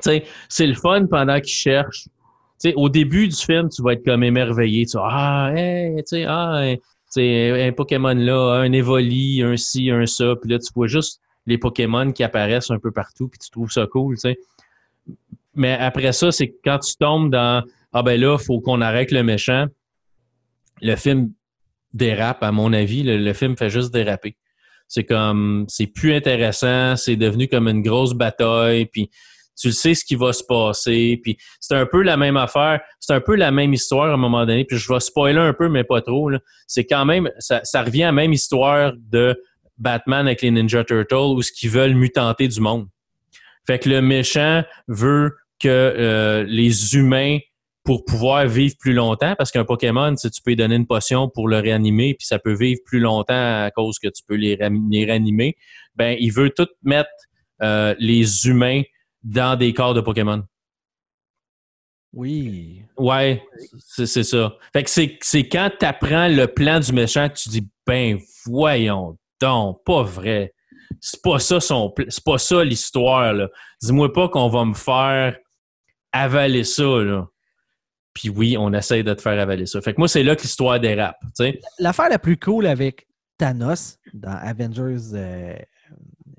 c'est 0.00 0.66
le 0.66 0.74
fun 0.74 1.06
pendant 1.06 1.40
qu'il 1.40 1.52
cherche. 1.52 2.08
au 2.76 2.88
début 2.88 3.28
du 3.28 3.36
film, 3.36 3.68
tu 3.68 3.82
vas 3.82 3.92
être 3.94 4.04
comme 4.04 4.22
émerveillé. 4.22 4.86
Tu 4.86 4.96
vas, 4.96 5.08
ah, 5.10 5.52
hey, 5.54 6.02
tu 6.04 6.24
ah, 6.26 6.62
un 7.16 7.72
Pokémon 7.72 8.14
là, 8.14 8.62
un 8.62 8.72
Evoli, 8.72 9.42
un 9.42 9.56
ci, 9.56 9.90
un 9.90 10.06
ça. 10.06 10.34
Puis 10.40 10.50
là, 10.50 10.58
tu 10.58 10.72
vois 10.74 10.86
juste 10.86 11.20
les 11.46 11.58
Pokémon 11.58 12.12
qui 12.12 12.22
apparaissent 12.22 12.70
un 12.70 12.78
peu 12.78 12.92
partout, 12.92 13.28
puis 13.28 13.38
tu 13.38 13.50
trouves 13.50 13.70
ça 13.70 13.86
cool, 13.86 14.14
tu 14.14 14.20
sais. 14.20 14.38
Mais 15.54 15.72
après 15.72 16.12
ça, 16.12 16.32
c'est 16.32 16.54
quand 16.64 16.78
tu 16.78 16.96
tombes 16.96 17.30
dans 17.30 17.64
Ah 17.92 18.02
ben 18.02 18.20
là, 18.20 18.36
il 18.40 18.44
faut 18.44 18.60
qu'on 18.60 18.80
arrête 18.80 19.10
le 19.10 19.22
méchant. 19.22 19.66
Le 20.80 20.96
film 20.96 21.32
dérape, 21.92 22.42
à 22.42 22.52
mon 22.52 22.72
avis. 22.72 23.02
Le, 23.02 23.32
film 23.32 23.56
fait 23.56 23.70
juste 23.70 23.92
déraper. 23.92 24.36
C'est 24.88 25.04
comme 25.04 25.64
c'est 25.68 25.86
plus 25.86 26.14
intéressant, 26.14 26.96
c'est 26.96 27.16
devenu 27.16 27.48
comme 27.48 27.68
une 27.68 27.82
grosse 27.82 28.14
bataille, 28.14 28.86
puis 28.86 29.10
tu 29.58 29.70
sais 29.72 29.94
ce 29.94 30.04
qui 30.04 30.16
va 30.16 30.32
se 30.32 30.42
passer, 30.42 31.20
puis 31.22 31.36
c'est 31.60 31.76
un 31.76 31.86
peu 31.86 32.02
la 32.02 32.16
même 32.16 32.36
affaire, 32.36 32.80
c'est 32.98 33.12
un 33.12 33.20
peu 33.20 33.36
la 33.36 33.50
même 33.50 33.72
histoire 33.72 34.10
à 34.10 34.14
un 34.14 34.18
moment 34.18 34.44
donné, 34.44 34.64
puis 34.64 34.76
je 34.76 34.92
vais 34.92 35.00
spoiler 35.00 35.38
un 35.38 35.52
peu, 35.52 35.68
mais 35.68 35.84
pas 35.84 36.00
trop. 36.00 36.30
C'est 36.66 36.84
quand 36.84 37.04
même, 37.04 37.30
ça, 37.38 37.60
ça 37.64 37.82
revient 37.82 38.04
à 38.04 38.06
la 38.06 38.12
même 38.12 38.32
histoire 38.32 38.92
de 38.96 39.40
Batman 39.78 40.26
avec 40.26 40.42
les 40.42 40.50
Ninja 40.50 40.84
Turtles 40.84 41.14
où 41.14 41.42
ce 41.42 41.52
qu'ils 41.52 41.70
veulent 41.70 41.94
mutanter 41.94 42.48
du 42.48 42.60
monde. 42.60 42.86
Fait 43.66 43.78
que 43.78 43.88
le 43.88 44.02
méchant 44.02 44.64
veut 44.88 45.32
que 45.62 45.68
euh, 45.68 46.44
les 46.46 46.96
humains, 46.96 47.38
pour 47.84 48.04
pouvoir 48.04 48.46
vivre 48.46 48.74
plus 48.78 48.92
longtemps, 48.92 49.34
parce 49.36 49.50
qu'un 49.50 49.64
Pokémon, 49.64 50.14
tu 50.14 50.28
peux 50.44 50.52
lui 50.52 50.56
donner 50.56 50.76
une 50.76 50.86
potion 50.86 51.28
pour 51.28 51.48
le 51.48 51.58
réanimer, 51.58 52.14
puis 52.14 52.26
ça 52.26 52.38
peut 52.38 52.54
vivre 52.54 52.80
plus 52.84 53.00
longtemps 53.00 53.64
à 53.64 53.70
cause 53.74 53.98
que 53.98 54.08
tu 54.08 54.22
peux 54.26 54.36
les, 54.36 54.54
réanimer, 54.56 55.56
ben 55.96 56.16
il 56.20 56.30
veut 56.30 56.50
tout 56.50 56.68
mettre 56.82 57.10
euh, 57.62 57.94
les 57.98 58.46
humains 58.46 58.82
dans 59.24 59.56
des 59.56 59.72
corps 59.72 59.94
de 59.94 60.00
Pokémon. 60.00 60.44
Oui. 62.12 62.82
Ouais, 62.98 63.42
c'est 63.88 64.06
ça. 64.06 64.54
Fait 64.72 64.84
que 64.84 64.90
c'est 64.90 65.48
quand 65.48 65.70
tu 65.78 65.86
apprends 65.86 66.28
le 66.28 66.46
plan 66.46 66.78
du 66.78 66.92
méchant 66.92 67.28
que 67.28 67.34
tu 67.34 67.48
dis, 67.48 67.68
ben 67.86 68.18
voyons 68.44 69.16
donc, 69.42 69.82
pas 69.84 70.02
vrai. 70.02 70.54
C'est 71.00 71.20
pas 71.20 71.38
ça 71.40 71.58
son 71.58 71.92
c'est 72.08 72.22
pas 72.22 72.38
ça 72.38 72.62
l'histoire. 72.62 73.34
Dis-moi 73.82 74.12
pas 74.12 74.28
qu'on 74.28 74.48
va 74.48 74.64
me 74.64 74.74
faire 74.74 75.36
avaler 76.12 76.64
ça 76.64 76.82
là. 76.82 77.26
Puis 78.14 78.28
oui, 78.28 78.56
on 78.58 78.72
essaye 78.74 79.02
de 79.02 79.14
te 79.14 79.22
faire 79.22 79.40
avaler 79.40 79.66
ça. 79.66 79.80
Fait 79.80 79.94
que 79.94 79.98
moi 79.98 80.08
c'est 80.08 80.22
là 80.22 80.36
que 80.36 80.42
l'histoire 80.42 80.78
dérape, 80.78 81.16
L'affaire 81.78 82.08
la 82.10 82.18
plus 82.18 82.36
cool 82.36 82.66
avec 82.66 83.06
Thanos 83.38 83.98
dans 84.12 84.36
Avengers 84.36 85.14
euh, 85.14 85.56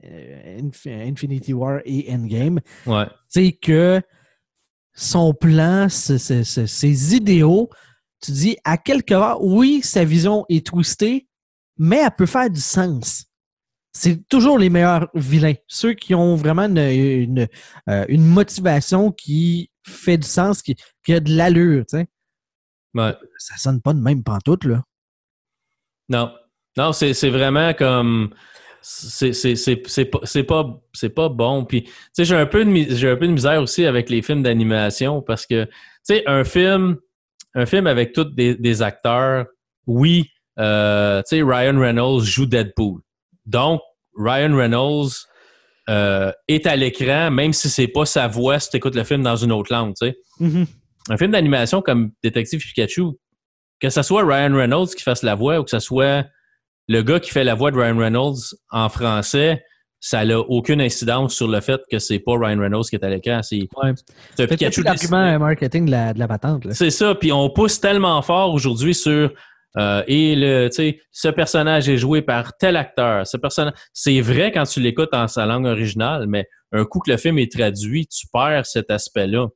euh, 0.06 0.60
Infinity 0.86 1.54
War 1.54 1.80
et 1.86 2.14
Endgame, 2.14 2.60
c'est 3.28 3.54
que 3.54 4.02
son 4.94 5.34
plan, 5.34 5.90
ses 5.90 7.16
idéaux, 7.16 7.70
tu 8.22 8.32
dis 8.32 8.58
à 8.64 8.78
quelque 8.78 9.14
part, 9.14 9.44
oui, 9.44 9.82
sa 9.84 10.06
vision 10.06 10.46
est 10.50 10.66
twistée, 10.66 11.28
mais 11.78 11.98
elle 11.98 12.12
peut 12.16 12.26
faire 12.26 12.50
du 12.50 12.62
sens. 12.62 13.26
C'est 13.94 14.28
toujours 14.28 14.58
les 14.58 14.70
meilleurs 14.70 15.10
vilains. 15.14 15.54
Ceux 15.68 15.94
qui 15.94 16.16
ont 16.16 16.36
vraiment 16.36 16.64
une, 16.64 17.48
euh, 17.90 18.06
motivation 18.18 19.12
qui 19.12 19.70
fait 19.86 20.18
du 20.18 20.28
sens, 20.28 20.62
qui, 20.62 20.76
a 21.10 21.20
de 21.20 21.36
l'allure, 21.36 21.86
tu 21.88 21.98
sais. 21.98 22.08
Ouais. 22.96 23.16
Ça 23.38 23.58
sonne 23.58 23.82
pas 23.82 23.94
de 23.94 24.00
même 24.00 24.24
pantoute, 24.24 24.66
là. 24.66 24.84
Non. 26.10 26.32
Non, 26.76 26.92
c'est 26.92 27.30
vraiment 27.30 27.74
comme 27.74 28.34
c'est 28.82 29.32
pas 30.48 30.82
c'est 30.94 31.10
pas 31.10 31.30
bon 31.30 31.64
puis 31.64 31.84
tu 31.84 31.92
sais 32.12 32.26
j'ai 32.26 32.36
un 32.36 32.46
peu 32.46 32.66
de 32.66 32.96
j'ai 32.96 33.10
un 33.10 33.16
peu 33.16 33.28
de 33.28 33.32
misère 33.32 33.62
aussi 33.62 33.86
avec 33.86 34.10
les 34.10 34.22
films 34.22 34.44
d'animation 34.44 35.22
parce 35.22 35.46
que 35.46 35.64
tu 35.64 35.72
sais 36.04 36.24
un 36.28 36.44
film 36.44 36.98
un 37.54 37.66
film 37.66 37.88
avec 37.88 38.12
tous 38.12 38.26
des 38.26 38.82
acteurs 38.82 39.46
oui 39.88 40.34
euh, 40.60 41.22
tu 41.28 41.38
sais, 41.38 41.44
Ryan 41.44 41.80
Reynolds 41.80 42.24
joue 42.26 42.46
Deadpool. 42.46 43.02
Donc, 43.46 43.82
Ryan 44.16 44.56
Reynolds 44.56 45.12
euh, 45.90 46.32
est 46.48 46.66
à 46.66 46.76
l'écran, 46.76 47.32
même 47.32 47.54
si 47.54 47.70
c'est 47.70 47.88
pas 47.88 48.06
sa 48.06 48.28
voix 48.28 48.60
si 48.60 48.70
tu 48.70 48.78
écoutes 48.78 48.96
le 48.96 49.04
film 49.04 49.24
dans 49.24 49.36
une 49.36 49.52
autre 49.52 49.74
langue, 49.74 49.94
tu 50.00 50.08
sais. 50.08 50.18
Mm-hmm. 50.40 50.66
Un 51.10 51.18
film 51.18 51.32
d'animation 51.32 51.82
comme 51.82 52.12
Détective 52.24 52.62
Pikachu, 52.62 53.04
que 53.82 53.90
ce 53.90 54.02
soit 54.02 54.24
Ryan 54.24 54.56
Reynolds 54.56 54.96
qui 54.96 55.04
fasse 55.04 55.24
la 55.24 55.36
voix 55.36 55.60
ou 55.60 55.64
que 55.64 55.70
ce 55.70 55.80
soit 55.80 56.26
le 56.88 57.02
gars 57.02 57.20
qui 57.20 57.32
fait 57.32 57.44
la 57.44 57.56
voix 57.56 57.72
de 57.72 57.78
Ryan 57.78 57.98
Reynolds 57.98 58.56
en 58.72 58.88
français, 58.88 59.64
ça 60.00 60.26
n'a 60.26 60.40
aucune 60.40 60.82
incidence 60.82 61.34
sur 61.34 61.48
le 61.48 61.62
fait 61.62 61.82
que 61.90 62.00
c'est 62.00 62.20
pas 62.20 62.34
Ryan 62.38 62.60
Reynolds 62.60 62.86
qui 62.90 62.96
est 62.96 63.06
à 63.06 63.10
l'écran. 63.10 63.42
C'est 63.42 63.68
ouais. 63.82 63.94
un 64.40 64.48
Pikachu. 64.48 64.84
l'argument 64.84 65.40
marketing 65.40 65.86
de 65.86 65.92
la, 65.92 66.14
de 66.14 66.20
la 66.20 66.28
patente. 66.28 66.68
C'est 66.72 66.90
ça. 66.92 67.16
Puis 67.16 67.32
on 67.32 67.50
pousse 67.50 67.80
tellement 67.80 68.22
fort 68.22 68.54
aujourd'hui 68.54 68.94
sur 68.94 69.34
euh, 69.78 70.04
et 70.08 70.36
le, 70.36 70.70
ce 71.12 71.28
personnage 71.30 71.90
est 71.90 71.98
joué 71.98 72.22
par 72.22 72.56
tel 72.58 72.76
acteur. 72.76 73.26
Ce 73.26 73.38
personnage, 73.38 73.74
c'est 73.94 74.22
vrai 74.22 74.52
quand 74.52 74.66
tu 74.66 74.80
l'écoutes 74.80 75.14
en 75.14 75.28
sa 75.28 75.46
langue 75.46 75.66
originale, 75.66 76.28
mais 76.28 76.48
un 76.72 76.86
coup 76.86 77.00
que 77.00 77.12
le 77.12 77.18
film 77.18 77.40
est 77.40 77.52
traduit, 77.52 78.08
tu 78.08 78.28
perds 78.32 78.66
cet 78.66 78.92
aspect-là. 78.92 79.48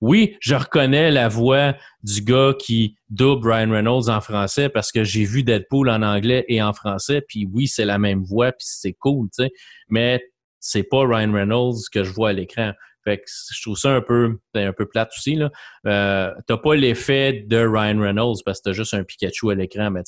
Oui, 0.00 0.36
je 0.40 0.54
reconnais 0.54 1.10
la 1.10 1.28
voix 1.28 1.74
du 2.02 2.22
gars 2.22 2.52
qui 2.58 2.96
double 3.08 3.50
Ryan 3.50 3.70
Reynolds 3.70 4.08
en 4.10 4.20
français 4.20 4.68
parce 4.68 4.92
que 4.92 5.04
j'ai 5.04 5.24
vu 5.24 5.42
Deadpool 5.42 5.88
en 5.88 6.02
anglais 6.02 6.44
et 6.48 6.62
en 6.62 6.72
français, 6.72 7.22
puis 7.26 7.48
oui, 7.50 7.66
c'est 7.66 7.84
la 7.84 7.98
même 7.98 8.22
voix, 8.22 8.52
puis 8.52 8.66
c'est 8.68 8.92
cool, 8.92 9.28
sais. 9.32 9.50
mais 9.88 10.22
c'est 10.60 10.82
pas 10.82 11.06
Ryan 11.06 11.32
Reynolds 11.32 11.88
que 11.92 12.04
je 12.04 12.10
vois 12.10 12.30
à 12.30 12.32
l'écran. 12.32 12.72
Fait 13.06 13.18
que 13.18 13.24
je 13.54 13.62
trouve 13.62 13.76
ça 13.76 13.90
un 13.90 14.00
peu, 14.00 14.36
un 14.56 14.72
peu 14.72 14.86
plate 14.86 15.12
aussi. 15.16 15.36
Là. 15.36 15.50
Euh, 15.86 16.32
t'as 16.48 16.56
pas 16.56 16.74
l'effet 16.74 17.44
de 17.46 17.58
Ryan 17.58 18.00
Reynolds 18.00 18.38
parce 18.44 18.58
que 18.58 18.70
t'as 18.70 18.72
juste 18.72 18.94
un 18.94 19.04
Pikachu 19.04 19.52
à 19.52 19.54
l'écran. 19.54 19.92
Mais, 19.92 20.02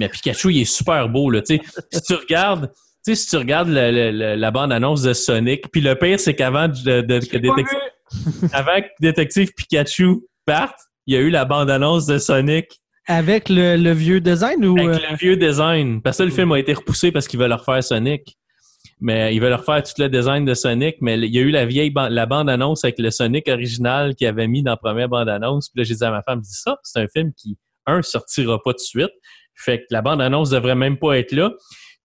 mais 0.00 0.08
Pikachu, 0.08 0.52
il 0.52 0.62
est 0.62 0.64
super 0.64 1.08
beau. 1.08 1.30
Là, 1.30 1.42
si 1.44 1.60
tu 2.04 2.14
regardes. 2.14 2.72
si 3.06 3.28
tu 3.28 3.36
regardes 3.36 3.68
la, 3.68 4.50
bande-annonce 4.50 5.02
de 5.02 5.12
Sonic, 5.12 5.70
puis 5.70 5.80
le 5.80 5.94
pire, 5.94 6.18
c'est 6.18 6.34
qu'avant 6.34 6.66
de, 6.66 7.02
que 7.02 7.36
Détective, 7.36 7.78
avant 8.52 8.80
que 8.80 8.88
Détective 9.00 9.52
Pikachu 9.56 10.22
parte, 10.44 10.78
il 11.06 11.14
y 11.14 11.16
a 11.16 11.20
eu 11.20 11.30
la 11.30 11.44
bande-annonce 11.44 12.06
de 12.06 12.18
Sonic. 12.18 12.80
Avec 13.06 13.48
le, 13.48 13.92
vieux 13.92 14.20
design 14.20 14.64
ou. 14.64 14.76
Avec 14.76 15.02
euh? 15.02 15.10
le 15.10 15.16
vieux 15.16 15.36
design. 15.36 16.02
Parce 16.02 16.18
que 16.18 16.24
le 16.24 16.30
film 16.30 16.50
a 16.50 16.58
été 16.58 16.72
repoussé 16.72 17.12
parce 17.12 17.28
qu'il 17.28 17.38
veulent 17.38 17.52
refaire 17.52 17.84
Sonic 17.84 18.36
mais 19.00 19.34
ils 19.34 19.40
veulent 19.40 19.54
refaire 19.54 19.82
tout 19.82 19.92
le 19.98 20.08
design 20.08 20.44
de 20.44 20.54
Sonic, 20.54 20.96
mais 21.00 21.18
il 21.18 21.34
y 21.34 21.38
a 21.38 21.42
eu 21.42 21.50
la 21.50 21.66
vieille 21.66 21.92
la 21.94 22.26
bande-annonce 22.26 22.84
avec 22.84 22.98
le 22.98 23.10
Sonic 23.10 23.48
original 23.48 24.14
qu'il 24.14 24.26
avait 24.26 24.46
mis 24.46 24.62
dans 24.62 24.72
la 24.72 24.76
première 24.76 25.08
bande-annonce. 25.08 25.68
Puis 25.68 25.80
là, 25.80 25.84
j'ai 25.84 25.94
dit 25.94 26.04
à 26.04 26.10
ma 26.10 26.22
femme, 26.22 26.40
dis 26.40 26.52
ça, 26.52 26.78
c'est 26.82 27.00
un 27.00 27.08
film 27.08 27.32
qui, 27.36 27.56
un, 27.86 28.02
sortira 28.02 28.62
pas 28.62 28.72
tout 28.72 28.78
de 28.78 28.80
suite. 28.80 29.12
Fait 29.54 29.78
que 29.78 29.84
la 29.90 30.02
bande-annonce 30.02 30.50
devrait 30.50 30.74
même 30.74 30.98
pas 30.98 31.18
être 31.18 31.32
là. 31.32 31.52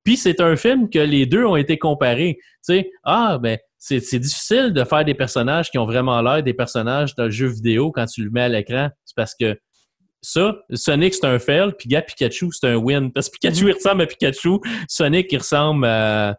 Puis 0.04 0.17
c'est 0.17 0.41
un 0.41 0.56
film 0.56 0.89
que 0.89 0.99
les 0.99 1.25
deux 1.25 1.45
ont 1.45 1.56
été 1.56 1.78
comparés. 1.78 2.38
Tu 2.38 2.73
sais, 2.73 2.91
ah, 3.04 3.38
ben, 3.41 3.58
c'est 3.78 4.19
difficile 4.19 4.73
de 4.73 4.84
faire 4.84 5.06
des 5.06 5.13
personnages 5.13 5.71
qui 5.71 5.78
ont 5.78 5.86
vraiment 5.86 6.21
l'air 6.21 6.43
des 6.43 6.54
personnages 6.54 7.15
d'un 7.15 7.30
jeu 7.30 7.47
vidéo 7.47 7.91
quand 7.91 8.06
tu 8.06 8.23
le 8.23 8.30
mets 8.30 8.41
à 8.41 8.49
l'écran. 8.49 8.89
C'est 9.06 9.15
parce 9.15 9.36
que 9.39 9.58
ça, 10.21 10.58
Sonic, 10.73 11.13
c'est 11.13 11.25
un 11.25 11.39
fail, 11.39 11.71
puis 11.78 11.88
Gap 11.88 12.08
Pikachu, 12.08 12.49
c'est 12.52 12.67
un 12.67 12.75
win. 12.75 13.12
Parce 13.12 13.30
que 13.30 13.38
Pikachu, 13.39 13.69
il 13.69 13.73
ressemble 13.73 14.02
à 14.02 14.08
Pikachu. 14.08 14.60
Sonic, 14.88 15.32
il 15.32 15.38
ressemble 15.38 15.86
à 15.86 16.38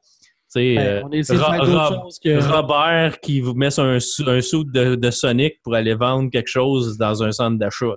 ben, 0.54 1.04
euh, 1.12 2.40
Robert 2.48 3.20
qui 3.20 3.40
vous 3.40 3.54
met 3.54 3.78
un, 3.78 3.96
un 3.96 4.40
sou 4.40 4.64
de, 4.64 5.10
Sonic 5.10 5.62
pour 5.62 5.74
aller 5.74 5.94
vendre 5.94 6.30
quelque 6.30 6.48
chose 6.48 6.98
dans 6.98 7.22
un 7.22 7.32
centre 7.32 7.58
d'achat. 7.58 7.94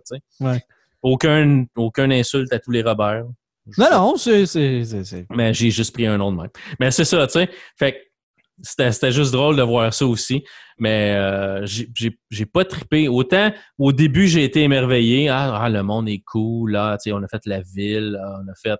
Aucun, 1.01 1.65
aucun 1.75 2.11
insulte 2.11 2.53
à 2.53 2.59
tous 2.59 2.71
les 2.71 2.81
Robert. 2.81 3.25
Non, 3.77 3.89
non, 3.91 4.17
c'est. 4.17 4.45
Mais 5.29 5.53
j'ai 5.53 5.71
juste 5.71 5.93
pris 5.93 6.05
un 6.05 6.17
nom 6.17 6.31
de 6.31 6.37
même. 6.37 6.49
Mais 6.79 6.91
c'est 6.91 7.05
ça, 7.05 7.25
tu 7.27 7.33
sais. 7.33 7.49
Fait 7.77 8.01
c'était 8.61 9.11
juste 9.11 9.31
drôle 9.31 9.55
de 9.55 9.63
voir 9.63 9.93
ça 9.93 10.05
aussi. 10.05 10.43
Mais 10.77 11.15
euh, 11.15 11.65
j'ai 11.65 12.45
pas 12.45 12.65
trippé. 12.65 13.07
Autant 13.07 13.51
au 13.77 13.91
début, 13.91 14.27
j'ai 14.27 14.43
été 14.43 14.61
émerveillé. 14.61 15.29
Ah, 15.29 15.59
ah, 15.61 15.69
le 15.69 15.83
monde 15.83 16.07
est 16.09 16.23
cool. 16.25 16.73
Là, 16.73 16.97
on 17.07 17.23
a 17.23 17.27
fait 17.27 17.45
la 17.45 17.61
ville, 17.61 18.19
on 18.21 18.47
a 18.49 18.55
fait 18.61 18.79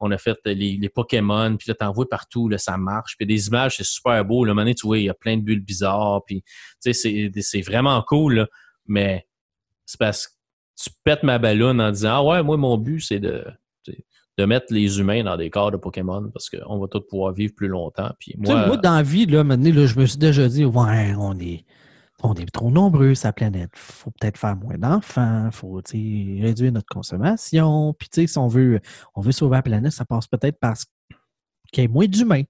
on 0.00 0.10
a 0.10 0.18
fait 0.18 0.38
les, 0.44 0.88
Pokémon, 0.88 1.56
puis 1.56 1.68
là, 1.68 1.74
t'en 1.74 1.92
vois 1.92 2.08
partout, 2.08 2.48
là, 2.48 2.58
ça 2.58 2.76
marche. 2.76 3.16
Puis 3.16 3.26
des 3.26 3.48
images, 3.48 3.76
c'est 3.76 3.86
super 3.86 4.24
beau. 4.24 4.44
Le 4.44 4.54
moment 4.54 4.72
tu 4.72 4.86
vois, 4.86 4.98
il 4.98 5.04
y 5.04 5.08
a 5.08 5.14
plein 5.14 5.36
de 5.36 5.42
bulles 5.42 5.64
bizarres, 5.64 6.22
puis 6.26 6.42
c'est 6.80 7.62
vraiment 7.62 8.02
cool, 8.06 8.48
mais 8.86 9.26
c'est 9.84 9.98
parce 9.98 10.36
tu 10.76 10.90
pètes 11.04 11.22
ma 11.22 11.38
ballonne 11.38 11.80
en 11.80 11.90
disant 11.90 12.16
Ah 12.16 12.22
ouais, 12.22 12.42
moi, 12.42 12.56
mon 12.56 12.76
but, 12.76 13.00
c'est 13.00 13.18
de, 13.18 13.44
de 14.38 14.44
mettre 14.44 14.66
les 14.70 14.98
humains 14.98 15.24
dans 15.24 15.36
des 15.36 15.50
corps 15.50 15.70
de 15.70 15.76
Pokémon 15.76 16.30
parce 16.32 16.50
qu'on 16.50 16.78
va 16.78 16.86
tous 16.88 17.00
pouvoir 17.00 17.32
vivre 17.32 17.54
plus 17.56 17.68
longtemps. 17.68 18.10
Puis 18.18 18.34
moi, 18.36 18.66
moi, 18.66 18.76
dans 18.76 18.96
la 18.96 19.02
vie, 19.02 19.26
là, 19.26 19.44
maintenant, 19.44 19.72
là, 19.72 19.86
je 19.86 19.98
me 19.98 20.06
suis 20.06 20.18
déjà 20.18 20.48
dit 20.48 20.64
Ouais, 20.64 21.14
on 21.18 21.38
est. 21.38 21.64
On 22.22 22.34
est 22.34 22.50
trop 22.50 22.70
nombreux 22.70 23.14
sur 23.14 23.28
la 23.28 23.32
planète. 23.32 23.70
faut 23.74 24.10
peut-être 24.10 24.38
faire 24.38 24.56
moins 24.56 24.78
d'enfants. 24.78 25.50
faut 25.52 25.80
réduire 25.84 26.72
notre 26.72 26.88
consommation. 26.88 27.94
Puis, 27.98 28.26
si 28.26 28.38
on 28.38 28.48
veut, 28.48 28.80
on 29.14 29.20
veut 29.20 29.32
sauver 29.32 29.56
la 29.56 29.62
planète, 29.62 29.92
ça 29.92 30.04
passe 30.04 30.26
peut-être 30.26 30.58
parce 30.58 30.86
qu'il 31.72 31.84
y 31.84 31.86
a 31.86 31.90
moins 31.90 32.06
d'humains. 32.06 32.42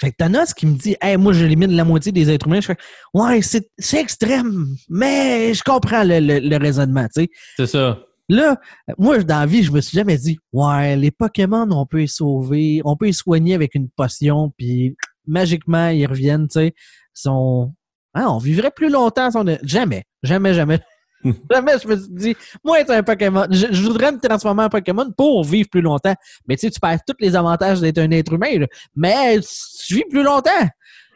Fait 0.00 0.10
que 0.10 0.16
Thanos 0.16 0.52
qui 0.54 0.66
me 0.66 0.76
dit 0.76 0.96
Hey, 1.00 1.16
moi, 1.16 1.32
j'élimine 1.32 1.72
la 1.72 1.84
moitié 1.84 2.10
des 2.10 2.30
êtres 2.30 2.48
humains. 2.48 2.60
Je 2.60 2.66
fais 2.66 2.76
Ouais, 3.14 3.40
c'est 3.42 4.00
extrême, 4.00 4.74
mais 4.88 5.54
je 5.54 5.62
comprends 5.62 6.02
le, 6.02 6.18
le 6.18 6.56
raisonnement. 6.56 7.06
C'est 7.12 7.66
ça. 7.66 8.00
Là, 8.28 8.58
moi, 8.98 9.22
dans 9.22 9.40
la 9.40 9.46
vie, 9.46 9.62
je 9.62 9.70
me 9.70 9.80
suis 9.80 9.96
jamais 9.96 10.18
dit, 10.18 10.36
ouais, 10.52 10.96
les 10.96 11.12
Pokémon, 11.12 11.68
on 11.70 11.86
peut 11.86 11.98
les 11.98 12.06
sauver, 12.08 12.82
on 12.84 12.96
peut 12.96 13.06
les 13.06 13.12
soigner 13.12 13.54
avec 13.54 13.76
une 13.76 13.88
potion, 13.88 14.52
puis 14.58 14.96
magiquement, 15.26 15.88
ils 15.90 16.06
reviennent, 16.06 16.48
tu 16.48 16.54
sais. 16.54 16.74
Sont... 17.14 17.72
Ah, 18.18 18.32
on 18.32 18.38
vivrait 18.38 18.70
plus 18.70 18.88
longtemps. 18.88 19.30
Si 19.30 19.36
on 19.36 19.44
Jamais, 19.62 20.04
jamais, 20.22 20.54
jamais. 20.54 20.80
jamais, 21.50 21.72
je 21.82 21.86
me 21.86 21.96
suis 21.96 22.08
dit, 22.12 22.36
moi, 22.64 22.80
être 22.80 22.90
un 22.90 23.02
Pokémon, 23.02 23.46
je, 23.50 23.82
voudrais 23.82 24.10
me 24.10 24.18
transformer 24.18 24.64
en 24.64 24.68
Pokémon 24.70 25.12
pour 25.14 25.44
vivre 25.44 25.68
plus 25.68 25.82
longtemps. 25.82 26.14
Mais 26.48 26.56
tu 26.56 26.62
sais, 26.62 26.70
tu 26.70 26.80
perds 26.80 27.00
tous 27.06 27.16
les 27.20 27.36
avantages 27.36 27.80
d'être 27.80 27.98
un 27.98 28.10
être 28.12 28.32
humain, 28.32 28.64
mais 28.94 29.38
tu 29.86 29.96
vis 29.96 30.04
plus 30.08 30.22
longtemps. 30.22 30.50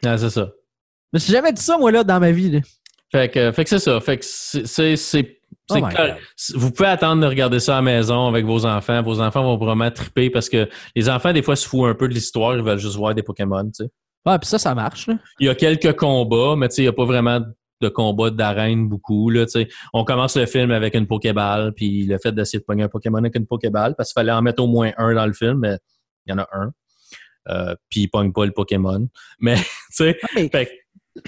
Ah, 0.05 0.15
c'est 0.15 0.29
ça. 0.29 0.51
Je 1.11 1.17
me 1.17 1.19
suis 1.19 1.33
jamais 1.33 1.51
dit 1.51 1.61
ça, 1.61 1.75
moi, 1.77 1.91
là, 1.91 2.03
dans 2.03 2.19
ma 2.19 2.31
vie. 2.31 2.61
Fait 3.11 3.29
que, 3.29 3.51
fait 3.51 3.63
que 3.63 3.69
c'est 3.71 3.79
ça. 3.79 3.99
Fait 3.99 4.19
que 4.19 4.25
c'est 4.25 5.41
Oh 5.69 5.77
vous 6.55 6.71
pouvez 6.71 6.89
attendre 6.89 7.21
de 7.21 7.27
regarder 7.27 7.59
ça 7.59 7.73
à 7.73 7.75
la 7.77 7.81
maison 7.81 8.27
avec 8.27 8.45
vos 8.45 8.65
enfants. 8.65 9.01
Vos 9.01 9.21
enfants 9.21 9.43
vont 9.43 9.57
vraiment 9.57 9.89
triper 9.89 10.29
parce 10.29 10.49
que 10.49 10.69
les 10.95 11.09
enfants, 11.09 11.33
des 11.33 11.41
fois, 11.41 11.55
se 11.55 11.67
foutent 11.67 11.87
un 11.87 11.93
peu 11.93 12.07
de 12.07 12.13
l'histoire. 12.13 12.55
Ils 12.55 12.63
veulent 12.63 12.79
juste 12.79 12.95
voir 12.95 13.15
des 13.15 13.23
Pokémon, 13.23 13.63
tu 13.65 13.85
sais. 13.85 13.91
Ouais, 14.25 14.37
puis 14.37 14.47
ça, 14.47 14.59
ça 14.59 14.75
marche. 14.75 15.09
Il 15.39 15.47
y 15.47 15.49
a 15.49 15.55
quelques 15.55 15.95
combats, 15.95 16.55
mais 16.55 16.69
tu 16.69 16.75
sais, 16.75 16.81
il 16.83 16.85
n'y 16.85 16.89
a 16.89 16.93
pas 16.93 17.05
vraiment 17.05 17.41
de 17.81 17.89
combat 17.89 18.29
d'arène 18.29 18.87
beaucoup. 18.87 19.29
Là, 19.29 19.47
sais. 19.47 19.67
on 19.93 20.03
commence 20.03 20.37
le 20.37 20.45
film 20.45 20.71
avec 20.71 20.93
une 20.93 21.07
Pokéball, 21.07 21.73
puis 21.73 22.05
le 22.05 22.17
fait 22.19 22.31
d'essayer 22.31 22.59
de 22.59 22.63
pogner 22.63 22.83
un 22.83 22.87
Pokémon 22.87 23.17
avec 23.17 23.35
une 23.35 23.47
Pokéball, 23.47 23.95
parce 23.95 24.09
qu'il 24.09 24.19
fallait 24.19 24.31
en 24.31 24.41
mettre 24.41 24.61
au 24.61 24.67
moins 24.67 24.91
un 24.97 25.15
dans 25.15 25.25
le 25.25 25.33
film, 25.33 25.59
mais 25.59 25.77
il 26.25 26.31
y 26.31 26.33
en 26.33 26.37
a 26.37 26.47
un. 26.53 26.71
Euh, 27.49 27.75
puis 27.89 28.01
il 28.01 28.07
pogne 28.07 28.31
pas 28.31 28.45
le 28.45 28.51
Pokémon. 28.51 29.07
Mais, 29.39 29.55
tu 29.55 29.63
sais, 29.91 30.19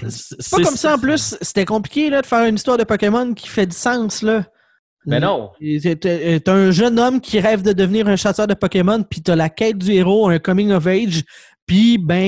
c'est 0.08 0.50
pas 0.50 0.62
comme 0.62 0.76
ça 0.76 0.94
en 0.94 0.98
plus. 0.98 1.36
C'était 1.40 1.64
compliqué 1.64 2.08
là, 2.08 2.22
de 2.22 2.26
faire 2.26 2.46
une 2.46 2.54
histoire 2.54 2.78
de 2.78 2.84
Pokémon 2.84 3.34
qui 3.34 3.48
fait 3.48 3.66
du 3.66 3.76
sens. 3.76 4.22
Là. 4.22 4.44
Mais 5.06 5.20
non. 5.20 5.50
T'es 5.60 6.48
un 6.48 6.70
jeune 6.70 6.98
homme 6.98 7.20
qui 7.20 7.38
rêve 7.40 7.62
de 7.62 7.72
devenir 7.72 8.08
un 8.08 8.16
chasseur 8.16 8.46
de 8.46 8.54
Pokémon, 8.54 9.02
puis 9.02 9.22
t'as 9.22 9.36
la 9.36 9.50
quête 9.50 9.78
du 9.78 9.92
héros, 9.92 10.28
un 10.28 10.38
coming 10.38 10.70
of 10.72 10.86
age, 10.86 11.24
puis 11.66 11.98
ben 11.98 12.24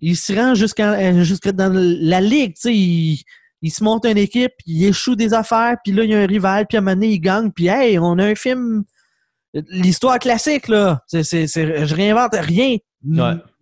il, 0.00 0.16
se 0.16 0.32
rend 0.32 0.54
jusqu'à 0.54 1.52
dans 1.52 1.72
la 1.74 2.20
ligue, 2.20 2.54
tu 2.54 2.60
sais, 2.60 2.74
il, 3.62 3.70
se 3.70 3.84
monte 3.84 4.04
une 4.06 4.18
équipe, 4.18 4.52
il 4.66 4.84
échoue 4.84 5.16
des 5.16 5.34
affaires, 5.34 5.76
puis 5.84 5.92
là 5.92 6.04
il 6.04 6.10
y 6.10 6.14
a 6.14 6.20
un 6.20 6.26
rival, 6.26 6.66
puis 6.68 6.76
à 6.76 6.80
un 6.80 6.82
moment 6.82 6.94
donné 6.94 7.08
il 7.08 7.20
gagne, 7.20 7.50
puis 7.50 7.68
hey, 7.68 7.98
on 7.98 8.18
a 8.18 8.26
un 8.26 8.34
film, 8.34 8.84
l'histoire 9.54 10.18
classique 10.18 10.68
là, 10.68 11.00
c'est, 11.06 11.46
je 11.46 11.94
réinvente 11.94 12.34
rien, 12.34 12.76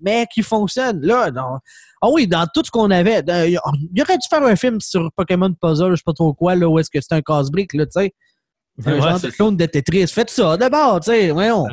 mais 0.01 0.27
qui 0.33 0.43
fonctionne. 0.43 1.01
Là, 1.03 1.31
non. 1.31 1.59
Ah 2.03 2.09
oui, 2.11 2.27
dans 2.27 2.47
tout 2.53 2.63
ce 2.65 2.71
qu'on 2.71 2.91
avait, 2.91 3.23
il 3.49 3.59
aurait 4.01 4.19
dû 4.19 4.27
faire 4.29 4.43
un 4.43 4.57
film 4.57 4.81
sur 4.81 5.11
Pokémon 5.17 5.53
Puzzle, 5.53 5.91
je 5.91 5.97
sais 5.97 6.03
pas 6.05 6.13
trop 6.13 6.33
quoi, 6.33 6.55
là, 6.55 6.69
où 6.69 6.79
est-ce 6.79 6.91
que 6.91 7.01
c'est 7.01 7.15
un 7.15 7.21
casse-brique, 7.21 7.75
là, 7.75 7.85
tu 7.87 8.01
sais. 8.01 8.15
Un 8.87 9.01
genre 9.01 9.21
de 9.21 9.29
clone 9.29 9.57
de 9.57 9.67
Tetris. 9.67 10.07
Faites 10.07 10.31
ça 10.31 10.57
d'abord, 10.57 11.01
tu 11.01 11.11
sais, 11.11 11.31
voyons. 11.31 11.67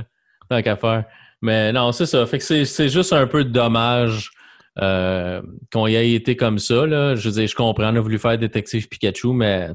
Tant 0.49 0.61
qu'à 0.61 0.75
faire. 0.75 1.05
Mais 1.41 1.71
non, 1.71 1.91
c'est 1.91 2.05
ça. 2.05 2.25
Fait 2.25 2.39
que 2.39 2.43
c'est 2.43 2.89
juste 2.89 3.13
un 3.13 3.27
peu 3.27 3.43
dommage 3.43 4.31
euh, 4.79 5.41
qu'on 5.71 5.87
y 5.87 5.95
ait 5.95 6.13
été 6.13 6.35
comme 6.35 6.59
ça. 6.59 6.85
Là. 6.85 7.15
Je 7.15 7.29
veux 7.29 7.35
dire, 7.35 7.47
je 7.47 7.55
comprends, 7.55 7.91
on 7.91 7.95
a 7.95 7.99
voulu 7.99 8.19
faire 8.19 8.37
Détective 8.37 8.87
Pikachu, 8.87 9.33
mais 9.33 9.69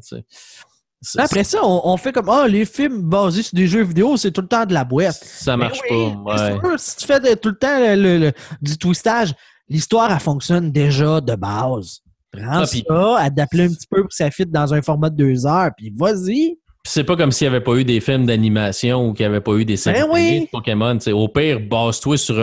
après 1.18 1.44
ça, 1.44 1.58
on, 1.64 1.96
fait 1.96 2.12
comme 2.12 2.28
Ah, 2.28 2.46
les 2.46 2.64
films 2.64 3.02
basés 3.02 3.42
sur 3.42 3.56
des 3.56 3.66
jeux 3.66 3.82
vidéo, 3.82 4.16
c'est 4.16 4.30
tout 4.30 4.40
le 4.40 4.46
temps 4.46 4.64
de 4.64 4.72
la 4.72 4.84
boîte. 4.84 5.14
Ça 5.14 5.56
marche 5.56 5.80
pas. 5.88 5.94
Ouais. 5.94 6.58
si 6.76 6.96
tu 6.96 7.06
fais 7.06 7.36
tout 7.36 7.48
le 7.48 7.58
temps 7.58 8.32
du 8.60 8.78
twistage, 8.78 9.34
l'histoire, 9.68 10.12
elle 10.12 10.20
fonctionne 10.20 10.70
déjà 10.70 11.20
de 11.20 11.34
base. 11.34 12.00
Prends 12.30 12.62
ah, 12.62 12.66
ça, 12.66 13.18
adapte 13.18 13.54
un 13.54 13.68
petit 13.68 13.86
peu 13.90 14.00
pour 14.00 14.08
que 14.08 14.14
ça 14.14 14.30
fitte 14.30 14.50
dans 14.50 14.72
un 14.72 14.80
format 14.80 15.10
de 15.10 15.16
deux 15.16 15.44
heures, 15.44 15.70
puis 15.76 15.92
vas-y. 15.94 16.56
C'est 16.84 17.04
pas 17.04 17.16
comme 17.16 17.30
s'il 17.30 17.48
n'y 17.48 17.54
avait 17.54 17.64
pas 17.64 17.74
eu 17.74 17.84
des 17.84 18.00
films 18.00 18.26
d'animation 18.26 19.08
ou 19.08 19.12
qu'il 19.12 19.24
n'y 19.24 19.30
avait 19.30 19.40
pas 19.40 19.52
eu 19.52 19.64
des 19.64 19.76
séries 19.76 20.00
ben 20.12 20.42
de 20.42 20.50
Pokémon. 20.50 20.98
au 21.12 21.28
pire, 21.28 21.60
base-toi 21.60 22.16
sur 22.16 22.38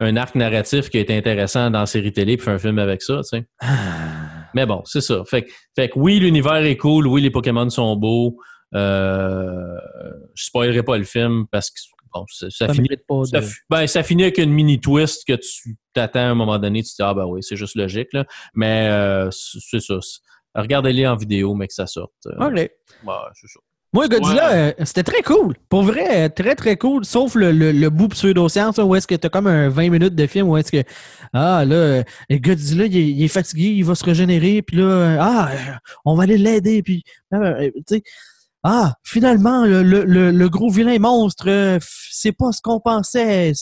un, 0.00 0.16
arc 0.16 0.34
narratif 0.34 0.90
qui 0.90 0.98
est 0.98 1.10
intéressant 1.10 1.70
dans 1.70 1.80
la 1.80 1.86
série 1.86 2.12
télé 2.12 2.36
puis 2.36 2.44
fais 2.44 2.50
un 2.50 2.58
film 2.58 2.78
avec 2.78 3.02
ça. 3.02 3.20
Ah. 3.60 3.68
Mais 4.54 4.66
bon, 4.66 4.82
c'est 4.84 5.00
ça. 5.00 5.22
Fait, 5.26 5.46
fait 5.76 5.90
que 5.90 5.98
oui, 5.98 6.18
l'univers 6.18 6.56
est 6.56 6.76
cool, 6.76 7.06
oui, 7.06 7.20
les 7.20 7.30
Pokémon 7.30 7.68
sont 7.70 7.94
beaux. 7.94 8.36
Euh, 8.74 9.76
je 10.34 10.44
spoilerai 10.44 10.82
pas 10.82 10.98
le 10.98 11.04
film 11.04 11.46
parce 11.50 11.70
que 11.70 11.78
ça, 12.50 12.72
finit, 12.72 12.88
ben, 13.70 13.86
ça, 13.86 14.02
finit 14.02 14.22
avec 14.24 14.38
une 14.38 14.50
mini 14.50 14.80
twist 14.80 15.26
que 15.26 15.34
tu 15.34 15.76
t'attends 15.92 16.20
à 16.20 16.30
un 16.30 16.34
moment 16.34 16.58
donné, 16.58 16.82
tu 16.82 16.90
te 16.90 16.96
dis 16.96 17.02
Ah 17.02 17.14
ben 17.14 17.26
oui, 17.26 17.42
c'est 17.42 17.56
juste 17.56 17.76
logique. 17.76 18.08
Là. 18.12 18.24
Mais 18.54 18.88
euh, 18.88 19.30
c'est 19.30 19.80
ça. 19.80 19.98
Regardez-les 20.54 21.06
en 21.06 21.16
vidéo, 21.16 21.54
mais 21.54 21.68
que 21.68 21.74
ça 21.74 21.86
sorte. 21.86 22.12
Euh, 22.26 22.46
OK. 22.46 22.70
c'est 23.34 23.46
ça. 23.46 23.60
Moi, 23.94 24.06
Godzilla, 24.08 24.52
euh, 24.52 24.72
c'était 24.84 25.02
très 25.02 25.22
cool. 25.22 25.54
Pour 25.70 25.82
vrai, 25.82 26.28
très, 26.28 26.54
très 26.54 26.76
cool. 26.76 27.04
Sauf 27.06 27.34
le, 27.34 27.52
le, 27.52 27.72
le 27.72 27.90
bout 27.90 28.08
pseudo-science, 28.08 28.78
où 28.78 28.94
est-ce 28.94 29.06
que 29.06 29.14
tu 29.14 29.26
as 29.26 29.30
comme 29.30 29.46
un 29.46 29.70
20 29.70 29.90
minutes 29.90 30.14
de 30.14 30.26
film, 30.26 30.48
où 30.48 30.56
est-ce 30.58 30.70
que, 30.70 30.82
ah, 31.32 31.64
là, 31.64 32.02
Godzilla, 32.30 32.84
il 32.84 32.96
est, 32.96 33.10
il 33.10 33.22
est, 33.24 33.28
fatigué, 33.28 33.68
il 33.68 33.84
va 33.84 33.94
se 33.94 34.04
régénérer, 34.04 34.60
puis 34.60 34.76
là, 34.76 35.16
ah, 35.20 35.50
on 36.04 36.14
va 36.16 36.24
aller 36.24 36.36
l'aider, 36.36 36.82
puis, 36.82 37.02
tu 37.32 37.38
sais, 37.88 38.02
ah, 38.64 38.94
finalement, 39.04 39.64
le, 39.64 39.82
le, 39.82 40.04
le, 40.30 40.48
gros 40.48 40.70
vilain 40.70 40.98
monstre, 40.98 41.48
euh, 41.48 41.78
c'est 42.10 42.32
pas 42.32 42.50
ce 42.52 42.60
qu'on 42.60 42.80
pensait. 42.80 43.52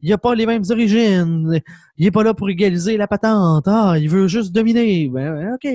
Il 0.00 0.12
a 0.12 0.18
pas 0.18 0.34
les 0.34 0.46
mêmes 0.46 0.62
origines. 0.70 1.60
Il 1.96 2.06
est 2.06 2.10
pas 2.10 2.22
là 2.22 2.32
pour 2.32 2.48
égaliser 2.48 2.96
la 2.96 3.08
patente. 3.08 3.64
Ah, 3.66 3.96
il 3.98 4.08
veut 4.08 4.28
juste 4.28 4.52
dominer. 4.52 5.08
Ben, 5.08 5.54
OK, 5.54 5.68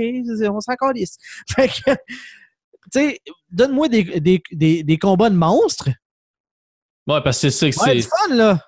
on 0.49 0.61
s'en 0.61 0.73
calisse. 0.75 1.17
Fait 1.53 1.67
que, 1.67 1.91
tu 2.91 2.99
sais, 2.99 3.19
donne-moi 3.49 3.87
des, 3.87 4.03
des, 4.03 4.41
des, 4.51 4.83
des, 4.83 4.97
combats 4.97 5.29
de 5.29 5.35
monstres. 5.35 5.89
Ouais, 7.07 7.21
parce 7.23 7.41
que 7.41 7.49
c'est 7.49 7.71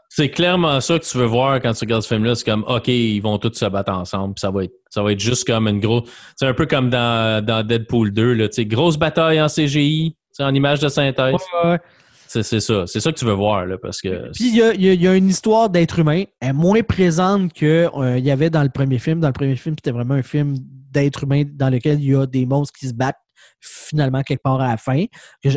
c'est 0.10 0.30
clairement 0.30 0.80
ça 0.82 1.00
que 1.00 1.06
tu 1.06 1.18
veux 1.18 1.26
voir 1.26 1.62
quand 1.62 1.74
tu 1.74 1.86
regardes 1.86 2.04
ce 2.04 2.08
film-là. 2.08 2.36
C'est 2.36 2.46
comme, 2.46 2.64
OK, 2.68 2.88
ils 2.88 3.20
vont 3.20 3.38
tous 3.38 3.54
se 3.54 3.66
battre 3.66 3.92
ensemble. 3.92 4.36
ça 4.38 4.52
va 4.52 4.66
être, 4.66 4.74
ça 4.90 5.02
va 5.02 5.12
être 5.12 5.20
juste 5.20 5.46
comme 5.48 5.68
une 5.68 5.80
grosse. 5.80 6.10
C'est 6.36 6.48
un 6.48 6.54
peu 6.54 6.66
comme 6.66 6.90
dans, 6.90 7.44
dans 7.44 7.66
Deadpool 7.66 8.12
2, 8.12 8.34
là, 8.34 8.48
grosse 8.60 8.98
bataille 8.98 9.42
en 9.42 9.48
CGI, 9.48 10.16
en 10.40 10.54
image 10.54 10.80
de 10.80 10.90
synthèse. 10.90 11.36
Ouais, 11.64 11.80
C'est 12.28 12.44
ça. 12.44 12.86
C'est 12.88 13.00
ça 13.00 13.12
que 13.12 13.18
tu 13.18 13.26
veux 13.26 13.34
voir, 13.34 13.66
là, 13.66 13.78
parce 13.82 14.02
que. 14.02 14.32
Puis 14.34 14.50
il 14.50 14.56
y 14.56 14.62
a, 14.62 14.74
y 14.74 15.08
a, 15.08 15.16
une 15.16 15.30
histoire 15.30 15.70
d'être 15.70 16.00
humain. 16.00 16.24
Elle 16.40 16.50
est 16.50 16.54
moins 16.54 16.82
présente 16.82 17.54
qu'il 17.54 17.68
euh, 17.68 18.20
y 18.20 18.32
avait 18.32 18.50
dans 18.50 18.64
le 18.64 18.70
premier 18.70 19.00
film. 19.00 19.20
Dans 19.20 19.30
le 19.30 19.34
premier 19.34 19.56
film, 19.56 19.76
c'était 19.78 19.92
vraiment 19.92 20.16
un 20.16 20.24
film 20.24 20.56
d'être 20.92 21.24
humain 21.24 21.44
dans 21.46 21.70
lequel 21.70 22.00
il 22.00 22.10
y 22.10 22.16
a 22.16 22.26
des 22.26 22.46
monstres 22.46 22.78
qui 22.78 22.88
se 22.88 22.94
battent 22.94 23.23
finalement 23.64 24.22
quelque 24.22 24.42
part 24.44 24.60
à 24.62 24.70
la 24.70 24.78
fin. 24.78 25.06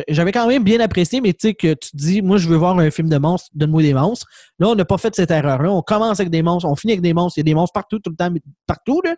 J'avais 0.07 0.31
quand 0.31 0.47
même 0.47 0.63
bien 0.63 0.79
apprécié, 0.79 1.21
mais 1.21 1.33
tu 1.33 1.49
sais 1.49 1.53
que 1.53 1.73
tu 1.73 1.89
dis, 1.93 2.21
moi 2.21 2.37
je 2.37 2.47
veux 2.47 2.55
voir 2.55 2.77
un 2.79 2.89
film 2.89 3.09
de 3.09 3.17
monstres, 3.17 3.49
donne-moi 3.53 3.81
des 3.81 3.93
monstres. 3.93 4.27
Là, 4.59 4.69
on 4.69 4.75
n'a 4.75 4.85
pas 4.85 4.97
fait 4.97 5.15
cette 5.15 5.31
erreur-là. 5.31 5.71
On 5.71 5.81
commence 5.81 6.19
avec 6.19 6.31
des 6.31 6.41
monstres, 6.41 6.67
on 6.67 6.75
finit 6.75 6.93
avec 6.93 7.01
des 7.01 7.13
monstres. 7.13 7.37
Il 7.37 7.41
y 7.41 7.45
a 7.45 7.51
des 7.51 7.55
monstres 7.55 7.73
partout, 7.73 7.99
tout 7.99 8.11
le 8.11 8.15
temps, 8.15 8.33
partout. 8.65 9.01
Là. 9.03 9.15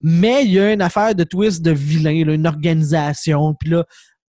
Mais 0.00 0.44
il 0.44 0.52
y 0.52 0.60
a 0.60 0.72
une 0.72 0.82
affaire 0.82 1.14
de 1.14 1.24
twist 1.24 1.62
de 1.62 1.70
vilain, 1.70 2.12
une 2.12 2.46
organisation. 2.46 3.54
Puis 3.54 3.70
là, 3.70 3.84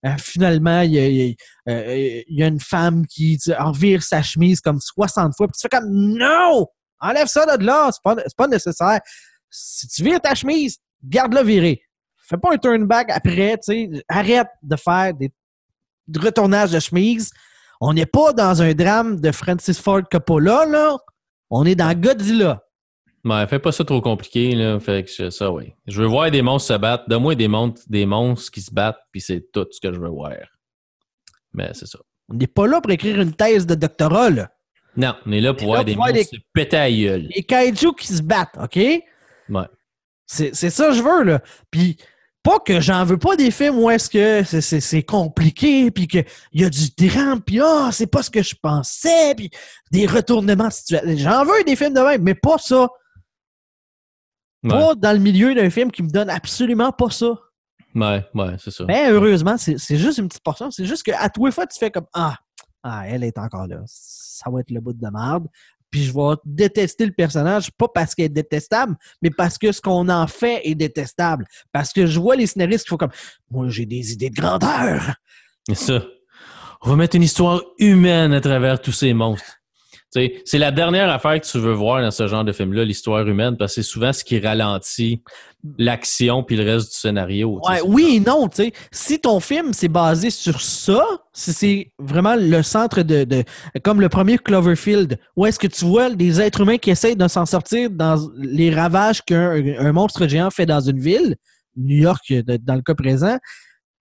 euh, 0.05 0.15
finalement, 0.17 0.81
il 0.81 0.91
y, 0.91 0.99
a, 0.99 1.71
euh, 1.71 2.23
il 2.27 2.39
y, 2.39 2.43
a, 2.43 2.47
une 2.47 2.59
femme 2.59 3.05
qui 3.07 3.39
revire 3.57 4.03
sa 4.03 4.21
chemise 4.21 4.61
comme 4.61 4.79
60 4.79 5.33
fois. 5.35 5.47
Puis 5.47 5.55
tu 5.59 5.61
fais 5.61 5.77
comme 5.77 5.89
Non! 5.89 6.67
Enlève 6.99 7.27
ça 7.27 7.57
de 7.57 7.63
là, 7.63 7.89
c'est 7.91 8.01
pas, 8.03 8.15
pas 8.37 8.47
nécessaire. 8.47 8.99
Si 9.49 9.87
tu 9.87 10.03
vires 10.03 10.21
ta 10.21 10.33
chemise, 10.33 10.77
garde-la 11.03 11.43
virée. 11.43 11.81
Fais 12.27 12.37
pas 12.37 12.53
un 12.53 12.57
turn 12.57 12.85
back 12.85 13.09
après, 13.11 13.57
tu 13.57 13.63
sais. 13.63 13.89
Arrête 14.07 14.47
de 14.63 14.75
faire 14.75 15.13
des 15.13 15.31
retournages 16.15 16.71
de 16.71 16.79
chemise. 16.79 17.31
On 17.81 17.93
n'est 17.93 18.05
pas 18.05 18.33
dans 18.33 18.61
un 18.61 18.73
drame 18.73 19.19
de 19.19 19.31
Francis 19.31 19.79
Ford 19.79 20.01
Coppola, 20.09 20.65
là. 20.65 20.97
On 21.49 21.65
est 21.65 21.75
dans 21.75 21.93
Godzilla. 21.93 22.63
Ouais, 23.23 23.45
fais 23.47 23.59
pas 23.59 23.71
ça 23.71 23.83
trop 23.83 24.01
compliqué, 24.01 24.55
là. 24.55 24.79
Fait 24.79 25.03
que 25.03 25.29
ça, 25.29 25.51
oui. 25.51 25.73
Je 25.87 26.01
veux 26.01 26.07
voir 26.07 26.31
des 26.31 26.41
monstres 26.41 26.73
se 26.73 26.79
battre. 26.79 27.05
Donne-moi 27.07 27.35
des 27.35 27.47
monstres, 27.47 27.81
des 27.87 28.05
monstres 28.05 28.51
qui 28.51 28.61
se 28.61 28.73
battent, 28.73 28.99
puis 29.11 29.21
c'est 29.21 29.51
tout 29.51 29.67
ce 29.71 29.79
que 29.79 29.93
je 29.93 29.99
veux 29.99 30.09
voir. 30.09 30.35
Mais 31.53 31.71
c'est 31.73 31.87
ça. 31.87 31.99
On 32.29 32.35
n'est 32.35 32.47
pas 32.47 32.67
là 32.67 32.81
pour 32.81 32.91
écrire 32.91 33.19
une 33.21 33.33
thèse 33.33 33.65
de 33.65 33.75
doctorat, 33.75 34.29
là. 34.29 34.49
Non, 34.97 35.15
on 35.25 35.31
est 35.31 35.41
là 35.41 35.53
pour 35.53 35.67
voir 35.67 35.83
des 35.83 35.95
monstres 35.95 36.23
se 36.23 36.37
péter 36.53 36.77
à 36.77 36.89
gueule. 36.89 37.27
Les 37.35 37.43
kaiju 37.43 37.93
qui 37.95 38.07
se 38.07 38.21
battent, 38.21 38.57
OK? 38.61 38.77
Ouais. 38.77 39.67
C'est 40.25 40.53
ça 40.53 40.87
que 40.87 40.93
je 40.93 41.03
veux, 41.03 41.23
là. 41.23 41.41
Puis 41.69 41.97
pas 42.45 42.59
que 42.59 42.79
j'en 42.79 43.03
veux 43.05 43.17
pas 43.17 43.35
des 43.35 43.49
films 43.49 43.79
où 43.79 43.89
est-ce 43.89 44.07
que 44.07 44.43
c'est 44.43 45.01
compliqué, 45.01 45.89
puis 45.89 46.07
qu'il 46.07 46.25
y 46.53 46.63
a 46.63 46.69
du 46.69 46.89
drame, 46.95 47.41
puis 47.41 47.59
ah, 47.59 47.89
c'est 47.91 48.05
pas 48.05 48.21
ce 48.21 48.29
que 48.29 48.43
je 48.43 48.53
pensais, 48.61 49.33
puis 49.35 49.49
des 49.91 50.05
retournements 50.05 50.67
de 50.67 50.73
situation. 50.73 51.17
J'en 51.17 51.43
veux 51.43 51.63
des 51.63 51.75
films 51.75 51.95
de 51.95 52.01
même, 52.01 52.21
mais 52.21 52.35
pas 52.35 52.59
ça. 52.59 52.87
Pas 54.67 54.93
dans 54.93 55.11
le 55.11 55.19
milieu 55.19 55.55
d'un 55.55 55.69
film 55.71 55.91
qui 55.91 56.03
me 56.03 56.09
donne 56.09 56.29
absolument 56.29 56.91
pas 56.91 57.09
ça. 57.09 57.33
Ouais, 57.95 58.23
ouais, 58.35 58.55
c'est 58.59 58.71
ça. 58.71 58.85
Mais 58.87 59.09
heureusement, 59.09 59.57
c'est 59.57 59.97
juste 59.97 60.19
une 60.19 60.27
petite 60.27 60.43
portion. 60.43 60.69
C'est 60.69 60.85
juste 60.85 61.01
qu'à 61.01 61.27
tous 61.29 61.47
les 61.47 61.51
fois, 61.51 61.65
tu 61.65 61.79
fais 61.79 61.89
comme 61.89 62.07
Ah, 62.13 62.37
ah, 62.83 63.07
elle 63.07 63.23
est 63.23 63.39
encore 63.39 63.65
là. 63.65 63.77
Ça 63.87 64.51
va 64.51 64.59
être 64.59 64.69
le 64.69 64.81
bout 64.81 64.93
de 64.93 65.07
merde 65.09 65.47
puis 65.89 66.03
je 66.03 66.13
vais 66.13 66.35
détester 66.45 67.05
le 67.05 67.11
personnage, 67.11 67.71
pas 67.71 67.87
parce 67.87 68.15
qu'elle 68.15 68.25
est 68.25 68.29
détestable, 68.29 68.95
mais 69.21 69.29
parce 69.29 69.57
que 69.57 69.71
ce 69.71 69.81
qu'on 69.81 70.09
en 70.09 70.27
fait 70.27 70.61
est 70.63 70.75
détestable. 70.75 71.45
Parce 71.71 71.93
que 71.93 72.05
je 72.05 72.19
vois 72.19 72.35
les 72.35 72.47
scénaristes 72.47 72.83
qui 72.83 72.89
font 72.89 72.97
comme 72.97 73.11
Moi, 73.49 73.69
j'ai 73.69 73.85
des 73.85 74.11
idées 74.11 74.29
de 74.29 74.35
grandeur. 74.35 75.15
C'est 75.67 75.75
ça. 75.75 76.05
On 76.81 76.89
va 76.89 76.95
mettre 76.95 77.15
une 77.15 77.23
histoire 77.23 77.61
humaine 77.79 78.33
à 78.33 78.41
travers 78.41 78.79
tous 78.81 78.91
ces 78.91 79.13
monstres. 79.13 79.57
C'est 80.45 80.57
la 80.57 80.71
dernière 80.71 81.09
affaire 81.09 81.39
que 81.39 81.45
tu 81.45 81.59
veux 81.59 81.73
voir 81.73 82.01
dans 82.01 82.11
ce 82.11 82.27
genre 82.27 82.43
de 82.43 82.51
film-là, 82.51 82.85
l'histoire 82.85 83.27
humaine, 83.27 83.57
parce 83.57 83.75
que 83.75 83.81
c'est 83.81 83.89
souvent 83.89 84.13
ce 84.13 84.23
qui 84.23 84.39
ralentit 84.39 85.21
l'action 85.77 86.43
puis 86.43 86.55
le 86.55 86.63
reste 86.63 86.91
du 86.91 86.97
scénario. 86.97 87.59
oui 87.85 88.15
et 88.15 88.19
non. 88.19 88.47
Si 88.91 89.19
ton 89.19 89.39
film 89.39 89.73
c'est 89.73 89.87
basé 89.87 90.29
sur 90.29 90.61
ça, 90.61 91.03
si 91.33 91.53
c'est 91.53 91.91
vraiment 91.99 92.35
le 92.35 92.61
centre 92.61 93.01
de, 93.01 93.43
comme 93.83 93.99
le 93.99 94.09
premier 94.09 94.37
Cloverfield, 94.37 95.17
où 95.35 95.45
est-ce 95.45 95.59
que 95.59 95.67
tu 95.67 95.85
vois 95.85 96.09
des 96.09 96.39
êtres 96.39 96.61
humains 96.61 96.77
qui 96.77 96.91
essayent 96.91 97.15
de 97.15 97.27
s'en 97.27 97.45
sortir 97.45 97.89
dans 97.89 98.17
les 98.37 98.73
ravages 98.73 99.21
qu'un 99.21 99.91
monstre 99.91 100.27
géant 100.27 100.51
fait 100.51 100.65
dans 100.65 100.81
une 100.81 100.99
ville, 100.99 101.35
New 101.75 101.97
York 101.97 102.31
dans 102.63 102.75
le 102.75 102.81
cas 102.81 102.95
présent, 102.95 103.37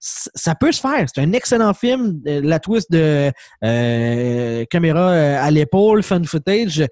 ça 0.05 0.55
peut 0.55 0.73
se 0.73 0.81
faire. 0.81 1.07
C'est 1.13 1.23
un 1.23 1.33
excellent 1.33 1.73
film. 1.73 2.21
Euh, 2.27 2.41
la 2.43 2.59
twist 2.59 2.91
de 2.91 3.33
euh, 3.65 4.65
caméra 4.67 5.11
euh, 5.11 5.39
à 5.41 5.51
l'épaule, 5.51 6.03
fun 6.03 6.23
footage, 6.25 6.85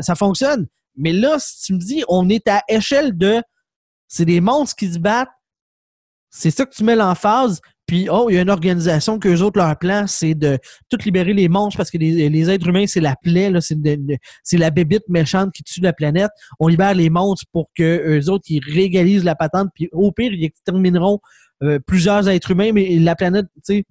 ça, 0.00 0.14
fonctionne. 0.14 0.66
Mais 0.96 1.12
là, 1.12 1.36
si 1.38 1.66
tu 1.66 1.74
me 1.74 1.78
dis, 1.78 2.02
on 2.08 2.28
est 2.28 2.48
à 2.48 2.62
échelle 2.68 3.16
de. 3.16 3.42
C'est 4.08 4.24
des 4.24 4.40
monstres 4.40 4.76
qui 4.76 4.92
se 4.92 4.98
battent. 4.98 5.28
C'est 6.30 6.50
ça 6.50 6.64
que 6.64 6.74
tu 6.74 6.82
mets 6.82 6.96
l'emphase. 6.96 7.60
Puis, 7.86 8.08
oh, 8.08 8.28
il 8.30 8.36
y 8.36 8.38
a 8.38 8.42
une 8.42 8.50
organisation 8.50 9.18
que 9.18 9.28
les 9.28 9.42
autres, 9.42 9.58
leur 9.58 9.76
plan, 9.76 10.06
c'est 10.06 10.34
de 10.34 10.58
tout 10.88 10.98
libérer 11.04 11.32
les 11.32 11.48
monstres 11.48 11.76
parce 11.76 11.90
que 11.90 11.98
les, 11.98 12.50
êtres 12.50 12.68
humains, 12.68 12.86
c'est 12.86 13.00
la 13.00 13.16
plaie, 13.20 13.52
c'est 14.44 14.56
la 14.56 14.70
bébite 14.70 15.08
méchante 15.08 15.50
qui 15.52 15.64
tue 15.64 15.80
la 15.80 15.92
planète. 15.92 16.30
On 16.60 16.68
libère 16.68 16.94
les 16.94 17.10
monstres 17.10 17.46
pour 17.52 17.68
que 17.76 18.02
eux 18.06 18.30
autres, 18.30 18.44
ils 18.48 18.62
régalisent 18.64 19.24
la 19.24 19.34
patente. 19.34 19.70
Puis, 19.74 19.88
au 19.90 20.12
pire, 20.12 20.32
ils 20.32 20.44
extermineront 20.44 21.18
euh, 21.62 21.78
plusieurs 21.78 22.28
êtres 22.28 22.50
humains, 22.50 22.72
mais 22.72 22.98
la 22.98 23.14
planète, 23.14 23.46
tu 23.66 23.76
sais, 23.76 23.84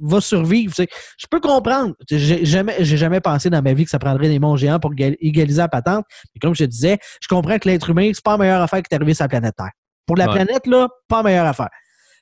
va 0.00 0.20
survivre. 0.20 0.74
Je 0.76 1.26
peux 1.30 1.40
comprendre. 1.40 1.94
J'ai 2.10 2.44
jamais, 2.44 2.76
j'ai 2.80 2.96
jamais 2.96 3.20
pensé 3.20 3.50
dans 3.50 3.62
ma 3.62 3.72
vie 3.72 3.84
que 3.84 3.90
ça 3.90 3.98
prendrait 3.98 4.28
des 4.28 4.38
monts 4.38 4.56
géants 4.56 4.80
pour 4.80 4.92
égaliser 4.98 5.58
la 5.58 5.68
patente. 5.68 6.04
Mais 6.34 6.40
comme 6.40 6.54
je 6.54 6.64
te 6.64 6.68
disais, 6.68 6.98
je 7.20 7.28
comprends 7.28 7.58
que 7.58 7.68
l'être 7.68 7.90
humain, 7.90 8.10
c'est 8.12 8.24
pas 8.24 8.32
la 8.32 8.38
meilleure 8.38 8.62
affaire 8.62 8.82
qui 8.82 8.88
est 8.90 8.96
arrivée 8.96 9.14
sur 9.14 9.24
la 9.24 9.28
planète 9.28 9.54
Terre. 9.56 9.70
Pour 10.06 10.16
la 10.16 10.26
planète, 10.26 10.66
là, 10.66 10.88
pas 11.08 11.18
la 11.18 11.22
meilleure 11.22 11.46
affaire. 11.46 11.70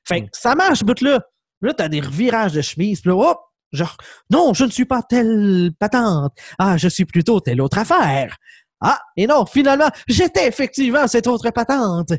Fait 0.05 0.23
que 0.23 0.29
ça 0.33 0.55
marche, 0.55 0.85
but 0.85 1.01
là. 1.01 1.21
Là, 1.63 1.75
t'as 1.75 1.89
des 1.89 2.01
revirages 2.01 2.53
de 2.53 2.63
chemise. 2.63 3.01
Puis 3.01 3.11
là, 3.11 3.17
hop, 3.17 3.39
genre, 3.73 3.97
non, 4.31 4.55
je 4.55 4.65
ne 4.65 4.71
suis 4.71 4.85
pas 4.85 5.03
telle 5.03 5.71
patente. 5.79 6.33
Ah, 6.59 6.77
je 6.77 6.89
suis 6.89 7.05
plutôt 7.05 7.41
telle 7.41 7.61
autre 7.61 7.79
affaire. 7.79 8.37
Ah, 8.81 8.99
et 9.17 9.27
non, 9.27 9.45
finalement, 9.45 9.91
j'étais 10.09 10.49
effectivement 10.49 11.07
cette 11.07 11.27
autre 11.27 11.51
patente. 11.51 12.13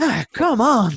Ah, 0.00 0.24
comment? 0.32 0.88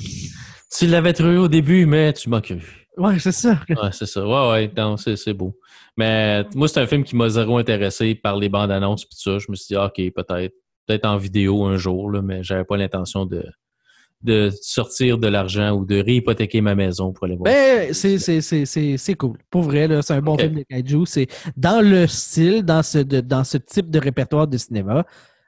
Tu 0.76 0.86
l'avais 0.86 1.12
trouvé 1.12 1.36
au 1.36 1.48
début, 1.48 1.86
mais 1.86 2.12
tu 2.12 2.28
m'as 2.28 2.40
cru. 2.40 2.86
Ouais, 2.96 3.18
c'est 3.18 3.32
ça. 3.32 3.58
Ouais, 3.68 3.90
c'est 3.92 4.06
ça. 4.06 4.26
Ouais, 4.26 4.50
ouais, 4.50 4.72
non, 4.76 4.96
c'est 4.96 5.32
beau. 5.32 5.58
Mais 5.96 6.44
moi, 6.54 6.68
c'est 6.68 6.80
un 6.80 6.86
film 6.86 7.04
qui 7.04 7.16
m'a 7.16 7.28
zéro 7.28 7.58
intéressé 7.58 8.14
par 8.14 8.36
les 8.36 8.48
bandes 8.48 8.70
annonces 8.70 9.04
et 9.04 9.06
tout 9.06 9.18
ça. 9.18 9.38
Je 9.38 9.50
me 9.50 9.56
suis 9.56 9.68
dit, 9.68 9.76
ah, 9.76 9.86
OK, 9.86 9.96
peut-être. 10.14 10.54
Peut-être 10.86 11.04
en 11.06 11.16
vidéo 11.16 11.64
un 11.64 11.76
jour, 11.76 12.10
là, 12.10 12.22
mais 12.22 12.42
j'avais 12.42 12.64
pas 12.64 12.76
l'intention 12.76 13.24
de, 13.24 13.44
de 14.22 14.50
sortir 14.60 15.16
de 15.16 15.28
l'argent 15.28 15.70
ou 15.70 15.84
de 15.84 16.02
réhypothéquer 16.02 16.60
ma 16.60 16.74
maison 16.74 17.12
pour 17.12 17.24
aller 17.24 17.36
voir. 17.36 17.44
Ben, 17.44 17.92
c'est 17.92 19.14
cool. 19.14 19.38
Pour 19.48 19.62
vrai, 19.62 19.88
c'est 20.02 20.14
un 20.14 20.20
bon 20.20 20.36
film 20.36 20.54
de 20.54 20.64
kaiju. 20.68 21.06
C'est 21.06 21.28
dans 21.56 21.80
le 21.80 22.08
style, 22.08 22.64
dans 22.64 22.82
ce, 22.82 22.98
dans 22.98 23.44
ce 23.44 23.58
type 23.58 23.90
de 23.90 24.00
répertoire 24.00 24.48
de 24.48 24.56
cinéma, 24.58 25.06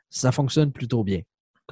ça 0.09 0.31
fonctionne 0.31 0.71
plutôt 0.71 1.03
bien. 1.03 1.21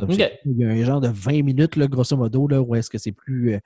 Il 0.00 0.58
y 0.58 0.64
a 0.64 0.68
un 0.68 0.84
genre 0.84 1.00
de 1.00 1.08
20 1.08 1.42
minutes, 1.42 1.76
là, 1.76 1.86
grosso 1.86 2.16
modo, 2.16 2.48
là, 2.48 2.60
où 2.60 2.74
est-ce 2.74 2.88
que 2.88 2.98
c'est 2.98 3.12
plus, 3.12 3.54
euh, 3.54 3.58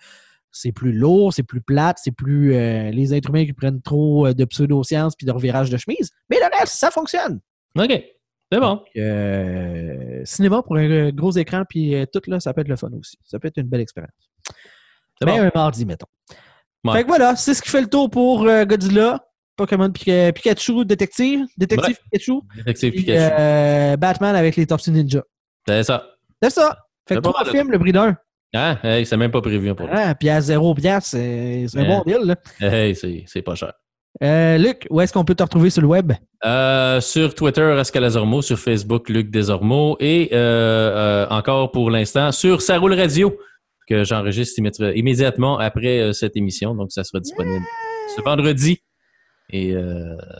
c'est 0.50 0.72
plus 0.72 0.92
lourd, 0.92 1.32
c'est 1.32 1.42
plus 1.42 1.60
plate, 1.60 1.98
c'est 2.02 2.12
plus 2.12 2.54
euh, 2.54 2.90
les 2.90 3.14
êtres 3.14 3.30
humains 3.30 3.44
qui 3.44 3.52
prennent 3.52 3.80
trop 3.80 4.26
euh, 4.26 4.34
de 4.34 4.44
pseudosciences 4.44 5.14
puis 5.14 5.26
de 5.26 5.32
revirage 5.32 5.70
de 5.70 5.76
chemise. 5.76 6.10
Mais 6.30 6.38
le 6.38 6.58
reste, 6.58 6.74
ça 6.74 6.90
fonctionne. 6.90 7.40
OK. 7.78 8.02
C'est 8.52 8.60
bon. 8.60 8.80
cinéma 10.24 10.62
pour 10.62 10.76
un 10.76 11.10
gros 11.10 11.32
écran, 11.32 11.64
puis 11.68 11.96
tout, 12.12 12.20
là, 12.28 12.38
ça 12.38 12.54
peut 12.54 12.60
être 12.60 12.68
le 12.68 12.76
fun 12.76 12.90
aussi. 12.92 13.18
Ça 13.24 13.40
peut 13.40 13.48
être 13.48 13.56
une 13.56 13.66
belle 13.66 13.80
expérience. 13.80 14.30
C'est 15.18 15.26
bon. 15.26 15.40
un 15.40 15.50
mardi, 15.52 15.84
mettons. 15.84 16.06
Fait 16.92 17.02
que 17.02 17.08
voilà, 17.08 17.34
c'est 17.34 17.54
ce 17.54 17.62
qui 17.62 17.70
fait 17.70 17.80
le 17.80 17.88
tour 17.88 18.08
pour 18.08 18.44
Godzilla. 18.44 19.20
Pokémon 19.56 19.90
Pikachu, 19.90 20.84
Détective, 20.84 21.46
Détective 21.56 21.98
Pikachu. 22.04 22.40
Détective 22.56 22.92
Pikachu. 22.92 23.96
Batman 23.98 24.36
avec 24.36 24.54
les 24.54 24.66
Tortues 24.66 24.92
Ninja. 24.92 25.24
C'est 25.66 25.82
ça. 25.82 26.15
C'est 26.42 26.50
ça. 26.50 26.76
Fait 27.08 27.16
que 27.16 27.20
trois 27.20 27.44
films, 27.44 27.70
le 27.70 27.78
prix 27.78 27.92
d'un. 27.92 28.16
Ah, 28.54 28.78
hey, 28.82 29.04
c'est 29.04 29.16
même 29.16 29.30
pas 29.30 29.40
prévu 29.40 29.74
pour 29.74 29.88
Ah, 29.92 30.14
puis 30.14 30.28
à 30.28 30.40
zéro 30.40 30.74
piastre, 30.74 31.10
c'est 31.10 31.66
un 31.76 31.84
bon 31.84 32.02
deal. 32.06 32.20
Là. 32.24 32.36
Hey, 32.60 32.94
c'est 32.94 33.42
pas 33.42 33.54
cher. 33.54 33.72
Euh, 34.22 34.56
Luc, 34.56 34.86
où 34.88 35.00
est-ce 35.00 35.12
qu'on 35.12 35.24
peut 35.24 35.34
te 35.34 35.42
retrouver 35.42 35.68
sur 35.68 35.82
le 35.82 35.88
web? 35.88 36.12
Euh, 36.44 37.00
sur 37.00 37.34
Twitter, 37.34 37.76
Escalazormo, 37.78 38.40
sur 38.40 38.58
Facebook, 38.58 39.08
Luc 39.10 39.30
Desormeaux, 39.30 39.96
et 40.00 40.30
euh, 40.32 41.26
encore 41.28 41.70
pour 41.70 41.90
l'instant 41.90 42.32
sur 42.32 42.62
Ça 42.62 42.78
roule 42.78 42.94
radio, 42.94 43.36
que 43.86 44.04
j'enregistre 44.04 44.60
immédiatement 44.94 45.58
après 45.58 46.12
cette 46.14 46.36
émission. 46.36 46.74
Donc, 46.74 46.92
ça 46.92 47.04
sera 47.04 47.20
disponible 47.20 47.64
ce 48.16 48.22
vendredi. 48.22 48.78
Et 49.50 49.74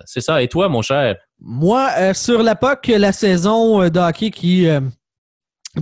c'est 0.05 0.21
ça. 0.21 0.43
Et 0.43 0.49
toi, 0.49 0.69
mon 0.69 0.83
cher? 0.83 1.17
Moi, 1.39 2.15
sur 2.15 2.43
la 2.43 2.57
POC, 2.57 2.89
la 2.99 3.13
saison 3.13 3.89
de 3.89 4.01
hockey 4.01 4.31
qui 4.31 4.67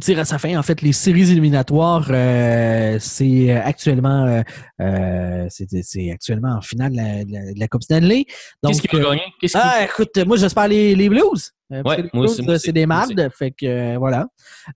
tire 0.01 0.19
à 0.19 0.25
sa 0.25 0.39
fin. 0.39 0.57
En 0.59 0.63
fait, 0.63 0.83
les 0.83 0.93
séries 0.93 1.31
éliminatoires, 1.31 2.07
euh, 2.11 2.97
c'est 3.01 3.51
actuellement 3.51 4.25
euh, 4.25 4.43
euh 4.81 5.47
c'est 5.49 6.11
actuellement 6.11 6.57
en 6.57 6.61
finale 6.61 6.93
de 6.93 7.59
la, 7.59 7.69
Coupe 7.69 7.83
Stanley. 7.83 8.25
Qu'est-ce 8.65 8.83
qui 8.83 8.97
va 8.97 9.03
gagner? 9.03 9.23
ah, 9.55 9.85
écoute, 9.85 10.17
moi 10.27 10.37
j'espère 10.37 10.69
les, 10.69 10.95
les 10.95 11.09
Blues. 11.09 11.53
Ouais, 11.71 12.03
les 12.03 12.11
Blues, 12.13 12.59
c'est 12.59 12.73
des 12.73 12.87
mardes. 12.87 13.29
Fait 13.37 13.51
que 13.51 13.97
voilà. 13.97 14.27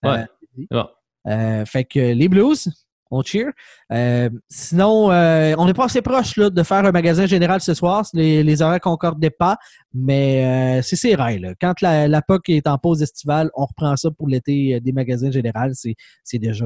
Ouais. 0.03 1.65
fait 1.65 1.85
que 1.85 2.13
les 2.13 2.27
Blues, 2.27 2.69
on 3.11 3.23
cheer. 3.23 3.51
Euh, 3.91 4.29
sinon, 4.49 5.11
euh, 5.11 5.53
on 5.57 5.65
n'est 5.65 5.73
pas 5.73 5.85
assez 5.85 6.01
proche 6.01 6.37
là, 6.37 6.49
de 6.49 6.63
faire 6.63 6.85
un 6.85 6.91
magasin 6.91 7.25
général 7.25 7.61
ce 7.61 7.73
soir. 7.73 8.05
Les, 8.13 8.43
les 8.43 8.61
horaires 8.61 8.79
concordent 8.79 9.29
pas, 9.29 9.57
mais 9.93 10.79
euh, 10.79 10.81
c'est 10.81 10.95
c'est 10.95 11.15
Là. 11.15 11.53
Quand 11.59 11.81
la, 11.81 12.07
la, 12.07 12.21
POC 12.21 12.49
est 12.49 12.67
en 12.67 12.77
pause 12.77 13.01
estivale, 13.01 13.49
on 13.55 13.65
reprend 13.65 13.95
ça 13.95 14.09
pour 14.11 14.27
l'été 14.27 14.79
des 14.79 14.91
magasins 14.91 15.31
généraux. 15.31 15.73
C'est 15.73 16.37
déjà, 16.37 16.65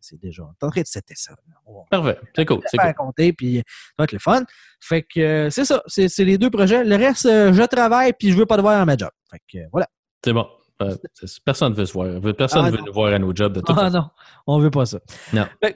c'est 0.00 0.20
déjà 0.20 0.44
en 0.44 0.68
train 0.68 0.80
de 0.80 0.86
c'était 0.86 1.14
ça. 1.16 1.34
Parfait, 1.90 2.18
c'est 2.34 2.44
cool. 2.44 2.60
C'est 2.66 2.76
cool. 2.76 2.94
compter, 2.94 3.32
puis 3.32 3.56
ça 3.56 3.94
va 3.98 4.04
être 4.04 4.12
le 4.12 4.18
fun. 4.18 4.44
Fait 4.80 5.02
que 5.02 5.48
c'est 5.50 5.64
ça, 5.64 5.82
c'est 5.86 6.08
les 6.18 6.38
deux 6.38 6.50
projets. 6.50 6.84
Le 6.84 6.96
reste, 6.96 7.24
je 7.26 7.66
travaille, 7.66 8.12
puis 8.12 8.30
je 8.30 8.36
veux 8.36 8.46
pas 8.46 8.56
devoir 8.56 8.80
à 8.80 8.84
ma 8.84 8.96
job. 8.96 9.10
Fait 9.30 9.40
que 9.50 9.58
voilà. 9.72 9.88
C'est 10.24 10.32
bon. 10.32 10.46
Euh, 10.80 10.94
personne 11.44 11.72
ne 11.72 11.76
veut 11.76 11.86
se 11.86 11.92
voir. 11.92 12.08
Personne 12.36 12.62
ne 12.62 12.68
ah, 12.68 12.70
veut 12.70 12.82
nous 12.86 12.92
voir 12.92 13.12
à 13.12 13.18
nos 13.18 13.34
jobs 13.34 13.52
de 13.52 13.60
tout 13.60 13.74
Ah 13.76 13.90
non, 13.90 14.04
on 14.46 14.58
ne 14.58 14.62
veut 14.62 14.70
pas 14.70 14.86
ça. 14.86 14.98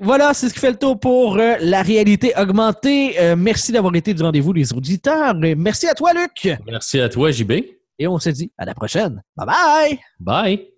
Voilà, 0.00 0.32
c'est 0.32 0.48
ce 0.48 0.54
qui 0.54 0.60
fait 0.60 0.70
le 0.70 0.78
tour 0.78 0.98
pour 1.00 1.36
euh, 1.38 1.56
la 1.60 1.82
réalité 1.82 2.32
augmentée. 2.38 3.20
Euh, 3.20 3.34
merci 3.36 3.72
d'avoir 3.72 3.94
été 3.96 4.14
du 4.14 4.22
rendez-vous, 4.22 4.52
les 4.52 4.72
auditeurs. 4.72 5.34
merci 5.34 5.88
à 5.88 5.94
toi, 5.94 6.12
Luc. 6.12 6.56
Merci 6.66 7.00
à 7.00 7.08
toi, 7.08 7.30
JB. 7.30 7.52
Et 7.98 8.06
on 8.06 8.18
se 8.18 8.30
dit 8.30 8.52
à 8.56 8.64
la 8.64 8.74
prochaine. 8.74 9.22
Bye 9.36 9.46
bye. 9.46 9.98
Bye. 10.20 10.71